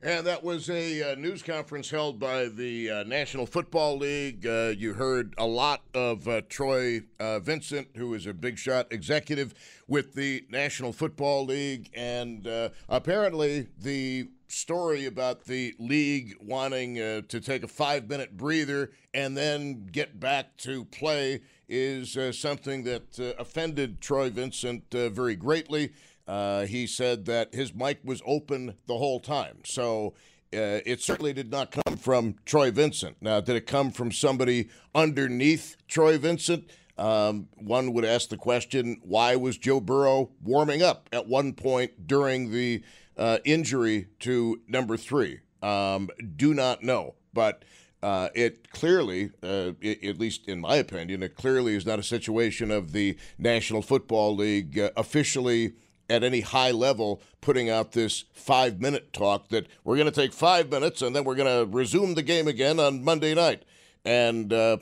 And 0.00 0.24
that 0.28 0.44
was 0.44 0.70
a 0.70 1.12
uh, 1.12 1.14
news 1.16 1.42
conference 1.42 1.90
held 1.90 2.20
by 2.20 2.46
the 2.46 2.88
uh, 2.88 3.02
National 3.02 3.46
Football 3.46 3.98
League. 3.98 4.46
Uh, 4.46 4.72
you 4.76 4.94
heard 4.94 5.34
a 5.36 5.46
lot 5.46 5.82
of 5.92 6.28
uh, 6.28 6.42
Troy 6.48 7.00
uh, 7.18 7.40
Vincent, 7.40 7.88
who 7.96 8.14
is 8.14 8.24
a 8.24 8.32
big 8.32 8.58
shot 8.58 8.86
executive 8.92 9.54
with 9.88 10.14
the 10.14 10.44
National 10.50 10.92
Football 10.92 11.46
League. 11.46 11.90
And 11.94 12.46
uh, 12.46 12.68
apparently, 12.88 13.66
the 13.76 14.28
story 14.46 15.06
about 15.06 15.46
the 15.46 15.74
league 15.80 16.36
wanting 16.40 16.94
to 16.94 17.40
take 17.40 17.64
a 17.64 17.68
five 17.68 18.08
minute 18.08 18.36
breather 18.36 18.92
and 19.12 19.36
then 19.36 19.84
get 19.92 20.18
back 20.18 20.56
to 20.58 20.84
play 20.86 21.40
is 21.68 22.16
uh, 22.16 22.32
something 22.32 22.84
that 22.84 23.18
uh, 23.20 23.40
offended 23.40 24.00
Troy 24.00 24.30
Vincent 24.30 24.94
uh, 24.94 25.08
very 25.10 25.36
greatly. 25.36 25.92
Uh, 26.26 26.66
he 26.66 26.86
said 26.86 27.24
that 27.26 27.54
his 27.54 27.74
mic 27.74 28.00
was 28.04 28.22
open 28.26 28.74
the 28.86 28.96
whole 28.98 29.20
time. 29.20 29.58
So 29.64 30.14
uh, 30.52 30.80
it 30.86 31.00
certainly 31.00 31.32
did 31.32 31.50
not 31.50 31.70
come 31.70 31.96
from 31.96 32.36
Troy 32.44 32.70
Vincent. 32.70 33.16
Now, 33.20 33.40
did 33.40 33.56
it 33.56 33.66
come 33.66 33.90
from 33.90 34.12
somebody 34.12 34.68
underneath 34.94 35.76
Troy 35.88 36.18
Vincent? 36.18 36.70
Um, 36.96 37.48
one 37.54 37.92
would 37.92 38.04
ask 38.04 38.28
the 38.28 38.36
question 38.36 39.00
why 39.02 39.36
was 39.36 39.56
Joe 39.56 39.80
Burrow 39.80 40.30
warming 40.42 40.82
up 40.82 41.08
at 41.12 41.28
one 41.28 41.52
point 41.52 42.06
during 42.06 42.50
the 42.50 42.82
uh, 43.16 43.38
injury 43.44 44.08
to 44.20 44.60
number 44.66 44.96
three? 44.96 45.40
Um, 45.62 46.08
do 46.36 46.54
not 46.54 46.82
know. 46.82 47.14
But 47.32 47.64
uh, 48.02 48.28
it 48.34 48.70
clearly, 48.70 49.30
uh, 49.42 49.72
it, 49.80 50.04
at 50.04 50.18
least 50.18 50.48
in 50.48 50.60
my 50.60 50.76
opinion, 50.76 51.22
it 51.22 51.34
clearly 51.34 51.74
is 51.74 51.84
not 51.84 51.98
a 51.98 52.02
situation 52.02 52.70
of 52.70 52.92
the 52.92 53.16
National 53.38 53.82
Football 53.82 54.36
League 54.36 54.78
uh, 54.78 54.90
officially 54.96 55.72
at 56.10 56.24
any 56.24 56.40
high 56.40 56.70
level 56.70 57.20
putting 57.40 57.68
out 57.68 57.92
this 57.92 58.24
five 58.32 58.80
minute 58.80 59.12
talk 59.12 59.48
that 59.48 59.66
we're 59.84 59.96
going 59.96 60.10
to 60.10 60.12
take 60.12 60.32
five 60.32 60.70
minutes 60.70 61.02
and 61.02 61.14
then 61.14 61.24
we're 61.24 61.34
going 61.34 61.66
to 61.66 61.70
resume 61.70 62.14
the 62.14 62.22
game 62.22 62.48
again 62.48 62.80
on 62.80 63.04
Monday 63.04 63.34
night. 63.34 63.64
And 64.04 64.52
uh, 64.52 64.78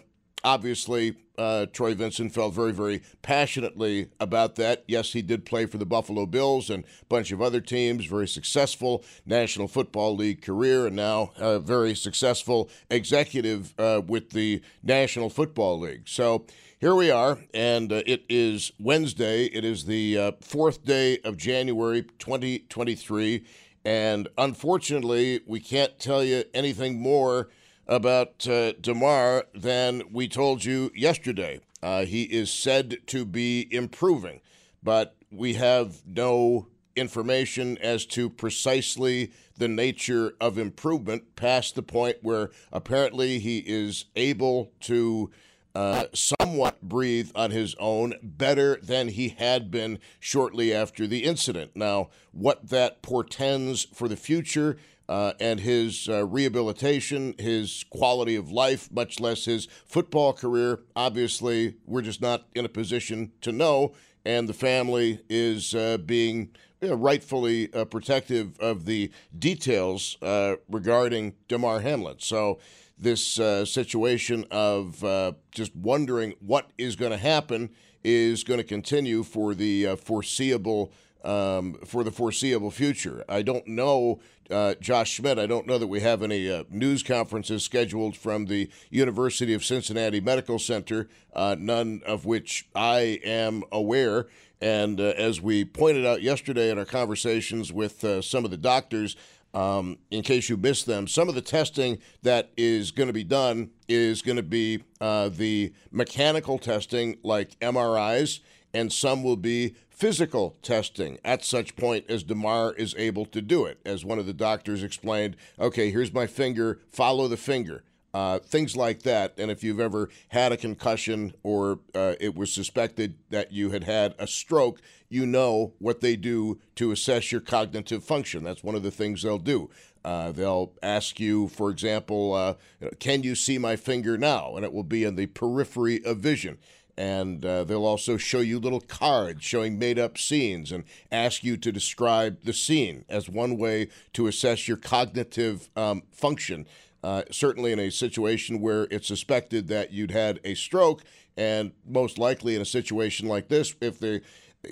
obviously, 0.47 1.17
uh, 1.37 1.67
Troy 1.67 1.95
Vincent 1.95 2.33
felt 2.33 2.55
very, 2.55 2.73
very 2.73 3.03
passionately 3.21 4.09
about 4.21 4.55
that. 4.55 4.85
Yes, 4.87 5.13
he 5.13 5.21
did 5.21 5.45
play 5.45 5.67
for 5.67 5.77
the 5.77 5.85
Buffalo 5.85 6.25
Bills 6.25 6.71
and 6.71 6.85
a 6.85 7.05
bunch 7.07 7.33
of 7.33 7.43
other 7.43 7.61
teams, 7.61 8.07
very 8.07 8.29
successful 8.29 9.05
National 9.27 9.67
Football 9.67 10.17
League 10.17 10.41
career, 10.41 10.87
and 10.87 10.97
now 10.97 11.33
a 11.37 11.59
very 11.59 11.95
successful 11.95 12.71
executive 12.89 13.75
uh, 13.79 14.01
with 14.07 14.31
the 14.31 14.63
National 14.83 15.29
Football 15.29 15.81
League. 15.81 16.09
So 16.09 16.47
here 16.79 16.95
we 16.95 17.11
are, 17.11 17.39
and 17.53 17.93
uh, 17.93 18.03
it 18.07 18.25
is 18.29 18.71
Wednesday. 18.79 19.47
It 19.47 19.65
is 19.65 19.85
the 19.85 20.17
uh, 20.17 20.33
fourth 20.41 20.85
day 20.85 21.19
of 21.25 21.37
January 21.37 22.03
2023. 22.19 23.45
And 23.85 24.29
unfortunately, 24.39 25.41
we 25.47 25.61
can't 25.61 25.99
tell 25.99 26.23
you 26.23 26.45
anything 26.55 27.01
more 27.01 27.49
about 27.87 28.47
uh, 28.49 28.73
Damar 28.81 29.47
than 29.55 30.03
we 30.11 30.29
told 30.29 30.65
you 30.65 30.91
yesterday. 30.95 31.61
Uh, 31.83 32.05
he 32.05 32.25
is 32.25 32.51
said 32.51 32.99
to 33.07 33.25
be 33.25 33.69
improving, 33.71 34.41
but 34.83 35.17
we 35.31 35.55
have 35.55 36.03
no 36.07 36.67
information 36.97 37.77
as 37.79 38.07
to 38.07 38.31
precisely 38.31 39.31
the 39.59 39.69
nature 39.69 40.35
of 40.41 40.59
improvement 40.59 41.37
past 41.37 41.75
the 41.75 41.83
point 41.83 42.17
where 42.23 42.51
apparently 42.73 43.39
he 43.39 43.59
is 43.59 44.07
able 44.17 44.73
to 44.81 45.31
uh, 45.75 46.07
somewhat 46.15 46.81
breathe 46.81 47.31
on 47.35 47.51
his 47.51 47.75
own 47.79 48.15
better 48.23 48.79
than 48.83 49.09
he 49.09 49.29
had 49.29 49.71
been 49.71 49.99
shortly 50.19 50.73
after 50.73 51.07
the 51.07 51.23
incident. 51.23 51.73
Now, 51.75 52.09
what 52.33 52.71
that 52.71 53.03
portends 53.03 53.85
for 53.93 54.09
the 54.09 54.17
future 54.17 54.79
uh, 55.09 55.33
and 55.39 55.61
his 55.61 56.09
uh, 56.09 56.27
rehabilitation, 56.27 57.35
his 57.39 57.85
quality 57.91 58.37
of 58.37 58.51
life, 58.51 58.91
much 58.91 59.21
less 59.21 59.45
his 59.45 59.69
football 59.87 60.33
career, 60.33 60.81
obviously, 60.95 61.77
we're 61.87 62.03
just 62.03 62.21
not 62.21 62.47
in 62.55 62.65
a 62.65 62.69
position 62.69 63.33
to 63.41 63.53
know. 63.53 63.95
And 64.25 64.49
the 64.49 64.55
family 64.55 65.21
is 65.29 65.75
uh, 65.75 65.99
being 65.99 66.51
you 66.81 66.89
know, 66.89 66.95
rightfully 66.97 67.73
uh, 67.73 67.85
protective 67.85 68.59
of 68.59 68.85
the 68.85 69.11
details 69.39 70.19
uh, 70.21 70.57
regarding 70.69 71.35
Damar 71.49 71.81
Hamlin. 71.81 72.17
So, 72.19 72.59
this 72.99 73.39
uh, 73.39 73.67
situation 73.67 74.47
of 74.51 75.05
just 75.51 75.77
wondering 75.77 76.33
what 76.41 76.71
is 76.79 76.97
going 76.97 77.13
to 77.13 77.19
happen 77.19 77.69
is 78.03 78.43
going 78.43 78.57
to 78.57 78.65
continue 78.65 79.23
for 79.23 79.55
the 79.55 79.97
foreseeable 79.97 80.91
um, 81.27 81.75
for 81.85 82.05
the 82.05 82.11
foreseeable 82.11 82.71
future. 82.71 83.25
I 83.29 83.43
don't 83.43 83.67
know, 83.67 84.21
uh, 84.51 84.75
Josh 84.81 85.11
Schmidt. 85.11 85.39
I 85.39 85.47
don't 85.47 85.67
know 85.67 85.77
that 85.77 85.89
we 85.89 86.01
have 86.01 86.23
any 86.23 86.51
uh, 86.51 86.65
news 86.71 87.03
conferences 87.03 87.65
scheduled 87.65 88.17
from 88.17 88.47
the 88.47 88.71
University 88.91 89.53
of 89.53 89.65
Cincinnati 89.65 90.21
Medical 90.21 90.59
Center, 90.59 91.09
uh, 91.35 91.57
none 91.59 92.01
of 92.07 92.25
which 92.25 92.69
I 92.75 93.21
am 93.25 93.65
aware. 93.73 94.29
And 94.61 95.01
as 95.01 95.41
we 95.43 95.67
pointed 95.67 96.07
out 96.07 96.23
yesterday 96.23 96.71
in 96.71 96.79
our 96.79 96.87
conversations 96.87 97.73
with 97.73 98.25
some 98.25 98.47
of 98.47 98.51
the 98.51 98.57
doctors, 98.57 99.15
um, 99.57 99.99
in 100.11 100.23
case 100.23 100.51
you 100.51 100.57
missed 100.57 100.85
them, 100.85 101.09
some 101.09 101.29
of 101.31 101.35
the 101.35 101.41
testing 101.41 101.99
that 102.23 102.51
is 102.59 102.91
going 102.91 103.07
to 103.07 103.13
be 103.13 103.25
done 103.25 103.71
is 103.89 104.21
going 104.21 104.37
to 104.37 104.43
be 104.43 104.83
uh, 105.01 105.31
the 105.31 105.73
mechanical 105.91 106.59
testing 106.59 107.17
like 107.23 107.59
MRIs, 107.61 108.41
and 108.75 108.93
some 108.93 109.23
will 109.23 109.37
be 109.37 109.75
physical 109.97 110.57
testing 110.61 111.19
at 111.25 111.43
such 111.43 111.75
point 111.75 112.05
as 112.09 112.23
Damar 112.23 112.75
is 112.75 112.95
able 112.99 113.25
to 113.27 113.41
do 113.41 113.65
it. 113.65 113.79
As 113.85 114.05
one 114.05 114.19
of 114.19 114.27
the 114.27 114.35
doctors 114.35 114.83
explained, 114.83 115.37
okay, 115.59 115.91
here's 115.91 116.13
my 116.13 116.27
finger, 116.27 116.81
follow 116.91 117.27
the 117.29 117.39
finger. 117.39 117.83
Uh, 118.13 118.39
things 118.39 118.77
like 118.77 119.03
that. 119.03 119.35
And 119.37 119.51
if 119.51 119.63
you've 119.63 119.81
ever 119.81 120.09
had 120.29 120.51
a 120.51 120.57
concussion 120.57 121.35
or 121.43 121.81
uh, 121.95 122.15
it 122.19 122.35
was 122.35 122.53
suspected 122.53 123.17
that 123.29 123.53
you 123.53 123.71
had 123.71 123.85
had 123.85 124.15
a 124.19 124.27
stroke, 124.27 124.81
you 125.11 125.27
know 125.27 125.75
what 125.79 126.01
they 126.01 126.17
do 126.17 126.59
to 126.77 126.93
assess 126.93 127.31
your 127.31 127.43
cognitive 127.43 128.05
function. 128.05 128.43
That's 128.43 128.65
one 128.65 128.75
of 128.75 128.83
the 128.83 128.91
things 128.91 129.23
they'll 129.23 129.39
do. 129.39 129.69
Uh, 130.03 130.33
they'll 130.33 130.73
ask 130.83 131.21
you, 131.21 131.49
for 131.49 131.71
example, 131.71 132.33
uh, 132.33 132.55
can 133.01 133.23
you 133.23 133.35
see 133.35 133.59
my 133.59 133.77
finger 133.77 134.17
now? 134.17 134.57
And 134.57 134.65
it 134.65 134.73
will 134.73 134.85
be 134.85 135.05
in 135.05 135.17
the 135.17 135.27
periphery 135.27 136.03
of 136.05 136.19
vision. 136.19 136.59
And 136.99 137.45
uh, 137.45 137.65
they'll 137.65 137.85
also 137.85 138.17
show 138.17 138.41
you 138.41 138.59
little 138.59 138.81
cards 138.81 139.45
showing 139.45 139.79
made 139.79 139.99
up 139.99 140.17
scenes 140.17 140.73
and 140.73 140.85
ask 141.13 141.45
you 141.45 141.57
to 141.59 141.71
describe 141.71 142.43
the 142.45 142.55
scene 142.55 143.05
as 143.09 143.29
one 143.29 143.59
way 143.59 143.89
to 144.15 144.27
assess 144.27 144.67
your 144.67 144.79
cognitive 144.79 145.69
um, 145.77 146.03
function. 146.11 146.67
Uh, 147.05 147.23
certainly, 147.31 147.71
in 147.71 147.79
a 147.79 147.91
situation 147.91 148.61
where 148.61 148.89
it's 148.91 149.07
suspected 149.07 149.69
that 149.69 149.93
you'd 149.93 150.11
had 150.11 150.41
a 150.43 150.55
stroke, 150.55 151.05
and 151.37 151.73
most 151.87 152.19
likely 152.19 152.57
in 152.57 152.63
a 152.63 152.67
situation 152.67 153.29
like 153.29 153.49
this, 153.49 153.75
if 153.81 154.01
they 154.01 154.23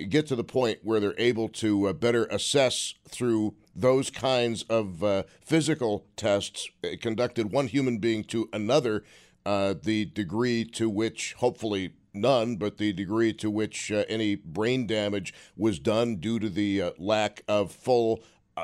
get 0.08 0.26
to 0.26 0.36
the 0.36 0.44
point 0.44 0.78
where 0.82 1.00
they're 1.00 1.14
able 1.18 1.48
to 1.48 1.88
uh, 1.88 1.92
better 1.92 2.24
assess 2.26 2.94
through 3.08 3.54
those 3.74 4.10
kinds 4.10 4.62
of 4.64 5.02
uh, 5.02 5.22
physical 5.44 6.06
tests 6.16 6.68
uh, 6.84 6.88
conducted 7.00 7.52
one 7.52 7.66
human 7.66 7.98
being 7.98 8.24
to 8.24 8.48
another, 8.52 9.04
uh, 9.46 9.74
the 9.82 10.06
degree 10.06 10.64
to 10.64 10.88
which, 10.88 11.34
hopefully 11.34 11.92
none, 12.14 12.56
but 12.56 12.78
the 12.78 12.92
degree 12.92 13.32
to 13.34 13.50
which 13.50 13.90
uh, 13.90 14.04
any 14.08 14.34
brain 14.34 14.86
damage 14.86 15.34
was 15.56 15.78
done 15.78 16.16
due 16.16 16.38
to 16.38 16.48
the 16.48 16.82
uh, 16.82 16.90
lack 16.98 17.42
of 17.48 17.72
full, 17.72 18.22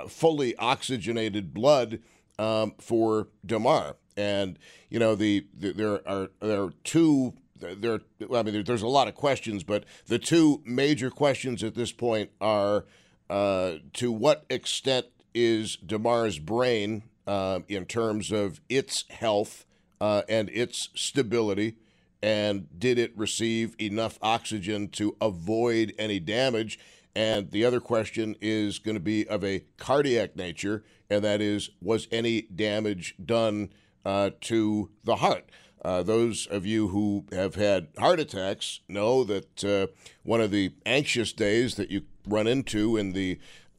fully 0.09 0.57
oxygenated 0.57 1.53
blood 1.53 2.01
um, 2.39 2.75
for 2.79 3.29
Damar. 3.45 3.97
And 4.17 4.59
you 4.89 4.99
know 4.99 5.15
the, 5.15 5.47
the 5.57 5.73
there 5.73 6.09
are 6.09 6.31
there 6.41 6.63
are 6.63 6.73
two 6.85 7.35
there, 7.61 8.01
I 8.35 8.43
mean, 8.43 8.65
there's 8.65 8.83
a 8.83 8.89
lot 8.89 9.09
of 9.09 9.15
questions, 9.15 9.63
but 9.63 9.85
the 10.07 10.19
two 10.19 10.63
major 10.65 11.11
questions 11.11 11.63
at 11.63 11.75
this 11.75 11.93
point 11.93 12.31
are 12.41 12.87
uh, 13.29 13.75
to 13.95 14.11
what 14.11 14.45
extent 14.51 15.07
is 15.35 15.77
Damar's 15.77 16.39
brain 16.39 17.05
uh, 17.27 17.61
in 17.69 17.85
terms 17.85 18.33
of 18.33 18.61
its 18.69 19.05
health 19.11 19.65
uh, 20.01 20.23
and 20.29 20.49
its 20.51 20.89
stability, 20.95 21.77
and 22.23 22.67
did 22.79 22.99
it 22.99 23.17
receive 23.17 23.75
enough 23.81 24.19
oxygen 24.23 24.89
to 24.89 25.17
avoid 25.21 25.95
any 25.99 26.21
damage? 26.21 26.79
And 27.15 27.51
the 27.51 27.65
other 27.65 27.81
question 27.81 28.37
is 28.41 28.79
going 28.79 28.95
to 28.95 29.01
be 29.01 29.27
of 29.27 29.45
a 29.45 29.65
cardiac 29.79 30.37
nature, 30.37 30.85
and 31.09 31.25
that 31.25 31.41
is, 31.41 31.71
was 31.81 32.07
any 32.13 32.43
damage 32.43 33.17
done 33.25 33.71
uh, 34.05 34.31
to 34.43 34.91
the 35.05 35.17
heart? 35.17 35.51
Uh, 35.83 36.03
those 36.03 36.47
of 36.47 36.67
you 36.67 36.89
who 36.89 37.25
have 37.33 37.55
had 37.55 37.89
heart 37.99 38.21
attacks 38.21 38.81
know 38.89 39.25
that 39.25 39.65
uh, 39.65 39.87
one 40.23 40.41
of 40.41 40.51
the 40.51 40.73
anxious 40.85 41.33
days 41.33 41.77
that 41.77 41.91
you 41.91 42.03
run 42.27 42.47
into 42.47 42.97
in 42.97 43.13
the 43.13 43.39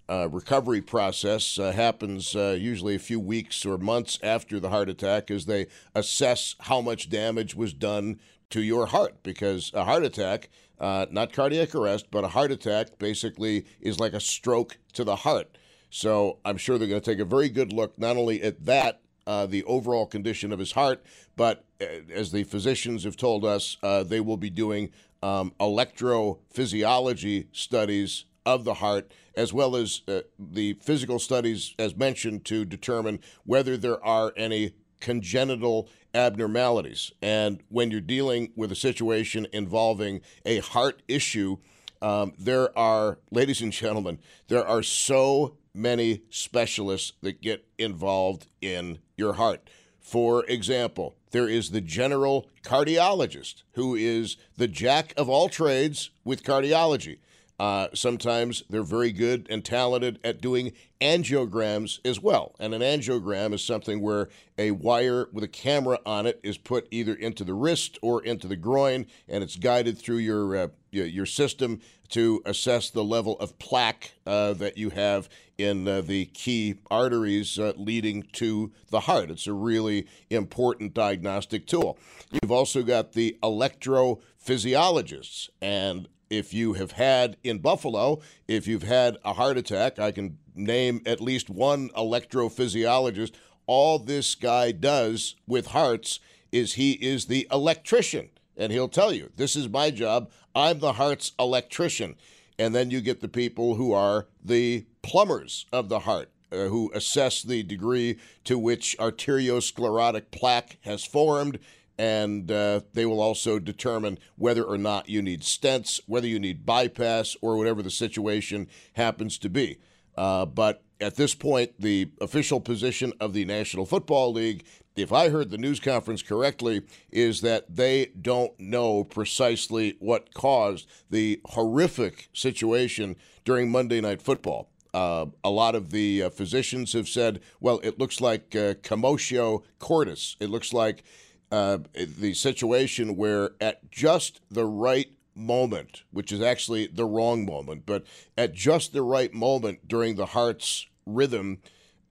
uh, 0.10 0.28
recovery 0.30 0.82
process 0.82 1.58
uh, 1.58 1.72
happens 1.72 2.36
uh, 2.36 2.58
usually 2.60 2.96
a 2.96 3.00
few 3.00 3.20
weeks 3.20 3.66
or 3.66 3.78
months 3.78 4.20
after 4.22 4.60
the 4.60 4.70
heart 4.70 4.90
attack 4.90 5.32
as 5.32 5.46
they 5.46 5.68
assess 5.96 6.56
how 6.62 6.82
much 6.82 7.10
damage 7.10 7.56
was 7.56 7.72
done 7.72 8.20
to 8.52 8.62
your 8.62 8.88
heart 8.88 9.24
because 9.24 9.72
a 9.74 9.84
heart 9.84 10.04
attack 10.04 10.50
uh, 10.80 11.06
not 11.12 11.34
cardiac 11.34 11.76
arrest 11.76 12.08
but 12.12 12.24
a 12.24 12.30
heart 12.30 12.52
attack 12.52 12.98
basically 13.00 13.66
is 13.80 14.00
like 14.00 14.14
a 14.14 14.20
stroke 14.20 14.78
to 14.94 15.04
the 15.04 15.18
heart. 15.18 15.58
So 15.90 16.40
i'm 16.46 16.58
sure 16.58 16.78
they're 16.78 16.88
going 16.88 17.02
to 17.02 17.12
take 17.12 17.20
a 17.20 17.26
very 17.26 17.50
good 17.50 17.74
look 17.74 17.98
not 17.98 18.18
only 18.18 18.42
at 18.42 18.66
that 18.66 19.02
uh, 19.28 19.46
the 19.46 19.64
overall 19.66 20.06
condition 20.06 20.52
of 20.52 20.60
his 20.60 20.72
heart, 20.72 21.04
but 21.36 21.64
uh, 21.80 21.86
as 22.14 22.32
the 22.32 22.44
physicians 22.44 23.04
have 23.04 23.16
told 23.16 23.46
us, 23.46 23.78
uh, 23.84 24.04
they 24.04 24.20
will 24.20 24.38
be 24.38 24.50
doing 24.50 24.90
um, 25.22 25.54
electrophysiology 25.60 27.48
studies 27.52 28.26
of 28.46 28.64
the 28.64 28.76
heart, 28.76 29.12
as 29.36 29.54
well 29.54 29.76
as 29.76 30.02
uh, 30.08 30.22
the 30.40 30.74
physical 30.82 31.20
studies, 31.20 31.76
as 31.78 31.96
mentioned, 31.96 32.44
to 32.46 32.66
determine 32.66 33.20
whether 33.46 33.78
there 33.78 34.04
are 34.04 34.34
any 34.36 34.74
congenital 35.02 35.90
abnormalities. 36.14 37.12
And 37.22 37.62
when 37.70 37.92
you're 37.92 38.02
dealing 38.02 38.52
with 38.56 38.72
a 38.72 38.76
situation 38.76 39.48
involving 39.52 40.22
a 40.46 40.60
heart 40.60 41.02
issue, 41.08 41.58
um, 42.02 42.34
there 42.38 42.78
are, 42.78 43.20
ladies 43.32 43.62
and 43.62 43.72
gentlemen, 43.72 44.20
there 44.48 44.66
are 44.66 44.84
so 44.84 45.58
many 45.74 46.22
specialists 46.30 47.14
that 47.22 47.42
get 47.42 47.66
involved 47.78 48.48
in 48.62 49.00
your 49.18 49.34
heart. 49.34 49.70
For 50.00 50.44
example, 50.46 51.16
there 51.32 51.48
is 51.48 51.72
the 51.72 51.82
general 51.82 52.50
cardiologist 52.64 53.64
who 53.74 53.96
is 53.96 54.36
the 54.58 54.68
jack 54.68 55.14
of 55.16 55.30
all 55.30 55.48
trades 55.48 56.10
with 56.26 56.44
cardiology. 56.44 57.20
Uh, 57.62 57.88
sometimes 57.94 58.64
they're 58.72 58.82
very 58.82 59.12
good 59.12 59.46
and 59.48 59.64
talented 59.64 60.18
at 60.24 60.42
doing 60.42 60.72
angiograms 61.00 62.00
as 62.04 62.20
well. 62.20 62.56
And 62.60 62.74
an 62.74 62.82
angiogram 62.82 63.54
is 63.54 63.64
something 63.64 64.02
where 64.02 64.30
a 64.58 64.72
wire 64.72 65.28
with 65.32 65.44
a 65.44 65.48
camera 65.48 66.00
on 66.04 66.26
it 66.26 66.40
is 66.42 66.58
put 66.58 66.88
either 66.90 67.14
into 67.14 67.44
the 67.44 67.54
wrist 67.54 68.00
or 68.02 68.24
into 68.24 68.48
the 68.48 68.56
groin, 68.56 69.06
and 69.28 69.44
it's 69.44 69.58
guided 69.58 70.00
through 70.00 70.18
your 70.18 70.58
uh, 70.58 70.70
your 70.90 71.28
system 71.28 71.82
to 72.10 72.42
assess 72.48 72.90
the 72.90 73.04
level 73.04 73.38
of 73.40 73.60
plaque 73.60 74.14
uh, 74.26 74.54
that 74.54 74.76
you 74.76 74.90
have 74.90 75.30
in 75.60 75.88
uh, 75.88 76.02
the 76.02 76.26
key 76.26 76.80
arteries 76.90 77.60
uh, 77.60 77.74
leading 77.78 78.24
to 78.34 78.72
the 78.90 79.02
heart. 79.02 79.30
It's 79.30 79.46
a 79.46 79.54
really 79.54 80.08
important 80.32 80.96
diagnostic 80.96 81.68
tool. 81.68 82.00
You've 82.32 82.52
also 82.52 82.82
got 82.82 83.14
the 83.14 83.38
electrophysiologists, 83.44 85.50
and 85.62 86.08
if 86.32 86.54
you 86.54 86.74
have 86.74 86.94
had 86.94 87.36
in 87.44 87.60
Buffalo, 87.60 88.22
if 88.48 88.66
you've 88.66 88.84
had 88.84 89.18
a 89.24 89.34
heart 89.34 89.58
attack, 89.58 90.00
I 90.00 90.12
can 90.12 90.38
name 90.56 91.02
at 91.06 91.20
least 91.20 91.50
one 91.50 91.90
electrophysiologist. 91.90 93.34
All 93.68 94.00
this 94.00 94.34
guy 94.34 94.72
does 94.72 95.36
with 95.46 95.68
hearts 95.68 96.22
is 96.52 96.74
he 96.74 96.94
is 96.94 97.26
the 97.26 97.48
electrician. 97.52 98.30
And 98.56 98.72
he'll 98.72 98.88
tell 98.88 99.12
you, 99.12 99.30
this 99.36 99.56
is 99.56 99.68
my 99.68 99.92
job. 99.92 100.32
I'm 100.56 100.80
the 100.80 100.94
heart's 100.94 101.34
electrician. 101.38 102.16
And 102.58 102.74
then 102.74 102.92
you 102.92 103.02
get 103.02 103.20
the 103.20 103.28
people 103.28 103.76
who 103.76 103.92
are 103.92 104.28
the 104.44 104.86
plumbers 105.02 105.66
of 105.74 105.90
the 105.90 106.00
heart, 106.00 106.30
uh, 106.52 106.66
who 106.68 106.92
assess 106.94 107.42
the 107.44 107.64
degree 107.64 108.20
to 108.46 108.58
which 108.58 108.96
arteriosclerotic 109.00 110.32
plaque 110.32 110.78
has 110.82 111.04
formed 111.04 111.60
and 112.02 112.52
uh, 112.52 112.82
they 112.94 113.06
will 113.06 113.22
also 113.22 113.60
determine 113.60 114.18
whether 114.36 114.64
or 114.64 114.80
not 114.80 115.08
you 115.08 115.22
need 115.22 115.42
stents, 115.42 116.02
whether 116.08 116.26
you 116.26 116.40
need 116.40 116.66
bypass, 116.66 117.38
or 117.44 117.58
whatever 117.58 117.84
the 117.84 117.92
situation 117.92 118.68
happens 118.94 119.38
to 119.38 119.50
be. 119.50 119.78
Uh, 120.18 120.48
but 120.48 120.82
at 121.00 121.16
this 121.16 121.36
point, 121.36 121.80
the 121.80 122.10
official 122.20 122.60
position 122.60 123.14
of 123.20 123.34
the 123.34 123.46
National 123.46 123.86
Football 123.86 124.34
League, 124.34 124.64
if 124.96 125.14
I 125.14 125.30
heard 125.30 125.52
the 125.52 125.60
news 125.60 125.80
conference 125.80 126.24
correctly, 126.24 126.82
is 127.12 127.42
that 127.42 127.76
they 127.76 128.08
don't 128.20 128.60
know 128.60 129.04
precisely 129.04 129.96
what 130.00 130.34
caused 130.34 130.90
the 131.12 131.40
horrific 131.50 132.30
situation 132.34 133.16
during 133.46 133.70
Monday 133.70 134.02
Night 134.02 134.24
Football. 134.24 134.70
Uh, 134.92 135.28
a 135.44 135.52
lot 135.52 135.76
of 135.76 135.92
the 135.92 136.24
uh, 136.24 136.30
physicians 136.32 136.94
have 136.94 137.08
said, 137.08 137.42
well, 137.60 137.80
it 137.84 138.00
looks 138.00 138.20
like 138.20 138.56
uh, 138.56 138.74
commotio 138.82 139.62
cordis. 139.78 140.36
It 140.40 140.50
looks 140.50 140.74
like 140.74 141.04
uh, 141.52 141.80
the 141.94 142.34
situation 142.34 143.16
where 143.16 143.52
at 143.60 143.92
just 143.92 144.42
the 144.50 144.66
right 144.66 145.12
moment, 145.36 146.04
which 146.12 146.32
is 146.32 146.42
actually 146.42 146.88
the 146.88 147.06
wrong 147.06 147.46
moment, 147.46 147.86
but 147.86 148.06
at 148.38 148.54
just 148.54 148.94
the 148.94 149.02
right 149.02 149.34
moment 149.34 149.88
during 149.88 150.16
the 150.16 150.28
heart's 150.28 150.88
rhythm, 151.06 151.60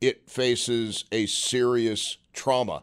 it 0.01 0.29
faces 0.29 1.05
a 1.13 1.27
serious 1.27 2.19
trauma. 2.33 2.83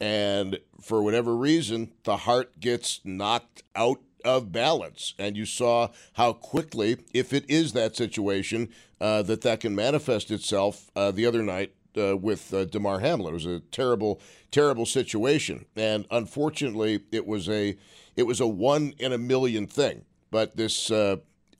And 0.00 0.58
for 0.80 1.02
whatever 1.02 1.36
reason, 1.36 1.92
the 2.04 2.18
heart 2.18 2.58
gets 2.58 3.00
knocked 3.04 3.62
out 3.76 4.00
of 4.24 4.52
balance. 4.52 5.14
And 5.18 5.36
you 5.36 5.46
saw 5.46 5.88
how 6.14 6.32
quickly, 6.32 6.98
if 7.12 7.32
it 7.32 7.44
is 7.48 7.72
that 7.72 7.96
situation, 7.96 8.68
uh, 9.00 9.22
that 9.22 9.42
that 9.42 9.60
can 9.60 9.74
manifest 9.74 10.30
itself 10.30 10.90
uh, 10.94 11.10
the 11.10 11.26
other 11.26 11.42
night 11.42 11.74
uh, 11.96 12.16
with 12.16 12.52
uh, 12.52 12.64
Damar 12.64 13.00
Hamlin. 13.00 13.32
It 13.32 13.34
was 13.34 13.46
a 13.46 13.60
terrible, 13.60 14.20
terrible 14.50 14.86
situation, 14.86 15.66
and 15.76 16.06
unfortunately, 16.10 17.00
it 17.10 17.26
was 17.26 17.48
a 17.48 17.76
it 18.16 18.24
was 18.24 18.40
a 18.40 18.46
one 18.46 18.94
in 18.98 19.12
a 19.12 19.18
million 19.18 19.66
thing. 19.66 20.04
But 20.30 20.56
this 20.56 20.90
uh, 20.90 21.16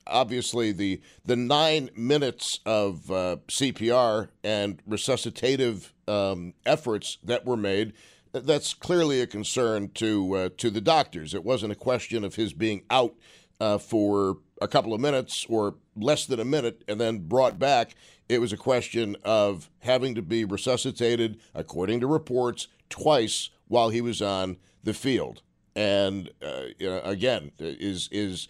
obviously 0.07 0.71
the 0.71 1.01
the 1.25 1.35
nine 1.35 1.89
minutes 1.95 2.59
of 2.65 3.09
uh, 3.11 3.37
CPR 3.47 4.29
and 4.43 4.81
resuscitative 4.85 5.91
um, 6.07 6.53
efforts 6.65 7.17
that 7.23 7.45
were 7.45 7.57
made. 7.57 7.93
That's 8.31 8.73
clearly 8.73 9.21
a 9.21 9.27
concern 9.27 9.89
to 9.95 10.35
uh, 10.35 10.49
to 10.57 10.69
the 10.69 10.81
doctors. 10.81 11.33
It 11.33 11.43
wasn't 11.43 11.71
a 11.71 11.75
question 11.75 12.23
of 12.23 12.35
his 12.35 12.53
being 12.53 12.83
out 12.89 13.13
uh, 13.59 13.77
for 13.77 14.37
a 14.61 14.67
couple 14.67 14.93
of 14.93 15.01
minutes 15.01 15.45
or 15.49 15.75
less 15.95 16.25
than 16.25 16.39
a 16.39 16.45
minute 16.45 16.83
and 16.87 16.99
then 16.99 17.19
brought 17.19 17.59
back. 17.59 17.95
It 18.29 18.39
was 18.39 18.53
a 18.53 18.57
question 18.57 19.15
of 19.23 19.69
having 19.79 20.15
to 20.15 20.21
be 20.21 20.45
resuscitated, 20.45 21.39
according 21.53 21.99
to 21.99 22.07
reports, 22.07 22.67
twice 22.89 23.49
while 23.67 23.89
he 23.89 24.01
was 24.01 24.21
on 24.21 24.57
the 24.83 24.93
field. 24.93 25.41
And 25.75 26.29
uh, 26.41 26.65
you 26.77 26.89
know, 26.89 27.01
again, 27.01 27.51
is 27.59 28.07
is 28.11 28.47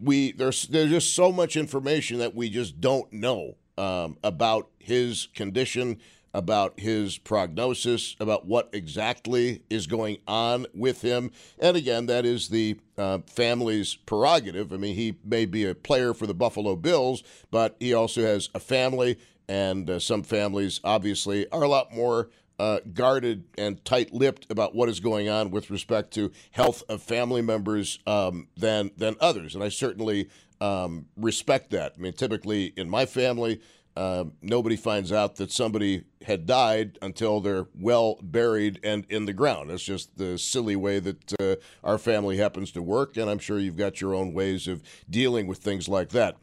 we 0.00 0.32
there's 0.32 0.68
there's 0.68 0.90
just 0.90 1.14
so 1.14 1.32
much 1.32 1.56
information 1.56 2.18
that 2.18 2.34
we 2.34 2.48
just 2.50 2.80
don't 2.80 3.12
know 3.12 3.56
um, 3.76 4.16
about 4.22 4.70
his 4.78 5.28
condition, 5.34 5.98
about 6.32 6.78
his 6.78 7.18
prognosis, 7.18 8.16
about 8.20 8.46
what 8.46 8.68
exactly 8.72 9.62
is 9.68 9.86
going 9.86 10.18
on 10.26 10.66
with 10.74 11.02
him. 11.02 11.30
And 11.58 11.76
again, 11.76 12.06
that 12.06 12.24
is 12.24 12.48
the 12.48 12.78
uh, 12.96 13.18
family's 13.26 13.94
prerogative. 13.94 14.72
I 14.72 14.76
mean, 14.76 14.94
he 14.94 15.16
may 15.24 15.44
be 15.44 15.64
a 15.64 15.74
player 15.74 16.14
for 16.14 16.26
the 16.26 16.34
Buffalo 16.34 16.76
Bills, 16.76 17.22
but 17.50 17.76
he 17.80 17.92
also 17.94 18.22
has 18.22 18.48
a 18.54 18.60
family, 18.60 19.18
and 19.48 19.90
uh, 19.90 19.98
some 19.98 20.22
families 20.22 20.80
obviously 20.84 21.48
are 21.50 21.62
a 21.62 21.68
lot 21.68 21.92
more. 21.92 22.30
Uh, 22.58 22.78
guarded 22.92 23.44
and 23.56 23.82
tight-lipped 23.86 24.52
about 24.52 24.74
what 24.74 24.90
is 24.90 25.00
going 25.00 25.30
on 25.30 25.50
with 25.50 25.70
respect 25.70 26.12
to 26.12 26.30
health 26.50 26.82
of 26.90 27.02
family 27.02 27.40
members 27.40 27.98
um, 28.06 28.48
than 28.54 28.90
than 28.98 29.16
others, 29.18 29.54
and 29.54 29.64
I 29.64 29.70
certainly 29.70 30.28
um, 30.60 31.06
respect 31.16 31.70
that. 31.70 31.94
I 31.96 32.00
mean, 32.02 32.12
typically 32.12 32.74
in 32.76 32.90
my 32.90 33.06
family, 33.06 33.62
uh, 33.96 34.24
nobody 34.40 34.76
finds 34.76 35.12
out 35.12 35.36
that 35.36 35.50
somebody 35.50 36.04
had 36.22 36.46
died 36.46 36.98
until 37.02 37.40
they're 37.40 37.66
well 37.78 38.18
buried 38.22 38.78
and 38.82 39.04
in 39.08 39.24
the 39.24 39.32
ground. 39.32 39.70
That's 39.70 39.82
just 39.82 40.16
the 40.16 40.38
silly 40.38 40.76
way 40.76 41.00
that 41.00 41.40
uh, 41.40 41.56
our 41.82 41.98
family 41.98 42.36
happens 42.36 42.70
to 42.72 42.82
work, 42.82 43.16
and 43.16 43.28
I'm 43.28 43.38
sure 43.38 43.58
you've 43.58 43.76
got 43.76 44.00
your 44.00 44.14
own 44.14 44.32
ways 44.32 44.68
of 44.68 44.82
dealing 45.08 45.46
with 45.46 45.58
things 45.58 45.88
like 45.88 46.10
that. 46.10 46.36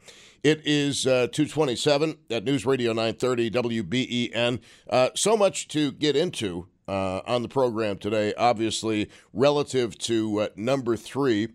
It 0.44 0.62
is 0.66 1.06
uh, 1.06 1.28
227 1.32 2.18
at 2.30 2.44
News 2.44 2.66
Radio 2.66 2.92
930 2.94 3.52
WBEN. 3.52 4.60
Uh, 4.90 5.10
so 5.16 5.36
much 5.36 5.68
to 5.70 5.92
get 5.92 6.16
into 6.16 6.68
uh, 6.88 7.22
on 7.26 7.42
the 7.42 7.50
program 7.50 7.98
today, 7.98 8.34
obviously, 8.38 9.10
relative 9.34 9.98
to 10.00 10.42
uh, 10.42 10.48
number 10.56 10.96
three. 10.96 11.50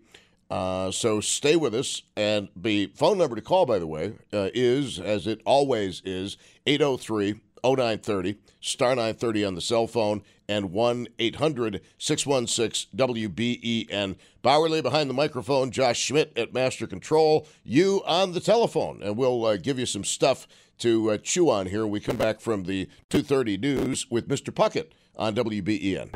Uh, 0.53 0.91
so 0.91 1.19
stay 1.19 1.57
with 1.57 1.75
us. 1.75 2.03
And 2.15 2.51
the 2.55 2.93
phone 2.95 3.17
number 3.17 3.35
to 3.37 3.41
call, 3.41 3.65
by 3.65 3.79
the 3.79 3.87
way, 3.87 4.13
uh, 4.35 4.51
is, 4.53 5.01
as 5.01 5.27
it 5.27 5.41
always 5.47 6.03
is, 6.05 6.37
803 6.67 7.41
0930, 7.65 8.37
star 8.61 8.91
930 8.91 9.45
on 9.47 9.55
the 9.55 9.63
cell 9.63 9.87
phone, 9.87 10.21
and 10.49 10.71
1 10.73 11.09
800 11.19 11.81
616 11.97 12.99
WBEN. 12.99 14.17
Bauerle 14.45 14.83
behind 14.83 15.09
the 15.09 15.15
microphone, 15.15 15.71
Josh 15.71 15.99
Schmidt 15.99 16.37
at 16.37 16.53
Master 16.53 16.87
Control, 16.87 17.47
you 17.65 18.03
on 18.05 18.33
the 18.33 18.41
telephone. 18.41 19.01
And 19.03 19.17
we'll 19.17 19.47
uh, 19.47 19.57
give 19.57 19.79
you 19.79 19.87
some 19.87 20.05
stuff 20.05 20.47
to 20.81 21.13
uh, 21.13 21.17
chew 21.17 21.49
on 21.49 21.67
here 21.67 21.87
we 21.87 22.01
come 22.01 22.17
back 22.17 22.41
from 22.43 22.65
the 22.65 22.89
230 23.09 23.57
news 23.57 24.11
with 24.11 24.29
Mr. 24.29 24.53
Puckett 24.53 24.91
on 25.17 25.35
WBEN. 25.35 26.11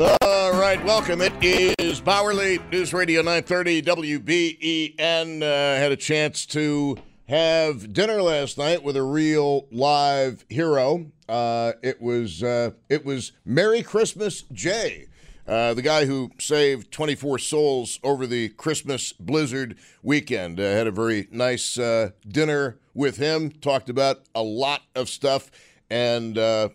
All 0.00 0.27
right, 0.68 0.84
welcome. 0.84 1.22
It 1.22 1.32
is 1.78 1.98
Bauerle 2.02 2.70
News 2.70 2.92
Radio 2.92 3.22
930 3.22 3.80
WBEN. 3.80 5.42
Uh, 5.42 5.80
had 5.80 5.92
a 5.92 5.96
chance 5.96 6.44
to 6.44 6.98
have 7.26 7.94
dinner 7.94 8.20
last 8.20 8.58
night 8.58 8.82
with 8.82 8.94
a 8.94 9.02
real 9.02 9.66
live 9.72 10.44
hero. 10.50 11.06
Uh, 11.26 11.72
it 11.82 12.02
was 12.02 12.42
uh, 12.42 12.72
it 12.90 13.02
was 13.06 13.32
Merry 13.46 13.82
Christmas 13.82 14.42
Jay. 14.52 15.06
Uh, 15.46 15.72
the 15.72 15.80
guy 15.80 16.04
who 16.04 16.32
saved 16.38 16.92
24 16.92 17.38
souls 17.38 17.98
over 18.02 18.26
the 18.26 18.50
Christmas 18.50 19.14
blizzard 19.14 19.78
weekend. 20.02 20.60
Uh, 20.60 20.64
had 20.64 20.86
a 20.86 20.90
very 20.90 21.28
nice 21.30 21.78
uh, 21.78 22.10
dinner 22.28 22.78
with 22.92 23.16
him, 23.16 23.52
talked 23.52 23.88
about 23.88 24.18
a 24.34 24.42
lot 24.42 24.82
of 24.94 25.08
stuff, 25.08 25.50
and 25.88 26.36
uh, 26.36 26.68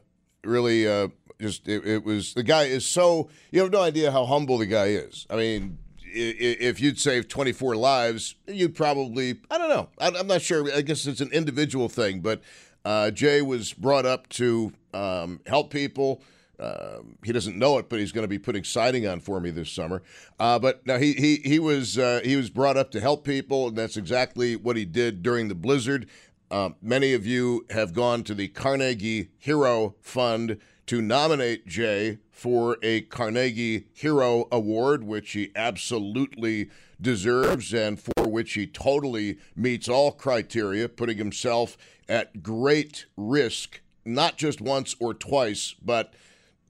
really 0.43 0.87
uh, 0.87 1.09
just 1.43 1.67
it, 1.67 1.85
it, 1.85 2.03
was 2.03 2.33
the 2.33 2.41
guy 2.41 2.63
is 2.63 2.85
so 2.85 3.29
you 3.51 3.61
have 3.61 3.71
no 3.71 3.81
idea 3.81 4.11
how 4.11 4.25
humble 4.25 4.57
the 4.57 4.65
guy 4.65 4.87
is. 4.87 5.27
I 5.29 5.35
mean, 5.35 5.77
if 6.01 6.79
you'd 6.79 6.99
saved 6.99 7.29
24 7.29 7.75
lives, 7.75 8.35
you'd 8.47 8.75
probably 8.75 9.39
I 9.51 9.57
don't 9.57 9.69
know. 9.69 9.89
I'm 9.99 10.27
not 10.27 10.41
sure. 10.41 10.73
I 10.73 10.81
guess 10.81 11.05
it's 11.05 11.21
an 11.21 11.31
individual 11.31 11.89
thing, 11.89 12.21
but 12.21 12.41
uh, 12.85 13.11
Jay 13.11 13.41
was 13.41 13.73
brought 13.73 14.05
up 14.05 14.29
to 14.29 14.73
um, 14.93 15.41
help 15.45 15.69
people. 15.69 16.21
Uh, 16.59 16.99
he 17.25 17.33
doesn't 17.33 17.57
know 17.57 17.77
it, 17.77 17.89
but 17.89 17.99
he's 17.99 18.11
going 18.11 18.23
to 18.23 18.29
be 18.29 18.39
putting 18.39 18.63
siding 18.63 19.05
on 19.05 19.19
for 19.19 19.41
me 19.41 19.49
this 19.49 19.69
summer. 19.69 20.01
Uh, 20.39 20.57
but 20.59 20.85
now 20.87 20.97
he 20.97 21.13
he 21.13 21.37
he 21.43 21.59
was 21.59 21.97
uh, 21.97 22.21
he 22.23 22.37
was 22.37 22.49
brought 22.49 22.77
up 22.77 22.91
to 22.91 23.01
help 23.01 23.25
people, 23.25 23.67
and 23.67 23.77
that's 23.77 23.97
exactly 23.97 24.55
what 24.55 24.77
he 24.77 24.85
did 24.85 25.21
during 25.21 25.49
the 25.49 25.55
blizzard. 25.55 26.07
Um, 26.51 26.75
many 26.81 27.13
of 27.13 27.25
you 27.25 27.65
have 27.71 27.93
gone 27.93 28.23
to 28.25 28.35
the 28.35 28.47
Carnegie 28.47 29.29
Hero 29.39 29.95
Fund 30.01 30.59
to 30.87 31.01
nominate 31.01 31.67
Jay 31.67 32.19
for 32.31 32.77
a 32.81 33.01
Carnegie 33.01 33.85
Hero 33.93 34.47
Award, 34.51 35.03
which 35.03 35.31
he 35.31 35.51
absolutely 35.55 36.69
deserves 37.01 37.73
and 37.73 37.99
for 37.99 38.27
which 38.27 38.53
he 38.53 38.67
totally 38.67 39.37
meets 39.55 39.87
all 39.87 40.11
criteria, 40.11 40.89
putting 40.89 41.17
himself 41.17 41.77
at 42.09 42.43
great 42.43 43.05
risk, 43.15 43.81
not 44.05 44.37
just 44.37 44.59
once 44.59 44.95
or 44.99 45.13
twice, 45.13 45.75
but 45.83 46.13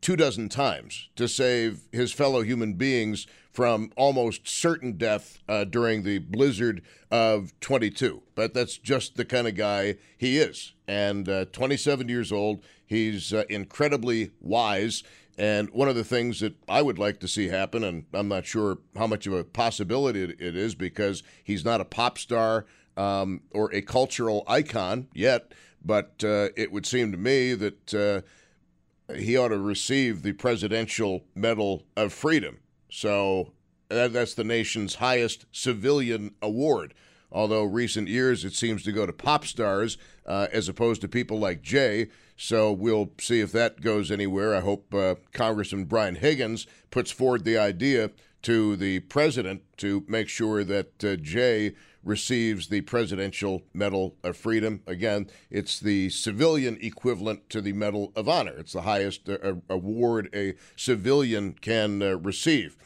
two 0.01 0.15
dozen 0.15 0.49
times 0.49 1.09
to 1.15 1.27
save 1.27 1.87
his 1.91 2.11
fellow 2.11 2.41
human 2.41 2.73
beings 2.73 3.25
from 3.53 3.91
almost 3.95 4.47
certain 4.47 4.93
death 4.93 5.39
uh, 5.47 5.63
during 5.63 6.03
the 6.03 6.17
blizzard 6.17 6.81
of 7.11 7.53
22. 7.61 8.23
But 8.33 8.53
that's 8.53 8.77
just 8.77 9.15
the 9.15 9.25
kind 9.25 9.47
of 9.47 9.55
guy 9.55 9.97
he 10.17 10.39
is. 10.39 10.73
And 10.87 11.29
uh, 11.29 11.45
27 11.45 12.09
years 12.09 12.31
old, 12.31 12.63
he's 12.85 13.31
uh, 13.31 13.43
incredibly 13.49 14.31
wise. 14.41 15.03
And 15.37 15.69
one 15.69 15.87
of 15.87 15.95
the 15.95 16.03
things 16.03 16.39
that 16.39 16.55
I 16.67 16.81
would 16.81 16.97
like 16.97 17.19
to 17.21 17.27
see 17.27 17.47
happen, 17.47 17.83
and 17.83 18.05
I'm 18.13 18.27
not 18.27 18.45
sure 18.45 18.79
how 18.95 19.07
much 19.07 19.27
of 19.27 19.33
a 19.33 19.43
possibility 19.43 20.23
it 20.23 20.55
is 20.55 20.75
because 20.75 21.23
he's 21.43 21.63
not 21.63 21.81
a 21.81 21.85
pop 21.85 22.17
star 22.17 22.65
um, 22.97 23.41
or 23.51 23.73
a 23.73 23.81
cultural 23.81 24.43
icon 24.47 25.07
yet, 25.13 25.53
but 25.83 26.23
uh, 26.23 26.49
it 26.55 26.71
would 26.71 26.85
seem 26.85 27.11
to 27.11 27.17
me 27.17 27.53
that 27.53 27.93
uh, 27.93 29.13
he 29.15 29.37
ought 29.37 29.49
to 29.49 29.57
receive 29.57 30.21
the 30.21 30.33
Presidential 30.33 31.23
Medal 31.35 31.83
of 31.95 32.13
Freedom. 32.13 32.59
So 32.93 33.53
that, 33.89 34.13
that's 34.13 34.35
the 34.35 34.43
nation's 34.43 34.95
highest 34.95 35.47
civilian 35.51 36.35
award. 36.43 36.93
Although 37.31 37.63
recent 37.63 38.07
years 38.07 38.45
it 38.45 38.53
seems 38.53 38.83
to 38.83 38.91
go 38.91 39.07
to 39.07 39.11
pop 39.11 39.45
stars 39.45 39.97
uh, 40.27 40.45
as 40.51 40.69
opposed 40.69 41.01
to 41.01 41.07
people 41.07 41.39
like 41.39 41.63
Jay. 41.63 42.09
So 42.37 42.71
we'll 42.71 43.09
see 43.19 43.39
if 43.39 43.51
that 43.53 43.81
goes 43.81 44.11
anywhere. 44.11 44.53
I 44.53 44.59
hope 44.59 44.93
uh, 44.93 45.15
Congressman 45.33 45.85
Brian 45.85 46.15
Higgins 46.15 46.67
puts 46.91 47.09
forward 47.09 47.45
the 47.45 47.57
idea 47.57 48.11
to 48.43 48.75
the 48.75 48.99
president 48.99 49.63
to 49.77 50.05
make 50.07 50.29
sure 50.29 50.63
that 50.63 51.03
uh, 51.03 51.15
Jay 51.15 51.73
receives 52.03 52.67
the 52.67 52.81
Presidential 52.81 53.63
Medal 53.73 54.15
of 54.23 54.35
Freedom. 54.35 54.81
Again, 54.87 55.29
it's 55.49 55.79
the 55.79 56.09
civilian 56.09 56.77
equivalent 56.81 57.49
to 57.49 57.61
the 57.61 57.73
Medal 57.73 58.11
of 58.15 58.27
Honor. 58.27 58.53
It's 58.57 58.73
the 58.73 58.81
highest 58.81 59.29
uh, 59.29 59.55
award 59.69 60.29
a 60.33 60.55
civilian 60.75 61.53
can 61.53 62.01
uh, 62.01 62.17
receive. 62.17 62.77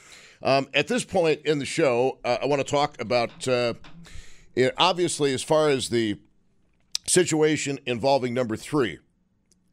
Um, 0.44 0.68
at 0.74 0.88
this 0.88 1.04
point 1.04 1.42
in 1.46 1.60
the 1.60 1.66
show, 1.66 2.20
uh, 2.24 2.38
I 2.42 2.46
want 2.46 2.66
to 2.66 2.72
talk 2.72 3.02
about 3.02 3.48
uh, 3.48 3.74
it, 4.56 4.74
obviously 4.78 5.34
as 5.34 5.44
far 5.44 5.70
as 5.70 5.90
the 5.90 6.20
situation 7.08 7.80
involving 7.86 8.34
number 8.34 8.56
three. 8.56 9.00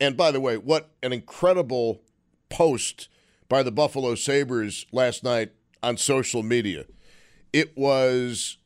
And 0.00 0.16
by 0.16 0.30
the 0.30 0.40
way, 0.40 0.56
what 0.56 0.90
an 1.02 1.12
incredible 1.12 2.00
post 2.48 3.08
by 3.48 3.62
the 3.62 3.72
Buffalo 3.72 4.14
Sabres 4.14 4.86
last 4.90 5.22
night 5.22 5.52
on 5.82 5.96
social 5.96 6.42
media. 6.42 6.86
It 7.52 7.76
was 7.76 8.58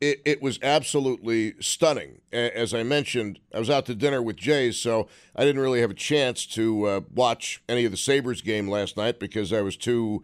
it, 0.00 0.20
it 0.24 0.42
was 0.42 0.58
absolutely 0.62 1.54
stunning. 1.60 2.20
As 2.32 2.74
I 2.74 2.82
mentioned, 2.82 3.40
I 3.54 3.58
was 3.58 3.70
out 3.70 3.86
to 3.86 3.94
dinner 3.94 4.22
with 4.22 4.36
Jay, 4.36 4.70
so 4.72 5.08
I 5.34 5.44
didn't 5.44 5.60
really 5.60 5.80
have 5.80 5.90
a 5.90 5.94
chance 5.94 6.46
to 6.48 6.84
uh, 6.84 7.00
watch 7.14 7.62
any 7.68 7.84
of 7.84 7.90
the 7.90 7.96
Sabres 7.96 8.42
game 8.42 8.68
last 8.68 8.96
night 8.96 9.18
because 9.18 9.52
I 9.52 9.62
was 9.62 9.76
too 9.76 10.22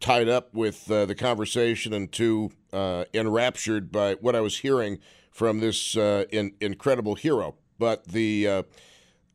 tied 0.00 0.28
up 0.28 0.52
with 0.52 0.90
uh, 0.90 1.06
the 1.06 1.14
conversation 1.14 1.92
and 1.92 2.12
too 2.12 2.50
uh, 2.72 3.04
enraptured 3.14 3.90
by 3.90 4.14
what 4.14 4.36
I 4.36 4.40
was 4.40 4.58
hearing 4.58 4.98
from 5.30 5.60
this 5.60 5.96
uh, 5.96 6.24
in, 6.30 6.54
incredible 6.60 7.14
hero. 7.14 7.56
But 7.78 8.08
the 8.08 8.46
uh, 8.46 8.62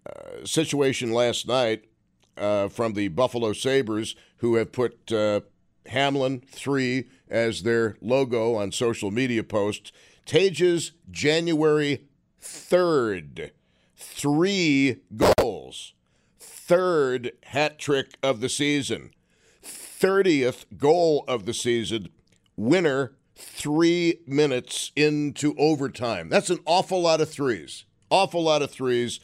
uh, 0.06 0.46
situation 0.46 1.12
last 1.12 1.48
night 1.48 1.86
from 2.36 2.94
the 2.94 3.10
Buffalo 3.10 3.52
Sabres, 3.52 4.16
who 4.38 4.56
have 4.56 4.72
put 4.72 5.12
Hamlin 5.88 6.42
3 6.52 7.06
as 7.30 7.64
their 7.64 7.98
logo 8.02 8.56
on 8.56 8.72
social 8.72 9.12
media 9.12 9.44
posts. 9.44 9.92
Tage's 10.26 10.92
January 11.10 12.06
3rd. 12.42 13.52
Three 13.96 15.02
goals. 15.16 15.94
Third 16.40 17.32
hat 17.46 17.80
trick 17.80 18.18
of 18.22 18.42
the 18.42 18.50
season. 18.50 19.12
30th 19.64 20.66
goal 20.78 21.26
of 21.28 21.46
the 21.46 21.54
season. 21.54 22.10
Winner 22.56 23.14
three 23.36 24.20
minutes 24.28 24.92
into 24.96 25.56
overtime. 25.58 26.30
That's 26.30 26.50
an 26.50 26.60
awful 26.66 27.02
lot 27.02 27.22
of 27.22 27.30
threes. 27.30 27.86
Awful 28.10 28.44
lot 28.44 28.62
of 28.62 28.72
threes. 28.72 29.20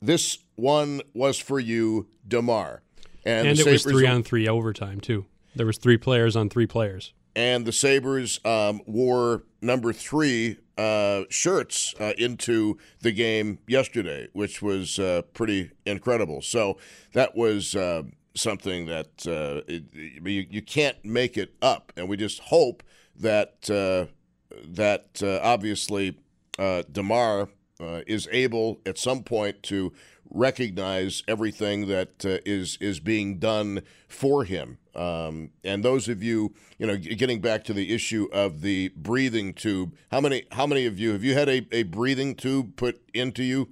This 0.00 0.38
one 0.54 1.02
was 1.14 1.38
for 1.38 1.58
you, 1.58 2.08
Damar. 2.26 2.82
And, 3.24 3.48
and 3.48 3.58
it 3.58 3.66
was 3.66 3.82
three 3.82 4.06
on 4.06 4.22
three 4.22 4.46
overtime, 4.48 5.00
too. 5.00 5.26
There 5.56 5.66
was 5.66 5.78
three 5.78 5.96
players 5.96 6.36
on 6.36 6.50
three 6.50 6.66
players. 6.66 7.14
And 7.34 7.66
the 7.66 7.72
Sabres 7.72 8.40
um, 8.44 8.80
wore 8.86 9.42
number 9.60 9.92
three 9.92 10.58
uh, 10.78 11.24
shirts 11.30 11.94
uh, 11.98 12.12
into 12.18 12.78
the 13.00 13.12
game 13.12 13.58
yesterday, 13.66 14.28
which 14.32 14.60
was 14.60 14.98
uh, 14.98 15.22
pretty 15.32 15.70
incredible. 15.84 16.42
So 16.42 16.78
that 17.12 17.34
was 17.34 17.74
uh, 17.74 18.02
something 18.34 18.86
that 18.86 19.26
uh, 19.26 19.62
it, 19.66 19.84
you, 19.94 20.46
you 20.50 20.62
can't 20.62 21.02
make 21.04 21.38
it 21.38 21.54
up. 21.62 21.92
And 21.96 22.08
we 22.08 22.16
just 22.16 22.40
hope 22.40 22.82
that 23.18 23.70
uh, 23.70 24.12
that 24.68 25.22
obviously 25.22 26.18
Damar 26.58 27.48
is 27.80 28.28
able 28.30 28.80
at 28.86 28.98
some 28.98 29.22
point 29.22 29.62
to 29.64 29.92
recognize 30.30 31.22
everything 31.26 31.88
that 31.88 32.24
uh, 32.24 32.38
is 32.44 32.78
is 32.80 33.00
being 33.00 33.38
done 33.38 33.82
for 34.08 34.44
him. 34.44 34.78
Um, 34.94 35.50
and 35.62 35.84
those 35.84 36.08
of 36.08 36.22
you, 36.22 36.54
you 36.78 36.86
know, 36.86 36.96
getting 36.96 37.40
back 37.40 37.64
to 37.64 37.72
the 37.72 37.92
issue 37.94 38.28
of 38.32 38.62
the 38.62 38.88
breathing 38.96 39.52
tube, 39.52 39.94
how 40.10 40.20
many 40.20 40.44
how 40.52 40.66
many 40.66 40.86
of 40.86 40.98
you 40.98 41.12
have 41.12 41.22
you 41.22 41.34
had 41.34 41.48
a, 41.48 41.66
a 41.72 41.82
breathing 41.84 42.34
tube 42.34 42.76
put 42.76 43.00
into 43.12 43.42
you? 43.42 43.68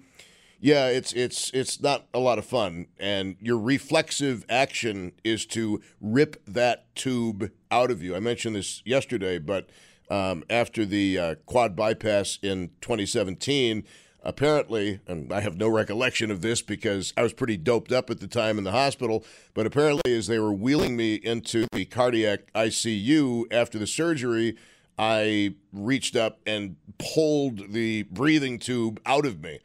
Yeah, 0.61 0.86
it's 0.86 1.12
it's 1.12 1.50
it's 1.52 1.80
not 1.82 2.07
a 2.14 2.18
lot 2.18 2.38
of 2.38 2.44
fun, 2.46 2.86
and 2.98 3.36
your 3.40 3.59
reflexive 3.59 4.46
action 4.48 5.12
is 5.22 5.44
to 5.46 5.80
rip 6.00 6.42
that 6.46 6.94
tube 6.94 7.50
out 7.70 7.90
of 7.90 8.02
you. 8.02 8.16
I 8.16 8.20
mentioned 8.20 8.57
this 8.57 8.82
yesterday, 8.84 9.38
but 9.38 9.68
um, 10.11 10.44
after 10.48 10.84
the 10.84 11.18
uh, 11.18 11.34
quad 11.46 11.76
bypass 11.76 12.38
in 12.42 12.70
2017 12.80 13.84
apparently, 14.24 15.00
and 15.06 15.32
I 15.32 15.40
have 15.40 15.56
no 15.56 15.68
recollection 15.68 16.30
of 16.30 16.40
this 16.40 16.62
because 16.62 17.12
I 17.16 17.22
was 17.22 17.32
pretty 17.32 17.56
doped 17.56 17.92
up 17.92 18.10
at 18.10 18.20
the 18.20 18.26
time 18.26 18.58
in 18.58 18.64
the 18.64 18.72
hospital, 18.72 19.24
but 19.52 19.66
apparently, 19.66 20.14
as 20.14 20.26
they 20.26 20.38
were 20.38 20.52
wheeling 20.52 20.96
me 20.96 21.14
into 21.14 21.66
the 21.72 21.84
cardiac 21.84 22.52
ICU 22.54 23.44
after 23.52 23.78
the 23.78 23.86
surgery, 23.86 24.56
I 24.98 25.54
reached 25.72 26.16
up 26.16 26.40
and 26.46 26.76
pulled 26.98 27.72
the 27.72 28.04
breathing 28.04 28.58
tube 28.58 29.00
out 29.04 29.26
of 29.26 29.42
me. 29.42 29.60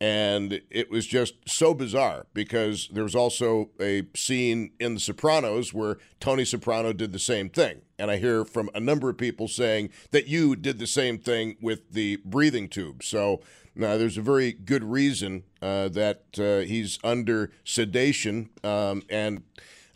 And 0.00 0.60
it 0.70 0.90
was 0.90 1.06
just 1.06 1.34
so 1.46 1.72
bizarre 1.72 2.26
because 2.34 2.88
there 2.92 3.04
was 3.04 3.14
also 3.14 3.70
a 3.80 4.02
scene 4.14 4.72
in 4.78 4.94
The 4.94 5.00
Sopranos 5.00 5.72
where 5.72 5.96
Tony 6.20 6.44
Soprano 6.44 6.92
did 6.92 7.12
the 7.12 7.18
same 7.18 7.48
thing. 7.48 7.80
And 7.98 8.10
I 8.10 8.16
hear 8.16 8.44
from 8.44 8.68
a 8.74 8.80
number 8.80 9.08
of 9.08 9.16
people 9.16 9.48
saying 9.48 9.90
that 10.10 10.26
you 10.26 10.56
did 10.56 10.78
the 10.78 10.86
same 10.86 11.16
thing 11.18 11.56
with 11.62 11.92
the 11.92 12.16
breathing 12.24 12.68
tube. 12.68 13.02
So 13.02 13.40
now, 13.76 13.96
there's 13.96 14.16
a 14.16 14.22
very 14.22 14.52
good 14.52 14.84
reason 14.84 15.42
uh, 15.60 15.88
that 15.88 16.22
uh, 16.38 16.66
he's 16.66 16.98
under 17.02 17.50
sedation, 17.64 18.50
um, 18.62 19.02
and 19.10 19.42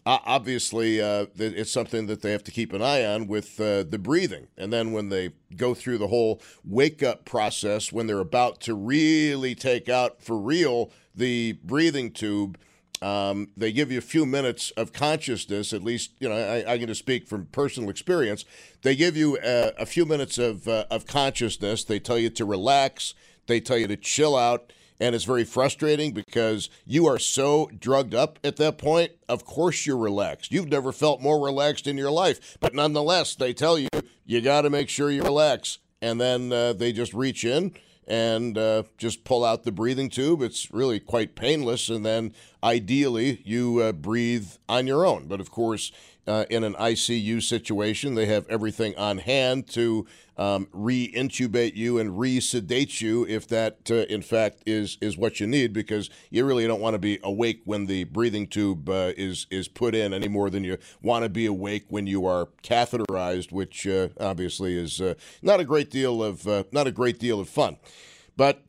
obviously, 0.04 1.00
uh, 1.00 1.26
it's 1.36 1.70
something 1.70 2.06
that 2.06 2.22
they 2.22 2.32
have 2.32 2.42
to 2.44 2.50
keep 2.50 2.72
an 2.72 2.82
eye 2.82 3.04
on 3.04 3.26
with 3.26 3.60
uh, 3.60 3.84
the 3.84 3.98
breathing. 3.98 4.48
And 4.56 4.72
then 4.72 4.92
when 4.92 5.10
they 5.10 5.30
go 5.54 5.74
through 5.74 5.98
the 5.98 6.08
whole 6.08 6.40
wake 6.64 7.02
up 7.02 7.24
process, 7.24 7.92
when 7.92 8.06
they're 8.06 8.18
about 8.18 8.60
to 8.62 8.74
really 8.74 9.54
take 9.54 9.88
out 9.88 10.22
for 10.22 10.38
real 10.38 10.90
the 11.14 11.58
breathing 11.62 12.10
tube, 12.10 12.58
um, 13.00 13.48
they 13.56 13.70
give 13.70 13.92
you 13.92 13.98
a 13.98 14.02
few 14.02 14.26
minutes 14.26 14.70
of 14.72 14.92
consciousness. 14.92 15.72
At 15.72 15.84
least, 15.84 16.12
you 16.18 16.28
know, 16.28 16.34
I, 16.34 16.72
I 16.72 16.78
can 16.78 16.88
just 16.88 17.00
speak 17.00 17.28
from 17.28 17.46
personal 17.46 17.90
experience. 17.90 18.44
They 18.82 18.96
give 18.96 19.16
you 19.16 19.38
a, 19.44 19.72
a 19.78 19.86
few 19.86 20.04
minutes 20.04 20.38
of 20.38 20.66
uh, 20.66 20.86
of 20.90 21.06
consciousness. 21.06 21.84
They 21.84 22.00
tell 22.00 22.18
you 22.18 22.30
to 22.30 22.44
relax. 22.44 23.14
They 23.48 23.60
tell 23.60 23.76
you 23.76 23.88
to 23.88 23.96
chill 23.96 24.36
out. 24.36 24.72
And 25.00 25.14
it's 25.14 25.24
very 25.24 25.44
frustrating 25.44 26.12
because 26.12 26.70
you 26.84 27.06
are 27.06 27.20
so 27.20 27.70
drugged 27.78 28.14
up 28.14 28.38
at 28.42 28.56
that 28.56 28.78
point. 28.78 29.12
Of 29.28 29.44
course, 29.44 29.86
you're 29.86 29.96
relaxed. 29.96 30.50
You've 30.50 30.68
never 30.68 30.90
felt 30.90 31.22
more 31.22 31.44
relaxed 31.44 31.86
in 31.86 31.96
your 31.96 32.10
life. 32.10 32.58
But 32.58 32.74
nonetheless, 32.74 33.36
they 33.36 33.52
tell 33.52 33.78
you, 33.78 33.88
you 34.26 34.40
got 34.40 34.62
to 34.62 34.70
make 34.70 34.88
sure 34.88 35.10
you 35.10 35.22
relax. 35.22 35.78
And 36.02 36.20
then 36.20 36.52
uh, 36.52 36.72
they 36.72 36.92
just 36.92 37.14
reach 37.14 37.44
in 37.44 37.74
and 38.08 38.58
uh, 38.58 38.84
just 38.96 39.22
pull 39.22 39.44
out 39.44 39.62
the 39.62 39.70
breathing 39.70 40.08
tube. 40.08 40.42
It's 40.42 40.72
really 40.72 40.98
quite 40.98 41.36
painless. 41.36 41.88
And 41.90 42.04
then 42.04 42.32
ideally, 42.62 43.40
you 43.44 43.80
uh, 43.80 43.92
breathe 43.92 44.48
on 44.68 44.86
your 44.86 45.06
own. 45.06 45.26
But 45.26 45.40
of 45.40 45.50
course, 45.50 45.92
uh, 46.28 46.44
in 46.50 46.62
an 46.62 46.74
ICU 46.74 47.42
situation, 47.42 48.14
they 48.14 48.26
have 48.26 48.46
everything 48.50 48.94
on 48.98 49.18
hand 49.18 49.66
to 49.66 50.06
um, 50.36 50.68
re-intubate 50.72 51.74
you 51.74 51.98
and 51.98 52.18
re-sedate 52.18 53.00
you 53.00 53.26
if 53.26 53.48
that, 53.48 53.90
uh, 53.90 53.94
in 53.94 54.20
fact, 54.20 54.62
is 54.66 54.98
is 55.00 55.16
what 55.16 55.40
you 55.40 55.46
need, 55.46 55.72
because 55.72 56.10
you 56.30 56.44
really 56.44 56.66
don't 56.66 56.82
want 56.82 56.92
to 56.92 56.98
be 56.98 57.18
awake 57.22 57.62
when 57.64 57.86
the 57.86 58.04
breathing 58.04 58.46
tube 58.46 58.88
uh, 58.90 59.12
is 59.16 59.46
is 59.50 59.68
put 59.68 59.94
in 59.94 60.12
any 60.12 60.28
more 60.28 60.50
than 60.50 60.64
you 60.64 60.76
want 61.02 61.22
to 61.22 61.30
be 61.30 61.46
awake 61.46 61.86
when 61.88 62.06
you 62.06 62.26
are 62.26 62.48
catheterized, 62.62 63.50
which 63.50 63.86
uh, 63.86 64.08
obviously 64.20 64.78
is 64.78 65.00
uh, 65.00 65.14
not 65.40 65.60
a 65.60 65.64
great 65.64 65.90
deal 65.90 66.22
of 66.22 66.46
not 66.72 66.86
a 66.86 66.92
great 66.92 67.18
deal 67.18 67.40
of 67.40 67.48
fun. 67.48 67.78
But 68.36 68.68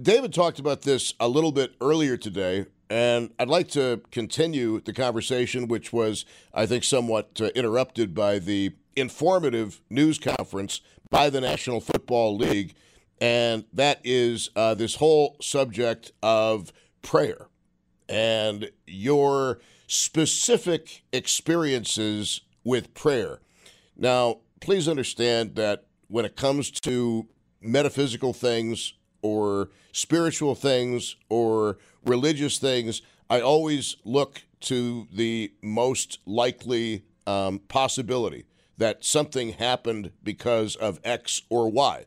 David 0.00 0.32
talked 0.32 0.58
about 0.58 0.82
this 0.82 1.14
a 1.20 1.28
little 1.28 1.52
bit 1.52 1.74
earlier 1.80 2.16
today, 2.16 2.66
and 2.90 3.30
I'd 3.38 3.48
like 3.48 3.68
to 3.68 4.02
continue 4.10 4.80
the 4.80 4.92
conversation, 4.92 5.68
which 5.68 5.92
was, 5.92 6.24
I 6.52 6.66
think, 6.66 6.82
somewhat 6.82 7.40
uh, 7.40 7.46
interrupted 7.54 8.14
by 8.14 8.40
the 8.40 8.72
informative 8.96 9.80
news 9.88 10.18
conference 10.18 10.80
by 11.08 11.30
the 11.30 11.40
National 11.40 11.80
Football 11.80 12.36
League, 12.36 12.74
and 13.20 13.64
that 13.72 14.00
is 14.02 14.50
uh, 14.56 14.74
this 14.74 14.96
whole 14.96 15.36
subject 15.40 16.10
of 16.22 16.72
prayer 17.00 17.46
and 18.08 18.70
your 18.86 19.60
specific 19.86 21.04
experiences 21.12 22.40
with 22.64 22.92
prayer. 22.92 23.40
Now, 23.96 24.38
please 24.60 24.88
understand 24.88 25.54
that 25.54 25.84
when 26.08 26.24
it 26.24 26.34
comes 26.34 26.72
to 26.82 27.28
metaphysical 27.60 28.32
things 28.32 28.94
or 29.22 29.70
spiritual 29.92 30.54
things 30.54 31.16
or 31.28 31.78
religious 32.04 32.58
things, 32.58 33.02
I 33.28 33.40
always 33.40 33.96
look 34.04 34.42
to 34.60 35.06
the 35.12 35.52
most 35.62 36.18
likely 36.26 37.04
um, 37.26 37.60
possibility 37.68 38.44
that 38.78 39.04
something 39.04 39.52
happened 39.52 40.10
because 40.22 40.74
of 40.76 41.00
X 41.04 41.42
or 41.48 41.70
Y. 41.70 42.06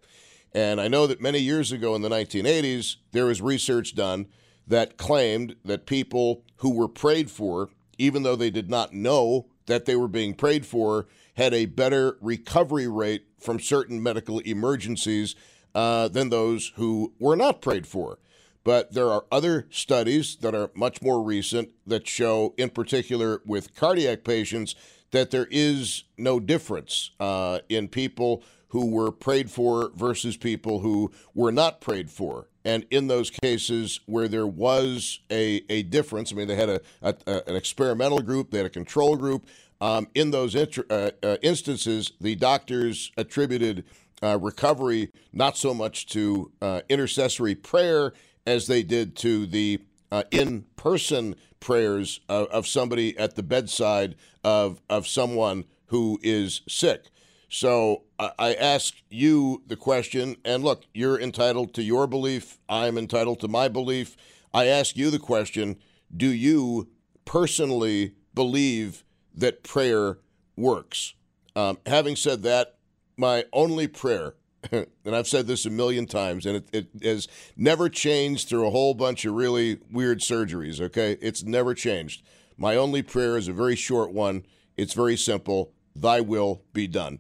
And 0.54 0.80
I 0.80 0.88
know 0.88 1.08
that 1.08 1.22
many 1.22 1.40
years 1.40 1.72
ago 1.72 1.96
in 1.96 2.02
the 2.02 2.10
1980s, 2.10 2.98
there 3.12 3.26
was 3.26 3.42
research 3.42 3.96
done 3.96 4.28
that 4.68 4.98
claimed 4.98 5.56
that 5.66 5.86
people 5.86 6.44
who 6.58 6.70
were 6.72 6.88
prayed 6.88 7.30
for, 7.30 7.70
even 7.98 8.24
though 8.24 8.36
they 8.36 8.50
did 8.50 8.70
not 8.70 8.94
know 8.94 9.48
that 9.66 9.86
they 9.86 9.96
were 9.96 10.08
being 10.08 10.34
prayed 10.34 10.66
for, 10.66 11.08
had 11.36 11.54
a 11.54 11.66
better 11.66 12.18
recovery 12.22 12.88
rate 12.88 13.26
from 13.40 13.60
certain 13.60 14.02
medical 14.02 14.40
emergencies 14.40 15.36
uh, 15.76 16.08
than 16.08 16.30
those 16.30 16.72
who 16.76 17.14
were 17.20 17.36
not 17.36 17.62
prayed 17.62 17.88
for. 17.88 18.20
But 18.64 18.94
there 18.94 19.10
are 19.10 19.26
other 19.32 19.68
studies 19.70 20.38
that 20.38 20.56
are 20.56 20.72
much 20.74 21.02
more 21.02 21.22
recent 21.22 21.70
that 21.86 22.08
show, 22.08 22.54
in 22.58 22.70
particular 22.70 23.42
with 23.46 23.76
cardiac 23.76 24.24
patients, 24.24 24.76
that 25.12 25.32
there 25.32 25.48
is 25.52 26.06
no 26.18 26.40
difference 26.40 27.12
uh, 27.20 27.60
in 27.70 27.88
people 27.88 28.44
who 28.70 28.90
were 28.90 29.12
prayed 29.12 29.52
for 29.52 29.92
versus 29.96 30.36
people 30.36 30.80
who 30.80 31.12
were 31.36 31.52
not 31.52 31.80
prayed 31.80 32.10
for. 32.10 32.48
And 32.66 32.86
in 32.90 33.08
those 33.08 33.30
cases 33.30 34.00
where 34.06 34.28
there 34.28 34.48
was 34.48 35.20
a, 35.30 35.62
a 35.70 35.84
difference, 35.84 36.32
I 36.32 36.36
mean, 36.36 36.48
they 36.48 36.56
had 36.56 36.70
a, 36.70 36.82
a 37.02 37.16
an 37.48 37.56
experimental 37.56 38.20
group, 38.20 38.50
they 38.50 38.58
had 38.58 38.66
a 38.66 38.72
control 38.72 39.16
group. 39.16 39.46
Um, 39.82 40.08
in 40.16 40.32
those 40.32 40.56
uh, 40.56 41.12
uh, 41.22 41.38
instances, 41.42 42.14
the 42.22 42.36
doctors 42.36 43.12
attributed 43.18 43.84
uh, 44.24 44.38
recovery 44.40 45.12
not 45.32 45.58
so 45.58 45.74
much 45.74 46.08
to 46.08 46.52
uh, 46.62 46.82
intercessory 46.90 47.56
prayer 47.56 48.14
as 48.48 48.68
they 48.68 48.84
did 48.84 49.16
to 49.18 49.46
the 49.46 49.80
uh, 50.12 50.24
in 50.32 50.64
person 50.76 51.36
prayers 51.60 52.20
of, 52.30 52.48
of, 52.48 52.68
somebody 52.68 53.18
at 53.18 53.36
the 53.36 53.44
bedside 53.44 54.16
of, 54.44 54.80
of 54.90 55.08
someone 55.08 55.66
who 55.88 56.20
is 56.22 56.62
sick. 56.68 57.06
So 57.50 58.04
I 58.20 58.56
ask 58.56 58.96
you 59.10 59.62
the 59.68 59.76
question, 59.76 60.38
and 60.44 60.64
look, 60.64 60.86
you're 60.94 61.20
entitled 61.20 61.74
to 61.76 61.84
your 61.84 62.08
belief. 62.08 62.60
I'm 62.68 62.98
entitled 62.98 63.40
to 63.42 63.48
my 63.48 63.68
belief. 63.68 64.18
I 64.54 64.66
ask 64.66 64.98
you 64.98 65.12
the 65.12 65.20
question 65.20 65.78
Do 66.16 66.28
you 66.28 66.90
personally 67.26 68.16
believe 68.34 69.04
that 69.36 69.64
prayer 69.64 70.18
works? 70.56 71.14
Um, 71.56 71.78
having 71.86 72.16
said 72.16 72.42
that, 72.44 72.76
my 73.18 73.46
only 73.54 73.88
prayer, 73.88 74.36
and 74.72 74.88
I've 75.16 75.28
said 75.28 75.48
this 75.48 75.66
a 75.66 75.70
million 75.70 76.06
times, 76.06 76.46
and 76.46 76.58
it, 76.58 76.70
it 76.72 77.04
has 77.04 77.28
never 77.56 77.90
changed 77.90 78.50
through 78.50 78.68
a 78.68 78.72
whole 78.72 78.94
bunch 78.94 79.26
of 79.26 79.34
really 79.34 79.80
weird 79.92 80.20
surgeries, 80.20 80.80
okay? 80.80 81.18
It's 81.22 81.44
never 81.44 81.74
changed. 81.74 82.24
My 82.58 82.76
only 82.76 83.02
prayer 83.02 83.38
is 83.38 83.48
a 83.48 83.54
very 83.54 83.76
short 83.76 84.12
one. 84.12 84.46
It's 84.78 84.94
very 84.94 85.18
simple 85.18 85.74
Thy 85.96 86.22
will 86.22 86.64
be 86.74 86.88
done. 86.88 87.20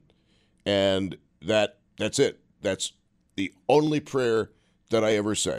And 0.65 1.17
that 1.41 1.77
that's 1.97 2.19
it. 2.19 2.39
That's 2.61 2.93
the 3.35 3.53
only 3.69 3.99
prayer 3.99 4.49
that 4.89 5.03
I 5.03 5.13
ever 5.13 5.35
say. 5.35 5.57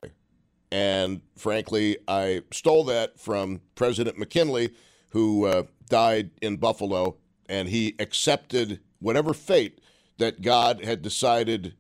And 0.73 1.21
frankly, 1.37 1.99
I 2.09 2.43
stole 2.51 2.85
that 2.85 3.21
from 3.21 3.61
President 3.75 4.19
McKinley, 4.19 4.75
who 5.11 5.47
uh, 5.47 5.65
died 5.89 6.31
in 6.43 6.57
Buffalo, 6.57 7.17
and 7.49 7.69
he 7.69 7.95
accepted 7.99 8.81
whatever 8.99 9.33
fate 9.33 9.81
that 10.19 10.43
God 10.43 10.85
had 10.85 11.03
decided 11.03 11.75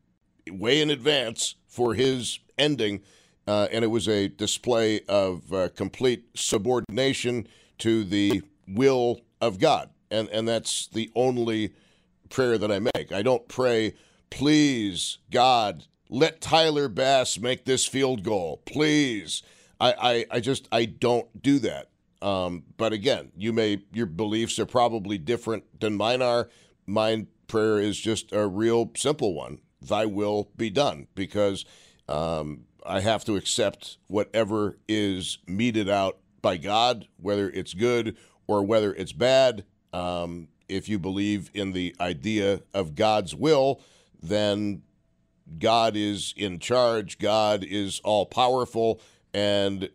way 0.51 0.80
in 0.80 0.91
advance 0.91 1.55
for 1.66 1.95
his 1.95 2.39
ending. 2.59 3.03
Uh, 3.47 3.68
and 3.70 3.85
it 3.85 3.89
was 3.89 4.09
a 4.09 4.28
display 4.28 5.01
of 5.09 5.53
uh, 5.53 5.68
complete 5.76 6.24
subordination 6.35 7.47
to 7.78 8.05
the 8.05 8.43
will 8.66 9.20
of 9.41 9.59
God. 9.59 9.91
And, 10.11 10.28
and 10.30 10.49
that's 10.49 10.87
the 10.87 11.11
only 11.14 11.74
prayer 12.30 12.57
that 12.59 12.72
I 12.72 12.78
make. 12.78 13.12
I 13.12 13.22
don't 13.22 13.47
pray, 13.49 13.95
please, 14.30 15.18
God, 15.30 15.85
let 16.09 16.41
Tyler 16.41 16.89
Bass 16.89 17.39
make 17.39 17.64
this 17.64 17.87
field 17.87 18.22
goal. 18.22 18.62
Please. 18.64 19.43
I, 19.80 19.93
I, 19.93 20.26
I 20.37 20.41
just, 20.41 20.68
I 20.72 20.85
don't 20.85 21.43
do 21.43 21.59
that. 21.61 21.89
Um, 22.22 22.62
but 22.76 22.93
again, 22.93 23.32
you 23.37 23.53
may, 23.53 23.82
your 23.93 24.07
beliefs 24.07 24.59
are 24.59 24.66
probably 24.66 25.18
different 25.18 25.80
than 25.80 25.97
mine 25.97 26.22
are. 26.22 26.49
Mine 26.87 27.26
prayer 27.47 27.78
is 27.78 27.99
just 27.99 28.32
a 28.32 28.47
real 28.47 28.90
simple 28.97 29.34
one 29.34 29.59
Thy 29.80 30.07
will 30.07 30.51
be 30.57 30.70
done, 30.70 31.09
because 31.14 31.64
um, 32.09 32.64
I 32.86 33.01
have 33.01 33.24
to 33.26 33.36
accept 33.36 33.99
whatever 34.09 34.78
is 34.88 35.38
meted 35.47 35.88
out 35.88 36.18
by 36.42 36.57
God, 36.57 37.07
whether 37.16 37.51
it's 37.51 37.74
good 37.74 38.16
or 38.47 38.62
whether 38.62 38.95
it's 38.95 39.12
bad. 39.12 39.64
Um, 39.92 40.49
if 40.68 40.88
you 40.88 40.99
believe 40.99 41.51
in 41.55 41.72
the 41.72 41.95
idea 42.01 42.62
of 42.72 42.95
God's 42.95 43.34
will, 43.34 43.80
then 44.22 44.82
God 45.59 45.97
is 45.97 46.32
in 46.36 46.59
charge, 46.59 47.18
God 47.18 47.64
is 47.64 48.01
all 48.01 48.26
powerful, 48.26 49.01
and 49.32 49.90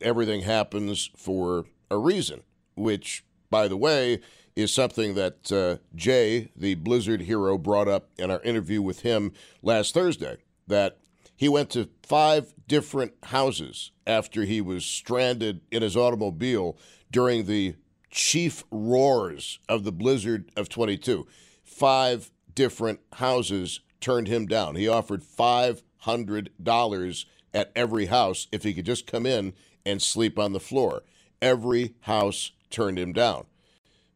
everything 0.00 0.42
happens 0.42 1.10
for 1.16 1.66
a 1.90 1.98
reason, 1.98 2.42
which, 2.76 3.24
by 3.50 3.68
the 3.68 3.76
way, 3.76 4.20
is 4.54 4.72
something 4.72 5.14
that 5.14 5.50
uh, 5.50 5.78
Jay, 5.94 6.50
the 6.56 6.74
Blizzard 6.74 7.22
hero, 7.22 7.56
brought 7.56 7.88
up 7.88 8.10
in 8.18 8.30
our 8.30 8.42
interview 8.42 8.82
with 8.82 9.00
him 9.00 9.32
last 9.62 9.94
Thursday. 9.94 10.36
That 10.66 10.98
he 11.36 11.48
went 11.48 11.70
to 11.70 11.88
five 12.02 12.52
different 12.68 13.14
houses 13.24 13.90
after 14.06 14.44
he 14.44 14.60
was 14.60 14.84
stranded 14.84 15.62
in 15.70 15.82
his 15.82 15.96
automobile 15.96 16.76
during 17.10 17.46
the 17.46 17.74
chief 18.10 18.64
roars 18.70 19.58
of 19.68 19.84
the 19.84 19.92
Blizzard 19.92 20.50
of 20.56 20.68
22. 20.68 21.26
Five 21.64 22.30
different 22.54 23.00
houses 23.14 23.80
turned 24.00 24.28
him 24.28 24.46
down. 24.46 24.76
He 24.76 24.86
offered 24.86 25.22
$500 25.22 27.24
at 27.54 27.72
every 27.74 28.06
house 28.06 28.46
if 28.52 28.62
he 28.62 28.74
could 28.74 28.86
just 28.86 29.06
come 29.06 29.26
in 29.26 29.54
and 29.84 30.00
sleep 30.00 30.38
on 30.38 30.52
the 30.52 30.60
floor. 30.60 31.02
Every 31.40 31.94
house 32.02 32.52
turned 32.70 32.98
him 32.98 33.12
down. 33.12 33.46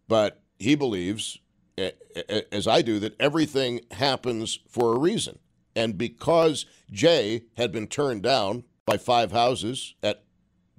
But 0.09 0.43
he 0.59 0.75
believes, 0.75 1.39
as 1.77 2.67
I 2.67 2.83
do, 2.83 2.99
that 3.01 3.21
everything 3.21 3.81
happens 3.93 4.59
for 4.69 4.95
a 4.95 4.99
reason. 4.99 5.39
And 5.75 5.99
because 5.99 6.65
Jay 6.91 7.45
had 7.57 7.73
been 7.73 7.87
turned 7.87 8.23
down 8.23 8.65
by 8.87 8.97
five 8.97 9.33
houses 9.33 9.95
at 10.03 10.25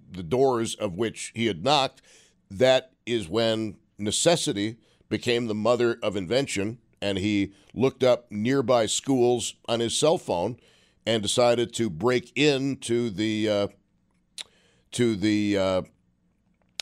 the 0.09 0.23
doors 0.23 0.75
of 0.75 0.95
which 0.95 1.31
he 1.35 1.45
had 1.45 1.63
knocked, 1.63 2.01
that 2.49 2.91
is 3.05 3.27
when 3.27 3.77
necessity 3.97 4.77
became 5.09 5.47
the 5.47 5.55
mother 5.55 5.99
of 6.01 6.15
invention. 6.15 6.79
And 7.01 7.19
he 7.19 7.53
looked 7.73 8.03
up 8.03 8.31
nearby 8.31 8.87
schools 8.87 9.53
on 9.67 9.81
his 9.81 9.95
cell 9.95 10.17
phone 10.17 10.57
and 11.05 11.21
decided 11.21 11.73
to 11.73 11.89
break 11.89 12.31
into 12.35 13.09
the 13.09 13.49
uh, 13.49 13.67
to 14.91 15.15
the 15.15 15.57
uh, 15.57 15.81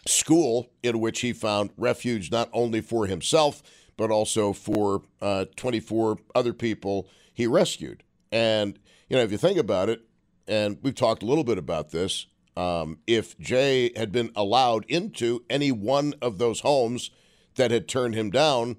school 0.06 0.70
in 0.84 1.00
which 1.00 1.22
he 1.22 1.34
found 1.34 1.72
refuge 1.78 2.32
not 2.32 2.50
only 2.54 2.82
for 2.82 3.08
himself, 3.08 3.64
but 3.98 4.12
also 4.12 4.54
for 4.54 5.02
uh, 5.22 5.46
24 5.56 6.18
other 6.34 6.54
people 6.54 7.08
he 7.34 7.48
rescued. 7.48 8.04
And, 8.32 8.80
you 9.10 9.18
know, 9.18 9.24
if 9.24 9.32
you 9.32 9.38
think 9.38 9.58
about 9.58 9.90
it, 9.90 10.02
and 10.48 10.78
we've 10.82 10.96
talked 10.96 11.24
a 11.24 11.26
little 11.26 11.44
bit 11.44 11.58
about 11.58 11.92
this, 11.92 12.28
Um, 12.58 13.00
if 13.06 13.38
Jay 13.38 13.92
had 13.98 14.12
been 14.12 14.32
allowed 14.34 14.86
into 14.88 15.44
any 15.50 15.72
one 15.74 16.14
of 16.22 16.38
those 16.38 16.62
homes 16.62 17.12
that 17.56 17.72
had 17.72 17.88
turned 17.88 18.16
him 18.16 18.32
down, 18.32 18.78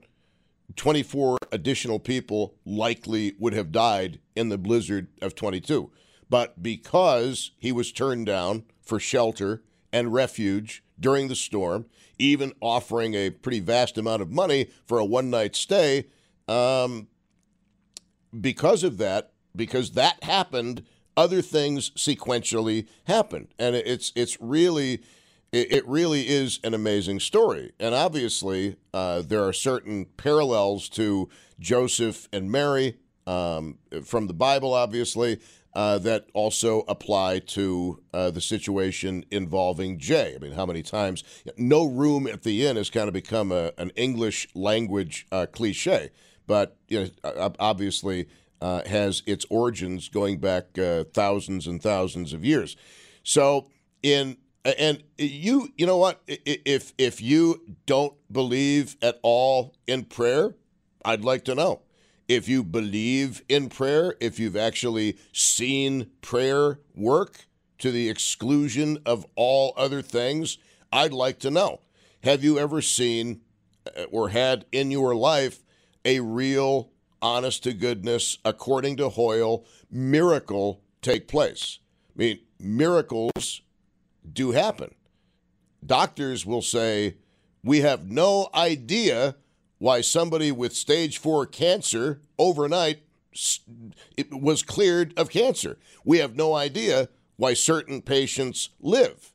24 0.77 1.37
additional 1.53 1.99
people 1.99 2.55
likely 2.65 3.35
would 3.39 3.53
have 3.53 3.71
died 3.73 4.19
in 4.35 4.49
the 4.49 4.59
blizzard 4.59 5.09
of 5.21 5.35
22. 5.35 5.91
But 6.31 6.63
because 6.63 7.53
he 7.59 7.71
was 7.71 7.93
turned 7.93 8.27
down 8.27 8.65
for 8.83 8.99
shelter 8.99 9.63
and 9.93 10.13
refuge 10.13 10.83
during 10.99 11.29
the 11.29 11.37
storm, 11.37 11.87
even 12.19 12.53
offering 12.61 13.15
a 13.15 13.31
pretty 13.31 13.61
vast 13.61 13.99
amount 13.99 14.23
of 14.23 14.31
money 14.31 14.71
for 14.87 14.99
a 14.99 15.05
one 15.05 15.31
night 15.31 15.55
stay, 15.57 16.07
um, 16.49 17.09
because 18.39 18.83
of 18.83 18.99
that, 18.99 19.33
because 19.55 19.93
that 19.93 20.23
happened, 20.23 20.85
other 21.17 21.43
things 21.43 21.91
sequentially 21.91 22.87
happened, 23.05 23.49
and 23.59 23.75
it's 23.75 24.13
it's 24.15 24.41
really 24.41 25.03
it, 25.53 25.87
really 25.87 26.29
is 26.29 26.61
an 26.65 26.75
amazing 26.75 27.21
story. 27.21 27.73
And 27.81 27.95
obviously, 27.95 28.77
uh, 28.93 29.23
there 29.23 29.43
are 29.47 29.53
certain 29.53 30.07
parallels 30.17 30.89
to 30.91 31.29
Joseph 31.59 32.29
and 32.33 32.51
Mary 32.51 32.99
um, 33.27 33.79
from 34.05 34.27
the 34.27 34.35
Bible, 34.35 34.75
obviously, 34.75 35.41
uh, 35.77 35.99
that 35.99 36.25
also 36.33 36.85
apply 36.89 37.39
to 37.39 38.03
uh, 38.15 38.31
the 38.31 38.41
situation 38.41 39.27
involving 39.31 39.99
Jay. 39.99 40.33
I 40.35 40.39
mean, 40.39 40.53
how 40.53 40.65
many 40.65 40.83
times? 40.83 41.23
No 41.59 41.85
room 41.85 42.27
at 42.27 42.45
the 42.45 42.67
inn 42.67 42.77
has 42.77 42.89
kind 42.89 43.09
of 43.09 43.13
become 43.13 43.53
a, 43.53 43.73
an 43.77 43.91
English 43.91 44.49
language 44.55 45.27
uh, 45.31 45.45
cliche, 45.53 46.09
but 46.47 46.79
you 46.89 47.11
know, 47.23 47.55
obviously 47.61 48.27
uh, 48.63 48.89
has 48.89 49.23
its 49.27 49.45
origins 49.51 50.09
going 50.09 50.39
back 50.39 50.79
uh, 50.79 51.05
thousands 51.13 51.67
and 51.67 51.83
thousands 51.83 52.33
of 52.33 52.43
years. 52.43 52.75
So, 53.23 53.69
in 54.03 54.39
and 54.65 55.03
you, 55.19 55.69
you 55.77 55.85
know 55.85 55.99
what? 55.99 56.23
If 56.27 56.95
if 56.97 57.21
you 57.21 57.61
don't 57.85 58.15
believe 58.33 58.97
at 59.03 59.21
all 59.23 59.75
in 59.87 60.05
prayer, 60.05 60.55
I'd 61.05 61.23
like 61.23 61.45
to 61.45 61.55
know. 61.55 61.83
If 62.29 62.49
you 62.49 62.65
believe 62.65 63.43
in 63.49 63.69
prayer, 63.69 64.17
if 64.21 64.39
you've 64.41 64.57
actually 64.57 65.17
seen 65.33 66.11
prayer 66.23 66.81
work 66.95 67.47
to 67.79 67.93
the 67.93 68.09
exclusion 68.09 68.99
of 69.07 69.27
all 69.37 69.75
other 69.77 70.03
things, 70.03 70.59
I'd 70.93 71.13
like 71.13 71.39
to 71.41 71.51
know. 71.51 71.81
Have 72.25 72.43
you 72.43 72.59
ever 72.59 72.83
seen 72.83 73.43
uh, 73.87 74.05
or 74.11 74.31
had 74.31 74.65
in 74.73 74.91
your 74.91 75.15
life 75.15 75.63
a 76.05 76.19
real, 76.21 76.91
honest 77.23 77.63
to 77.65 77.73
goodness, 77.73 78.39
according 78.45 78.97
to 78.97 79.11
Hoyle, 79.11 79.65
miracle 79.91 80.83
take 81.03 81.29
place? 81.29 81.79
I 82.17 82.19
mean, 82.19 82.41
miracles 82.59 83.61
do 84.33 84.51
happen. 84.51 84.95
Doctors 85.85 86.45
will 86.45 86.63
say, 86.63 87.19
We 87.63 87.83
have 87.83 88.11
no 88.11 88.49
idea 88.53 89.37
why 89.79 90.01
somebody 90.01 90.51
with 90.53 90.75
stage 90.75 91.19
four 91.19 91.47
cancer 91.47 92.21
overnight 92.39 93.01
it 94.17 94.33
was 94.33 94.63
cleared 94.63 95.13
of 95.19 95.31
cancer. 95.31 95.79
We 96.05 96.19
have 96.19 96.37
no 96.37 96.55
idea 96.55 97.09
why 97.37 97.55
certain 97.55 98.01
patients 98.03 98.71
live. 98.81 99.33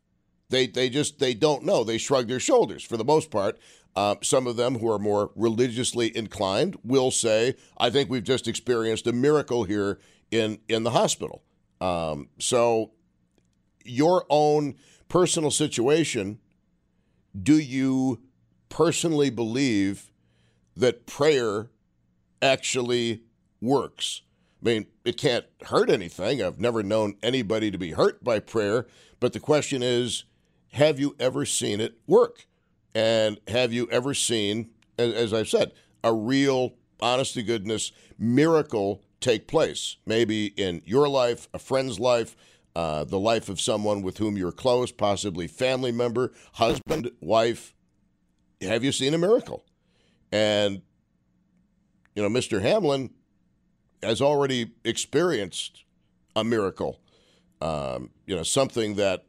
They, 0.50 0.68
they 0.68 0.90
just 0.90 1.20
they 1.20 1.34
don't 1.34 1.64
know. 1.64 1.84
They 1.84 1.98
shrug 1.98 2.28
their 2.28 2.40
shoulders 2.40 2.84
for 2.84 2.98
the 2.98 3.06
most 3.06 3.32
part. 3.32 3.58
Uh, 3.96 4.16
some 4.22 4.48
of 4.48 4.56
them 4.56 4.80
who 4.80 4.90
are 4.90 5.00
more 5.00 5.32
religiously 5.36 6.16
inclined 6.16 6.78
will 6.84 7.12
say, 7.12 7.56
"I 7.78 7.90
think 7.90 8.10
we've 8.10 8.24
just 8.24 8.48
experienced 8.48 9.08
a 9.08 9.14
miracle 9.14 9.64
here 9.64 10.00
in 10.30 10.60
in 10.68 10.84
the 10.84 10.92
hospital." 10.92 11.44
Um, 11.80 12.30
so 12.40 12.92
your 13.84 14.26
own 14.30 14.76
personal 15.08 15.52
situation, 15.52 16.40
do 17.42 17.58
you 17.58 18.22
personally 18.70 19.30
believe 19.30 20.11
that 20.76 21.06
prayer 21.06 21.70
actually 22.42 23.24
works? 23.62 24.22
I 24.62 24.70
mean, 24.70 24.86
it 25.04 25.18
can't 25.18 25.46
hurt 25.64 25.90
anything. 25.90 26.42
I've 26.42 26.60
never 26.60 26.84
known 26.84 27.16
anybody 27.24 27.72
to 27.72 27.78
be 27.78 27.92
hurt 27.92 28.24
by 28.24 28.40
prayer. 28.40 28.86
But 29.20 29.34
the 29.34 29.40
question 29.40 29.82
is 29.82 30.26
have 30.74 31.00
you 31.00 31.16
ever 31.20 31.46
seen 31.46 31.82
it 31.82 31.98
work? 32.08 32.48
And 32.94 33.40
have 33.48 33.74
you 33.74 33.88
ever 33.90 34.14
seen, 34.14 34.70
as 34.98 35.34
I've 35.34 35.50
said, 35.50 35.72
a 36.04 36.14
real, 36.14 36.74
honest 37.00 37.34
to 37.36 37.44
goodness 37.44 37.92
miracle 38.18 39.02
take 39.20 39.48
place? 39.48 39.98
Maybe 40.06 40.48
in 40.48 40.82
your 40.86 41.08
life, 41.08 41.48
a 41.54 41.60
friend's 41.60 42.00
life, 42.00 42.36
uh, 42.76 43.04
the 43.04 43.20
life 43.20 43.50
of 43.50 43.60
someone 43.60 44.02
with 44.02 44.18
whom 44.18 44.38
you're 44.38 44.52
close, 44.52 44.92
possibly 44.92 45.48
family 45.48 45.92
member, 45.92 46.34
husband, 46.54 47.12
wife. 47.20 47.74
Have 48.62 48.84
you 48.84 48.92
seen 48.92 49.14
a 49.14 49.18
miracle? 49.18 49.66
And, 50.32 50.82
you 52.16 52.24
know, 52.24 52.30
Mr. 52.30 52.62
Hamlin 52.62 53.12
has 54.02 54.22
already 54.22 54.72
experienced 54.84 55.84
a 56.36 56.44
miracle. 56.44 57.00
Um, 57.62 58.10
you 58.26 58.36
know, 58.36 58.44
something 58.44 58.96
that, 58.96 59.26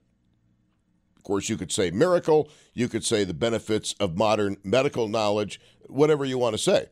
of 1.17 1.23
course, 1.23 1.49
you 1.49 1.57
could 1.57 1.73
say 1.73 1.91
miracle, 1.91 2.49
you 2.73 2.89
could 2.89 3.05
say 3.05 3.25
the 3.25 3.35
benefits 3.35 3.95
of 4.01 4.17
modern 4.17 4.57
medical 4.65 5.09
knowledge, 5.09 5.61
whatever 5.89 6.25
you 6.25 6.39
want 6.39 6.55
to 6.55 6.59
say. 6.59 6.87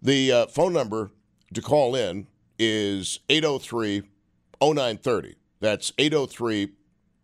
The 0.00 0.32
uh, 0.32 0.46
phone 0.46 0.72
number 0.72 1.10
to 1.54 1.62
call 1.62 1.94
in 1.94 2.26
is 2.58 3.20
803 3.28 4.02
0930. 4.60 5.34
That's 5.60 5.92
803 5.98 6.72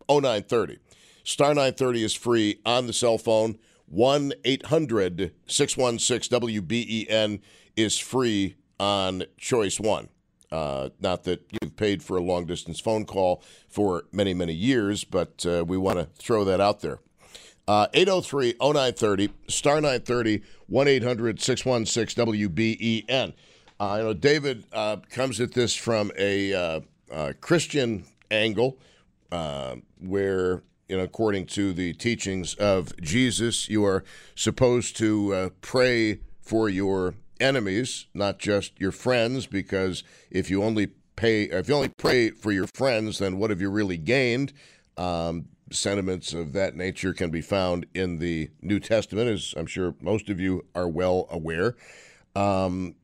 0930. 0.09 0.79
Star 1.25 1.49
930 1.49 2.05
is 2.05 2.15
free 2.15 2.61
on 2.65 2.87
the 2.87 2.93
cell 2.93 3.19
phone. 3.19 3.59
1 3.91 4.33
800 4.45 5.33
616 5.47 6.41
WBEN 6.41 7.41
is 7.77 7.99
free 7.99 8.57
on 8.79 9.25
Choice 9.37 9.81
One. 9.81 10.09
Uh, 10.51 10.89
not 11.01 11.25
that 11.25 11.45
you've 11.61 11.77
paid 11.77 12.03
for 12.03 12.17
a 12.17 12.23
long 12.23 12.47
distance 12.47 12.81
phone 12.81 13.05
call 13.05 13.43
for 13.69 14.05
many, 14.13 14.33
many 14.33 14.55
years, 14.55 15.05
but 15.05 15.45
uh, 15.45 15.65
we 15.67 15.77
want 15.77 15.99
to 15.99 16.09
throw 16.19 16.45
that 16.45 16.61
out 16.61 16.81
there. 16.81 17.01
Uh, 17.67 17.87
803 17.93 18.55
0930, 18.61 19.29
star 19.49 19.75
930, 19.75 20.43
1 20.69 20.89
800 20.89 21.41
616 21.41 22.25
WBEN. 22.25 23.35
Uh, 23.79 23.95
you 23.99 24.05
know, 24.05 24.15
David 24.15 24.65
uh, 24.73 24.97
comes 25.11 25.39
at 25.41 25.53
this 25.53 25.75
from 25.75 26.11
a 26.19 26.55
uh, 26.55 26.81
uh, 27.13 27.33
Christian 27.41 28.05
angle, 28.31 28.79
uh, 29.31 29.77
where 29.99 30.63
you 30.89 30.97
know, 30.97 31.03
according 31.03 31.47
to 31.47 31.73
the 31.73 31.93
teachings 31.93 32.55
of 32.55 32.97
Jesus, 33.01 33.69
you 33.69 33.85
are 33.85 34.05
supposed 34.35 34.97
to 34.97 35.35
uh, 35.35 35.49
pray 35.61 36.21
for 36.41 36.69
your 36.69 37.15
enemies, 37.41 38.07
not 38.15 38.39
just 38.39 38.79
your 38.81 38.93
friends, 38.93 39.47
because 39.47 40.03
if 40.31 40.51
you 40.51 40.63
only 40.65 40.89
pay, 41.15 41.45
if 41.45 41.69
you 41.69 41.75
only 41.75 41.91
pray 41.91 42.31
for 42.31 42.53
your 42.53 42.67
friends, 42.67 43.19
then 43.19 43.39
what 43.39 43.51
have 43.51 43.61
you 43.61 43.71
really 43.71 43.99
gained? 43.99 44.53
Um, 44.97 45.47
sentiments 45.71 46.33
of 46.33 46.55
that 46.55 46.75
nature 46.75 47.13
can 47.13 47.31
be 47.31 47.43
found 47.43 47.87
in 47.95 48.19
the 48.19 48.51
New 48.63 48.81
Testament, 48.81 49.29
as 49.29 49.55
I'm 49.57 49.67
sure 49.67 49.95
most 50.01 50.31
of 50.31 50.41
you 50.41 50.65
are 50.75 50.89
well 50.89 51.27
aware. 51.31 51.77
Um, 52.35 52.95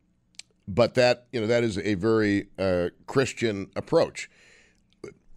but 0.66 0.94
that 0.94 1.26
you 1.32 1.40
know 1.40 1.46
that 1.46 1.62
is 1.62 1.76
a 1.76 1.94
very 1.94 2.48
uh, 2.58 2.88
Christian 3.06 3.70
approach 3.76 4.30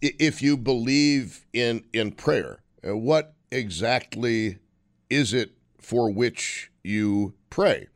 if 0.00 0.42
you 0.42 0.56
believe 0.56 1.44
in 1.52 1.84
in 1.92 2.12
prayer, 2.12 2.60
uh, 2.86 2.96
what 2.96 3.34
exactly 3.50 4.58
is 5.10 5.32
it 5.32 5.52
for 5.78 6.10
which 6.10 6.70
you 6.82 7.34
pray? 7.50 7.88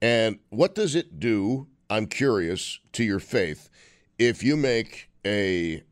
And 0.00 0.38
what 0.50 0.74
does 0.74 0.94
it 0.94 1.18
do? 1.18 1.66
I'm 1.90 2.06
curious 2.06 2.78
to 2.92 3.02
your 3.02 3.18
faith 3.18 3.70
if 4.18 4.42
you 4.42 4.56
make 4.56 5.10
a 5.26 5.82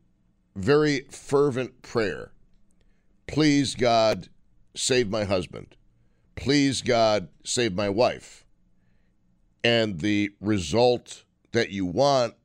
very 0.55 1.01
fervent 1.09 1.81
prayer. 1.81 2.31
Please, 3.27 3.75
God, 3.75 4.29
save 4.75 5.09
my 5.09 5.23
husband. 5.23 5.75
Please, 6.35 6.81
God, 6.81 7.29
save 7.43 7.73
my 7.73 7.89
wife. 7.89 8.45
And 9.63 9.99
the 9.99 10.31
result 10.39 11.23
that 11.51 11.71
you 11.71 11.85
want 11.85 12.35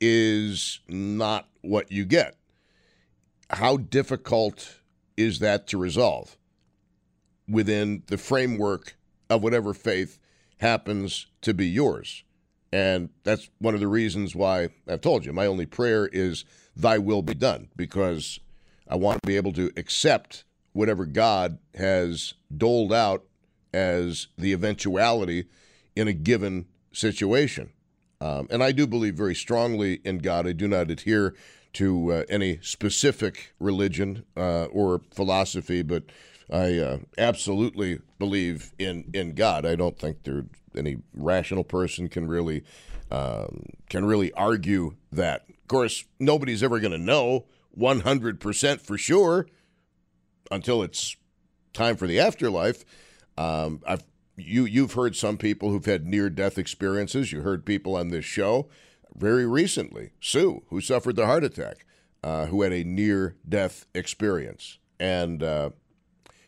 is 0.00 0.80
not 0.88 1.47
what 1.62 1.90
you 1.90 2.04
get. 2.04 2.36
How 3.50 3.76
difficult 3.76 4.80
is 5.16 5.38
that 5.38 5.66
to 5.68 5.78
resolve 5.78 6.36
within 7.48 8.02
the 8.06 8.18
framework 8.18 8.96
of 9.30 9.42
whatever 9.42 9.72
faith 9.74 10.18
happens 10.58 11.26
to 11.42 11.54
be 11.54 11.66
yours? 11.66 12.24
And 12.72 13.08
that's 13.24 13.48
one 13.58 13.74
of 13.74 13.80
the 13.80 13.88
reasons 13.88 14.34
why 14.34 14.68
I've 14.86 15.00
told 15.00 15.24
you 15.24 15.32
my 15.32 15.46
only 15.46 15.66
prayer 15.66 16.08
is, 16.12 16.44
Thy 16.76 16.98
will 16.98 17.22
be 17.22 17.34
done, 17.34 17.68
because 17.76 18.38
I 18.86 18.96
want 18.96 19.22
to 19.22 19.26
be 19.26 19.36
able 19.36 19.52
to 19.54 19.70
accept 19.76 20.44
whatever 20.72 21.06
God 21.06 21.58
has 21.74 22.34
doled 22.54 22.92
out 22.92 23.24
as 23.72 24.28
the 24.36 24.52
eventuality 24.52 25.46
in 25.96 26.08
a 26.08 26.12
given 26.12 26.66
situation. 26.92 27.70
Um, 28.20 28.48
and 28.50 28.62
I 28.62 28.72
do 28.72 28.86
believe 28.86 29.14
very 29.14 29.34
strongly 29.34 30.00
in 30.04 30.18
God. 30.18 30.46
I 30.46 30.52
do 30.52 30.66
not 30.66 30.90
adhere 30.90 31.34
to 31.74 32.12
uh, 32.12 32.24
any 32.28 32.58
specific 32.62 33.54
religion 33.60 34.24
uh, 34.36 34.64
or 34.66 35.02
philosophy, 35.12 35.82
but 35.82 36.04
I 36.50 36.78
uh, 36.78 36.98
absolutely 37.16 38.00
believe 38.18 38.72
in 38.78 39.10
in 39.12 39.34
God. 39.34 39.66
I 39.66 39.76
don't 39.76 39.98
think 39.98 40.24
there 40.24 40.46
any 40.74 40.98
rational 41.14 41.64
person 41.64 42.08
can 42.08 42.26
really 42.26 42.64
um, 43.10 43.66
can 43.88 44.04
really 44.04 44.32
argue 44.32 44.96
that. 45.12 45.44
Of 45.48 45.68
course, 45.68 46.04
nobody's 46.18 46.62
ever 46.62 46.80
going 46.80 46.92
to 46.92 46.98
know 46.98 47.44
100% 47.78 48.80
for 48.80 48.98
sure 48.98 49.46
until 50.50 50.82
it's 50.82 51.16
time 51.72 51.96
for 51.96 52.06
the 52.06 52.18
afterlife. 52.18 52.84
Um, 53.36 53.82
I've 53.86 54.02
you 54.38 54.64
you've 54.64 54.94
heard 54.94 55.16
some 55.16 55.36
people 55.36 55.70
who've 55.70 55.84
had 55.84 56.06
near 56.06 56.30
death 56.30 56.58
experiences. 56.58 57.32
You 57.32 57.42
heard 57.42 57.66
people 57.66 57.96
on 57.96 58.08
this 58.08 58.24
show 58.24 58.68
very 59.14 59.46
recently, 59.46 60.10
Sue, 60.20 60.62
who 60.68 60.80
suffered 60.80 61.16
the 61.16 61.26
heart 61.26 61.44
attack, 61.44 61.84
uh, 62.22 62.46
who 62.46 62.62
had 62.62 62.72
a 62.72 62.84
near 62.84 63.36
death 63.48 63.86
experience, 63.94 64.78
and 65.00 65.42
uh, 65.42 65.70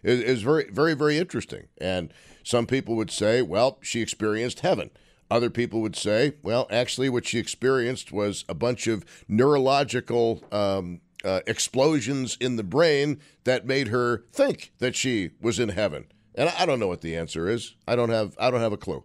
it 0.02 0.20
is 0.20 0.42
very 0.42 0.70
very 0.70 0.94
very 0.94 1.18
interesting. 1.18 1.68
And 1.80 2.12
some 2.42 2.66
people 2.66 2.96
would 2.96 3.10
say, 3.10 3.42
well, 3.42 3.78
she 3.82 4.00
experienced 4.00 4.60
heaven. 4.60 4.90
Other 5.30 5.50
people 5.50 5.80
would 5.80 5.94
say, 5.94 6.34
well, 6.42 6.66
actually, 6.70 7.08
what 7.08 7.26
she 7.26 7.38
experienced 7.38 8.10
was 8.10 8.44
a 8.48 8.54
bunch 8.54 8.88
of 8.88 9.04
neurological 9.28 10.42
um, 10.50 11.00
uh, 11.24 11.40
explosions 11.46 12.36
in 12.40 12.56
the 12.56 12.64
brain 12.64 13.20
that 13.44 13.66
made 13.66 13.88
her 13.88 14.24
think 14.32 14.72
that 14.78 14.96
she 14.96 15.30
was 15.40 15.60
in 15.60 15.68
heaven. 15.70 16.06
And 16.40 16.48
I 16.58 16.64
don't 16.64 16.80
know 16.80 16.88
what 16.88 17.02
the 17.02 17.16
answer 17.16 17.50
is. 17.50 17.74
I 17.86 17.96
don't 17.96 18.08
have 18.08 18.34
I 18.40 18.50
don't 18.50 18.62
have 18.62 18.72
a 18.72 18.78
clue. 18.78 19.04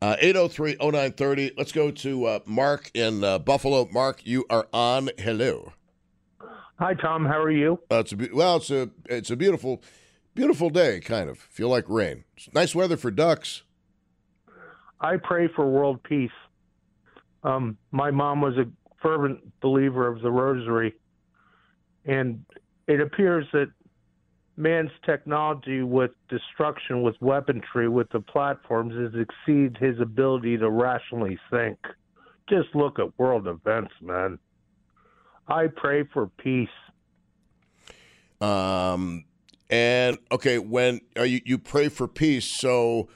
Uh, 0.00 0.14
803-0930. 0.22 1.54
Let's 1.58 1.72
go 1.72 1.90
to 1.90 2.24
uh, 2.26 2.38
Mark 2.46 2.92
in 2.94 3.24
uh, 3.24 3.40
Buffalo. 3.40 3.88
Mark, 3.92 4.24
you 4.24 4.44
are 4.48 4.68
on. 4.72 5.10
Hello. 5.18 5.72
Hi, 6.78 6.94
Tom. 6.94 7.24
How 7.24 7.40
are 7.40 7.50
you? 7.50 7.80
Uh, 7.90 7.96
it's 7.96 8.12
a 8.12 8.16
be- 8.16 8.30
well, 8.32 8.58
it's 8.58 8.70
a 8.70 8.90
it's 9.06 9.32
a 9.32 9.34
beautiful, 9.34 9.82
beautiful 10.36 10.70
day. 10.70 11.00
Kind 11.00 11.28
of 11.28 11.36
feel 11.38 11.68
like 11.68 11.84
rain. 11.88 12.22
It's 12.36 12.48
nice 12.54 12.76
weather 12.76 12.96
for 12.96 13.10
ducks. 13.10 13.64
I 15.00 15.16
pray 15.16 15.48
for 15.56 15.68
world 15.68 16.00
peace. 16.04 16.30
Um, 17.42 17.76
my 17.90 18.12
mom 18.12 18.40
was 18.40 18.56
a 18.56 18.66
fervent 19.02 19.40
believer 19.60 20.06
of 20.06 20.22
the 20.22 20.30
Rosary, 20.30 20.94
and 22.04 22.44
it 22.86 23.00
appears 23.00 23.46
that 23.52 23.72
man's 24.56 24.90
technology 25.04 25.82
with 25.82 26.10
destruction, 26.28 27.02
with 27.02 27.16
weaponry, 27.20 27.88
with 27.88 28.08
the 28.10 28.20
platforms, 28.20 28.94
has 28.94 29.20
exceeded 29.20 29.76
his 29.78 30.00
ability 30.00 30.58
to 30.58 30.70
rationally 30.70 31.38
think. 31.50 31.78
Just 32.48 32.68
look 32.74 32.98
at 32.98 33.18
world 33.18 33.46
events, 33.46 33.92
man. 34.00 34.38
I 35.48 35.68
pray 35.68 36.04
for 36.12 36.26
peace. 36.26 36.68
Um, 38.40 39.24
and 39.70 40.18
okay, 40.30 40.58
when 40.58 41.00
you 41.16 41.40
you 41.44 41.58
pray 41.58 41.88
for 41.88 42.06
peace, 42.06 42.44
so 42.44 43.08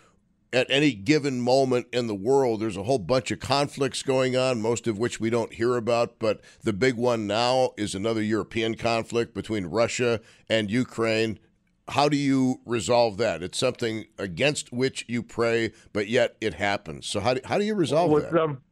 at 0.57 0.67
any 0.71 0.95
given 0.95 1.39
moment 1.39 1.87
in 1.93 2.07
the 2.07 2.15
world, 2.15 2.61
there's 2.61 2.79
a 2.79 2.85
whole 2.85 2.99
bunch 2.99 3.31
of 3.31 3.41
conflicts 3.41 4.03
going 4.03 4.35
on, 4.39 4.63
most 4.63 4.87
of 4.87 4.97
which 4.97 5.21
we 5.21 5.29
don't 5.29 5.53
hear 5.53 5.77
about. 5.77 6.19
But 6.19 6.41
the 6.63 6.73
big 6.73 6.95
one 6.95 7.27
now 7.27 7.73
is 7.77 7.95
another 7.95 8.23
European 8.23 8.75
conflict 8.75 9.35
between 9.35 9.67
Russia 9.67 10.19
and 10.49 10.71
Ukraine. 10.71 11.39
How 11.89 12.09
do 12.09 12.17
you 12.17 12.63
resolve 12.65 13.19
that? 13.19 13.43
It's 13.43 13.59
something 13.59 14.07
against 14.19 14.73
which 14.73 15.05
you 15.09 15.23
pray, 15.23 15.73
but 15.93 16.09
yet 16.09 16.37
it 16.41 16.55
happens. 16.55 17.07
So 17.07 17.21
how 17.21 17.35
do, 17.35 17.41
how 17.45 17.59
do 17.59 17.65
you 17.67 17.75
resolve 17.75 18.11
With, 18.11 18.31
that? 18.31 18.41
um, 18.41 18.63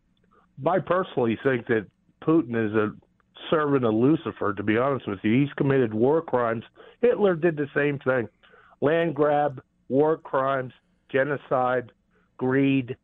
I 0.66 0.78
personally 0.78 1.38
think 1.44 1.66
that 1.66 1.86
Putin 2.22 2.66
is 2.66 2.74
a 2.74 2.92
servant 3.50 3.84
of 3.84 3.92
Lucifer, 3.92 4.54
to 4.54 4.62
be 4.62 4.78
honest 4.78 5.06
with 5.06 5.18
you. 5.22 5.38
He's 5.42 5.52
committed 5.58 5.92
war 5.92 6.22
crimes. 6.22 6.64
Hitler 7.02 7.36
did 7.36 7.58
the 7.58 7.68
same 7.76 7.98
thing 7.98 8.26
land 8.80 9.14
grab, 9.14 9.62
war 9.90 10.16
crimes, 10.16 10.72
genocide, 11.14 11.92
greed, 12.36 12.96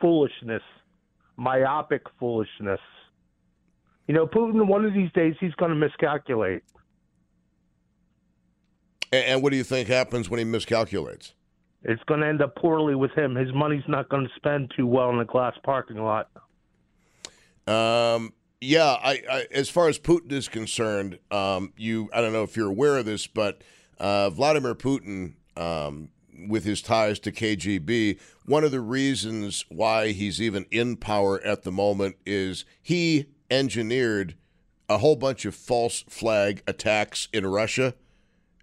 foolishness, 0.00 0.62
myopic 1.36 2.02
foolishness. 2.20 2.80
You 4.06 4.14
know, 4.14 4.26
Putin, 4.26 4.66
one 4.66 4.84
of 4.84 4.92
these 4.92 5.10
days, 5.12 5.34
he's 5.40 5.54
going 5.54 5.70
to 5.70 5.76
miscalculate. 5.76 6.62
And, 9.10 9.24
and 9.24 9.42
what 9.42 9.50
do 9.50 9.56
you 9.56 9.64
think 9.64 9.88
happens 9.88 10.28
when 10.28 10.38
he 10.38 10.44
miscalculates? 10.44 11.32
It's 11.82 12.02
going 12.04 12.20
to 12.20 12.26
end 12.26 12.42
up 12.42 12.54
poorly 12.56 12.94
with 12.94 13.12
him. 13.12 13.34
His 13.34 13.52
money's 13.54 13.82
not 13.88 14.08
going 14.08 14.24
to 14.24 14.30
spend 14.36 14.72
too 14.76 14.86
well 14.86 15.10
in 15.10 15.18
a 15.18 15.24
glass 15.24 15.54
parking 15.64 15.98
lot. 15.98 16.30
Um, 17.66 18.32
yeah, 18.60 18.96
I, 19.02 19.22
I 19.30 19.46
as 19.50 19.68
far 19.68 19.88
as 19.88 19.98
Putin 19.98 20.32
is 20.32 20.48
concerned, 20.48 21.18
um, 21.30 21.72
you 21.76 22.08
I 22.12 22.20
don't 22.20 22.32
know 22.32 22.42
if 22.42 22.56
you're 22.56 22.70
aware 22.70 22.96
of 22.96 23.04
this, 23.04 23.26
but 23.26 23.62
uh, 23.98 24.30
Vladimir 24.30 24.74
Putin, 24.74 25.34
um, 25.56 26.10
with 26.48 26.64
his 26.64 26.82
ties 26.82 27.18
to 27.20 27.32
KGB, 27.32 28.18
one 28.46 28.64
of 28.64 28.70
the 28.70 28.80
reasons 28.80 29.64
why 29.68 30.12
he's 30.12 30.40
even 30.40 30.66
in 30.70 30.96
power 30.96 31.40
at 31.42 31.62
the 31.62 31.72
moment 31.72 32.16
is 32.26 32.64
he 32.82 33.26
engineered 33.50 34.34
a 34.88 34.98
whole 34.98 35.16
bunch 35.16 35.44
of 35.44 35.54
false 35.54 36.04
flag 36.08 36.62
attacks 36.66 37.28
in 37.32 37.46
Russia, 37.46 37.94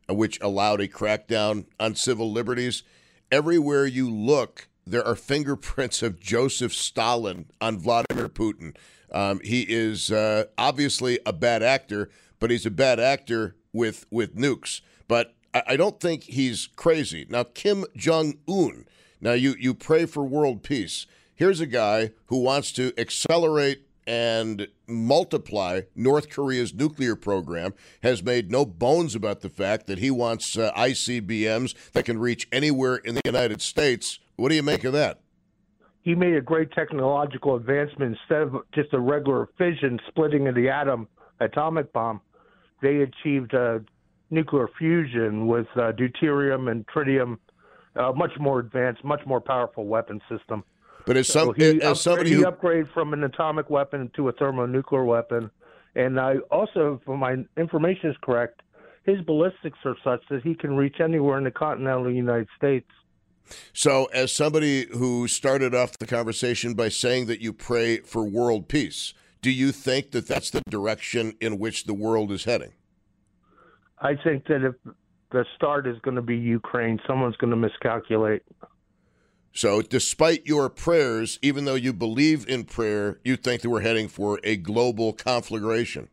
which 0.07 0.39
allowed 0.41 0.81
a 0.81 0.87
crackdown 0.87 1.65
on 1.79 1.95
civil 1.95 2.31
liberties. 2.31 2.83
Everywhere 3.31 3.85
you 3.85 4.09
look, 4.09 4.67
there 4.85 5.05
are 5.05 5.15
fingerprints 5.15 6.01
of 6.01 6.19
Joseph 6.19 6.73
Stalin 6.73 7.45
on 7.59 7.79
Vladimir 7.79 8.29
Putin. 8.29 8.75
Um, 9.11 9.39
he 9.43 9.65
is 9.67 10.11
uh, 10.11 10.45
obviously 10.57 11.19
a 11.25 11.33
bad 11.33 11.63
actor, 11.63 12.09
but 12.39 12.51
he's 12.51 12.65
a 12.65 12.71
bad 12.71 12.99
actor 12.99 13.55
with 13.73 14.05
with 14.11 14.35
nukes. 14.35 14.81
But 15.07 15.35
I, 15.53 15.75
don't 15.75 15.99
think 15.99 16.23
he's 16.23 16.69
crazy. 16.75 17.25
Now, 17.29 17.43
Kim 17.43 17.85
Jong 17.95 18.35
Un. 18.47 18.85
Now, 19.19 19.33
you 19.33 19.55
you 19.59 19.73
pray 19.73 20.05
for 20.05 20.23
world 20.23 20.63
peace. 20.63 21.05
Here's 21.35 21.59
a 21.59 21.65
guy 21.65 22.11
who 22.27 22.37
wants 22.37 22.71
to 22.73 22.93
accelerate 22.97 23.85
and 24.07 24.67
multiply 24.87 25.81
North 25.95 26.29
Korea's 26.29 26.73
nuclear 26.73 27.15
program, 27.15 27.73
has 28.03 28.23
made 28.23 28.51
no 28.51 28.65
bones 28.65 29.15
about 29.15 29.41
the 29.41 29.49
fact 29.49 29.87
that 29.87 29.99
he 29.99 30.09
wants 30.09 30.57
uh, 30.57 30.71
ICBMs 30.73 31.75
that 31.93 32.05
can 32.05 32.19
reach 32.19 32.47
anywhere 32.51 32.95
in 32.95 33.15
the 33.15 33.21
United 33.25 33.61
States. 33.61 34.19
What 34.35 34.49
do 34.49 34.55
you 34.55 34.63
make 34.63 34.83
of 34.83 34.93
that? 34.93 35.21
He 36.01 36.15
made 36.15 36.33
a 36.33 36.41
great 36.41 36.71
technological 36.71 37.55
advancement. 37.55 38.17
Instead 38.19 38.41
of 38.41 38.55
just 38.73 38.91
a 38.93 38.99
regular 38.99 39.49
fission 39.57 39.99
splitting 40.07 40.47
of 40.47 40.55
the 40.55 40.67
atom 40.67 41.07
atomic 41.39 41.93
bomb, 41.93 42.21
they 42.81 43.01
achieved 43.01 43.53
uh, 43.53 43.79
nuclear 44.31 44.67
fusion 44.77 45.47
with 45.47 45.67
uh, 45.75 45.91
deuterium 45.91 46.71
and 46.71 46.85
tritium, 46.87 47.37
uh, 47.95 48.11
much 48.13 48.31
more 48.39 48.59
advanced, 48.59 49.03
much 49.03 49.21
more 49.25 49.41
powerful 49.41 49.85
weapon 49.85 50.21
system. 50.29 50.63
But 51.05 51.17
as 51.17 51.27
some 51.27 51.49
So 51.49 51.53
he, 51.53 51.81
as 51.81 52.01
somebody 52.01 52.29
he 52.31 52.35
who 52.37 52.45
upgraded 52.45 52.93
from 52.93 53.13
an 53.13 53.23
atomic 53.23 53.69
weapon 53.69 54.09
to 54.15 54.29
a 54.29 54.31
thermonuclear 54.31 55.03
weapon, 55.03 55.51
and 55.95 56.19
I 56.19 56.37
also, 56.49 57.01
if 57.01 57.07
my 57.07 57.37
information 57.57 58.11
is 58.11 58.15
correct, 58.21 58.61
his 59.03 59.19
ballistics 59.21 59.79
are 59.83 59.95
such 60.03 60.21
that 60.29 60.43
he 60.43 60.55
can 60.55 60.77
reach 60.77 60.99
anywhere 60.99 61.37
in 61.37 61.43
the 61.43 61.51
continental 61.51 62.09
United 62.09 62.47
States. 62.55 62.87
So, 63.73 64.05
as 64.13 64.31
somebody 64.31 64.85
who 64.85 65.27
started 65.27 65.75
off 65.75 65.97
the 65.97 66.05
conversation 66.05 66.73
by 66.75 66.89
saying 66.89 67.25
that 67.25 67.41
you 67.41 67.51
pray 67.51 67.97
for 67.97 68.23
world 68.23 68.69
peace, 68.69 69.13
do 69.41 69.51
you 69.51 69.71
think 69.71 70.11
that 70.11 70.27
that's 70.27 70.51
the 70.51 70.61
direction 70.69 71.33
in 71.41 71.57
which 71.57 71.85
the 71.85 71.93
world 71.93 72.31
is 72.31 72.45
heading? 72.45 72.73
I 74.01 74.15
think 74.15 74.45
that 74.47 74.65
if 74.65 74.75
the 75.31 75.45
start 75.55 75.87
is 75.87 75.97
going 76.01 76.15
to 76.15 76.21
be 76.21 76.35
Ukraine, 76.35 76.99
someone's 77.07 77.37
going 77.37 77.51
to 77.51 77.57
miscalculate. 77.57 78.43
So, 79.53 79.81
despite 79.81 80.45
your 80.45 80.69
prayers, 80.69 81.37
even 81.41 81.65
though 81.65 81.75
you 81.75 81.93
believe 81.93 82.47
in 82.47 82.63
prayer, 82.63 83.19
you 83.23 83.35
think 83.35 83.61
that 83.61 83.69
we're 83.69 83.81
heading 83.81 84.07
for 84.07 84.39
a 84.43 84.55
global 84.55 85.13
conflagration. 85.13 86.09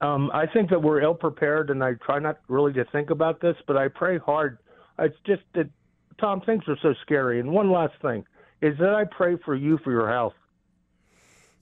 Um, 0.00 0.30
I 0.32 0.46
think 0.46 0.70
that 0.70 0.82
we're 0.82 1.02
ill 1.02 1.14
prepared, 1.14 1.68
and 1.68 1.84
I 1.84 1.94
try 1.94 2.18
not 2.20 2.38
really 2.48 2.72
to 2.74 2.84
think 2.86 3.10
about 3.10 3.40
this, 3.40 3.56
but 3.66 3.76
I 3.76 3.88
pray 3.88 4.18
hard. 4.18 4.58
It's 4.98 5.16
just 5.26 5.42
that, 5.54 5.68
Tom, 6.18 6.40
things 6.40 6.62
are 6.68 6.76
so 6.80 6.94
scary. 7.02 7.40
And 7.40 7.50
one 7.50 7.70
last 7.70 7.94
thing 8.00 8.24
is 8.62 8.78
that 8.78 8.94
I 8.94 9.04
pray 9.04 9.36
for 9.44 9.54
you 9.54 9.78
for 9.82 9.90
your 9.90 10.08
health. 10.08 10.34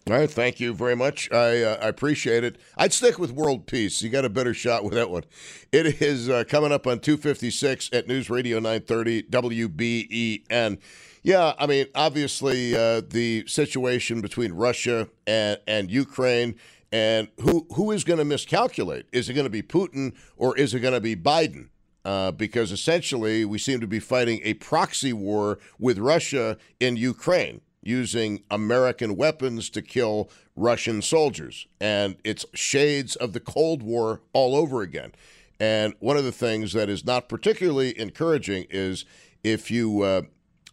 All 0.09 0.17
right, 0.17 0.31
thank 0.31 0.59
you 0.59 0.73
very 0.73 0.97
much. 0.97 1.31
I, 1.31 1.63
uh, 1.63 1.79
I 1.83 1.89
appreciate 1.89 2.43
it. 2.43 2.57
I'd 2.79 2.95
stick 2.95 3.19
with 3.19 3.31
world 3.31 3.67
peace. 3.67 4.01
You 4.01 4.09
got 4.09 4.25
a 4.25 4.31
better 4.31 4.55
shot 4.55 4.83
with 4.83 4.95
that 4.95 5.11
one. 5.11 5.25
It 5.71 6.01
is 6.01 6.31
uh, 6.31 6.45
coming 6.49 6.73
up 6.73 6.87
on 6.87 7.01
256 7.01 7.91
at 7.93 8.09
News 8.09 8.31
Radio 8.31 8.57
930 8.59 9.25
WBEN. 9.25 10.79
Yeah, 11.23 11.53
I 11.59 11.67
mean, 11.67 11.89
obviously 11.95 12.75
uh, 12.75 13.03
the 13.07 13.45
situation 13.47 14.23
between 14.23 14.55
Russia 14.55 15.11
and, 15.27 15.59
and 15.67 15.91
Ukraine 15.91 16.55
and 16.91 17.29
who 17.43 17.67
who 17.75 17.91
is 17.91 18.03
going 18.03 18.19
to 18.19 18.25
miscalculate? 18.25 19.07
Is 19.13 19.29
it 19.29 19.35
going 19.35 19.45
to 19.45 19.51
be 19.51 19.63
Putin 19.63 20.15
or 20.39 20.57
is 20.57 20.73
it 20.73 20.81
going 20.81 20.95
to 20.95 21.03
be 21.03 21.17
Biden? 21.17 21.69
Uh, 22.07 22.31
because 22.31 22.73
essentially 22.73 23.45
we 23.45 23.59
seem 23.59 23.79
to 23.81 23.87
be 23.87 24.01
fighting 24.01 24.41
a 24.43 24.55
proxy 24.55 25.13
war 25.13 25.59
with 25.79 25.99
Russia 25.99 26.57
in 26.81 26.97
Ukraine. 26.97 27.61
Using 27.83 28.43
American 28.51 29.17
weapons 29.17 29.71
to 29.71 29.83
kill 29.83 30.31
Russian 30.57 31.03
soldiers. 31.03 31.67
And 31.81 32.17
it's 32.25 32.45
shades 32.55 33.17
of 33.17 33.33
the 33.33 33.41
Cold 33.41 33.83
War 33.83 34.21
all 34.33 34.55
over 34.55 34.83
again. 34.83 35.13
And 35.61 35.95
one 36.01 36.17
of 36.17 36.25
the 36.25 36.33
things 36.33 36.73
that 36.73 36.89
is 36.89 37.05
not 37.05 37.29
particularly 37.29 37.99
encouraging 37.99 38.67
is 38.71 39.05
if 39.43 39.71
you 39.71 40.03
uh, 40.03 40.23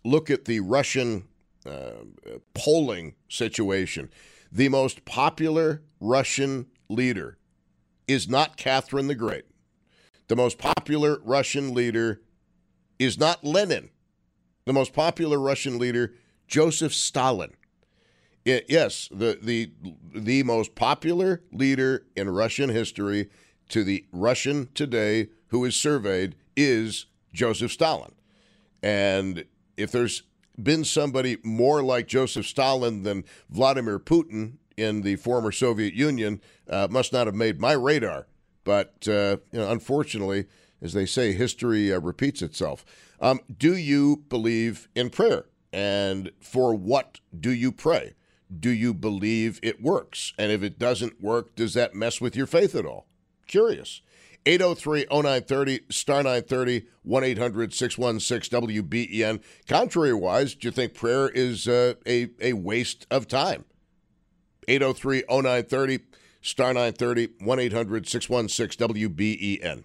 look 0.03 0.29
at 0.29 0.45
the 0.45 0.59
Russian 0.59 1.25
uh, 1.65 1.91
polling 2.53 3.15
situation, 3.29 4.09
the 4.51 4.69
most 4.69 5.05
popular 5.05 5.81
Russian 5.99 6.67
leader 6.89 7.37
is 8.07 8.29
not 8.29 8.57
Catherine 8.57 9.07
the 9.07 9.15
Great. 9.15 9.45
The 10.27 10.35
most 10.35 10.57
popular 10.57 11.19
Russian 11.23 11.73
leader 11.73 12.21
is 12.99 13.19
not 13.19 13.43
Lenin. 13.43 13.89
The 14.65 14.73
most 14.73 14.93
popular 14.93 15.39
Russian 15.39 15.77
leader, 15.77 16.13
Joseph 16.47 16.93
Stalin. 16.93 17.53
It, 18.43 18.65
yes, 18.69 19.09
the, 19.11 19.39
the, 19.41 19.71
the 20.13 20.43
most 20.43 20.75
popular 20.75 21.41
leader 21.51 22.05
in 22.15 22.29
Russian 22.29 22.69
history 22.69 23.29
to 23.69 23.83
the 23.83 24.05
Russian 24.11 24.69
today 24.75 25.29
who 25.47 25.65
is 25.65 25.75
surveyed 25.75 26.35
is 26.55 27.07
Joseph 27.33 27.71
Stalin. 27.71 28.13
And 28.83 29.45
if 29.77 29.91
there's 29.91 30.23
been 30.61 30.85
somebody 30.85 31.37
more 31.43 31.81
like 31.81 32.07
Joseph 32.07 32.45
Stalin 32.45 33.03
than 33.03 33.25
Vladimir 33.49 33.99
Putin 33.99 34.57
in 34.77 35.01
the 35.01 35.15
former 35.15 35.51
Soviet 35.51 35.93
Union, 35.93 36.41
uh, 36.69 36.87
must 36.89 37.11
not 37.11 37.27
have 37.27 37.35
made 37.35 37.59
my 37.59 37.73
radar. 37.73 38.27
But 38.63 39.07
uh, 39.07 39.37
you 39.51 39.59
know, 39.59 39.71
unfortunately, 39.71 40.45
as 40.81 40.93
they 40.93 41.05
say, 41.05 41.33
history 41.33 41.93
uh, 41.93 41.99
repeats 41.99 42.41
itself. 42.41 42.85
Um, 43.21 43.39
do 43.57 43.75
you 43.75 44.23
believe 44.29 44.87
in 44.95 45.09
prayer? 45.09 45.45
And 45.75 46.31
for 46.39 46.73
what 46.73 47.19
do 47.37 47.51
you 47.51 47.73
pray? 47.73 48.13
Do 48.57 48.69
you 48.69 48.93
believe 48.93 49.59
it 49.61 49.81
works? 49.81 50.31
And 50.37 50.49
if 50.49 50.63
it 50.63 50.79
doesn't 50.79 51.21
work, 51.21 51.53
does 51.53 51.73
that 51.73 51.93
mess 51.93 52.21
with 52.21 52.33
your 52.33 52.47
faith 52.47 52.75
at 52.75 52.85
all? 52.85 53.07
Curious. 53.45 54.01
803 54.45 55.07
0930, 55.11 55.81
star 55.89 56.23
930, 56.23 56.85
1 57.03 57.23
800 57.25 57.73
616 57.73 58.61
WBEN. 58.61 59.41
Contrary-wise, 59.67 60.55
do 60.55 60.69
you 60.69 60.71
think 60.71 60.93
prayer 60.93 61.27
is 61.27 61.67
uh, 61.67 61.95
a, 62.07 62.29
a 62.39 62.53
waste 62.53 63.05
of 63.11 63.27
time? 63.27 63.65
803 64.69 65.23
0930, 65.29 65.99
star 66.41 66.73
930, 66.73 67.29
1 67.43 67.59
800 67.59 68.07
616 68.07 68.87
WBEN. 68.87 69.83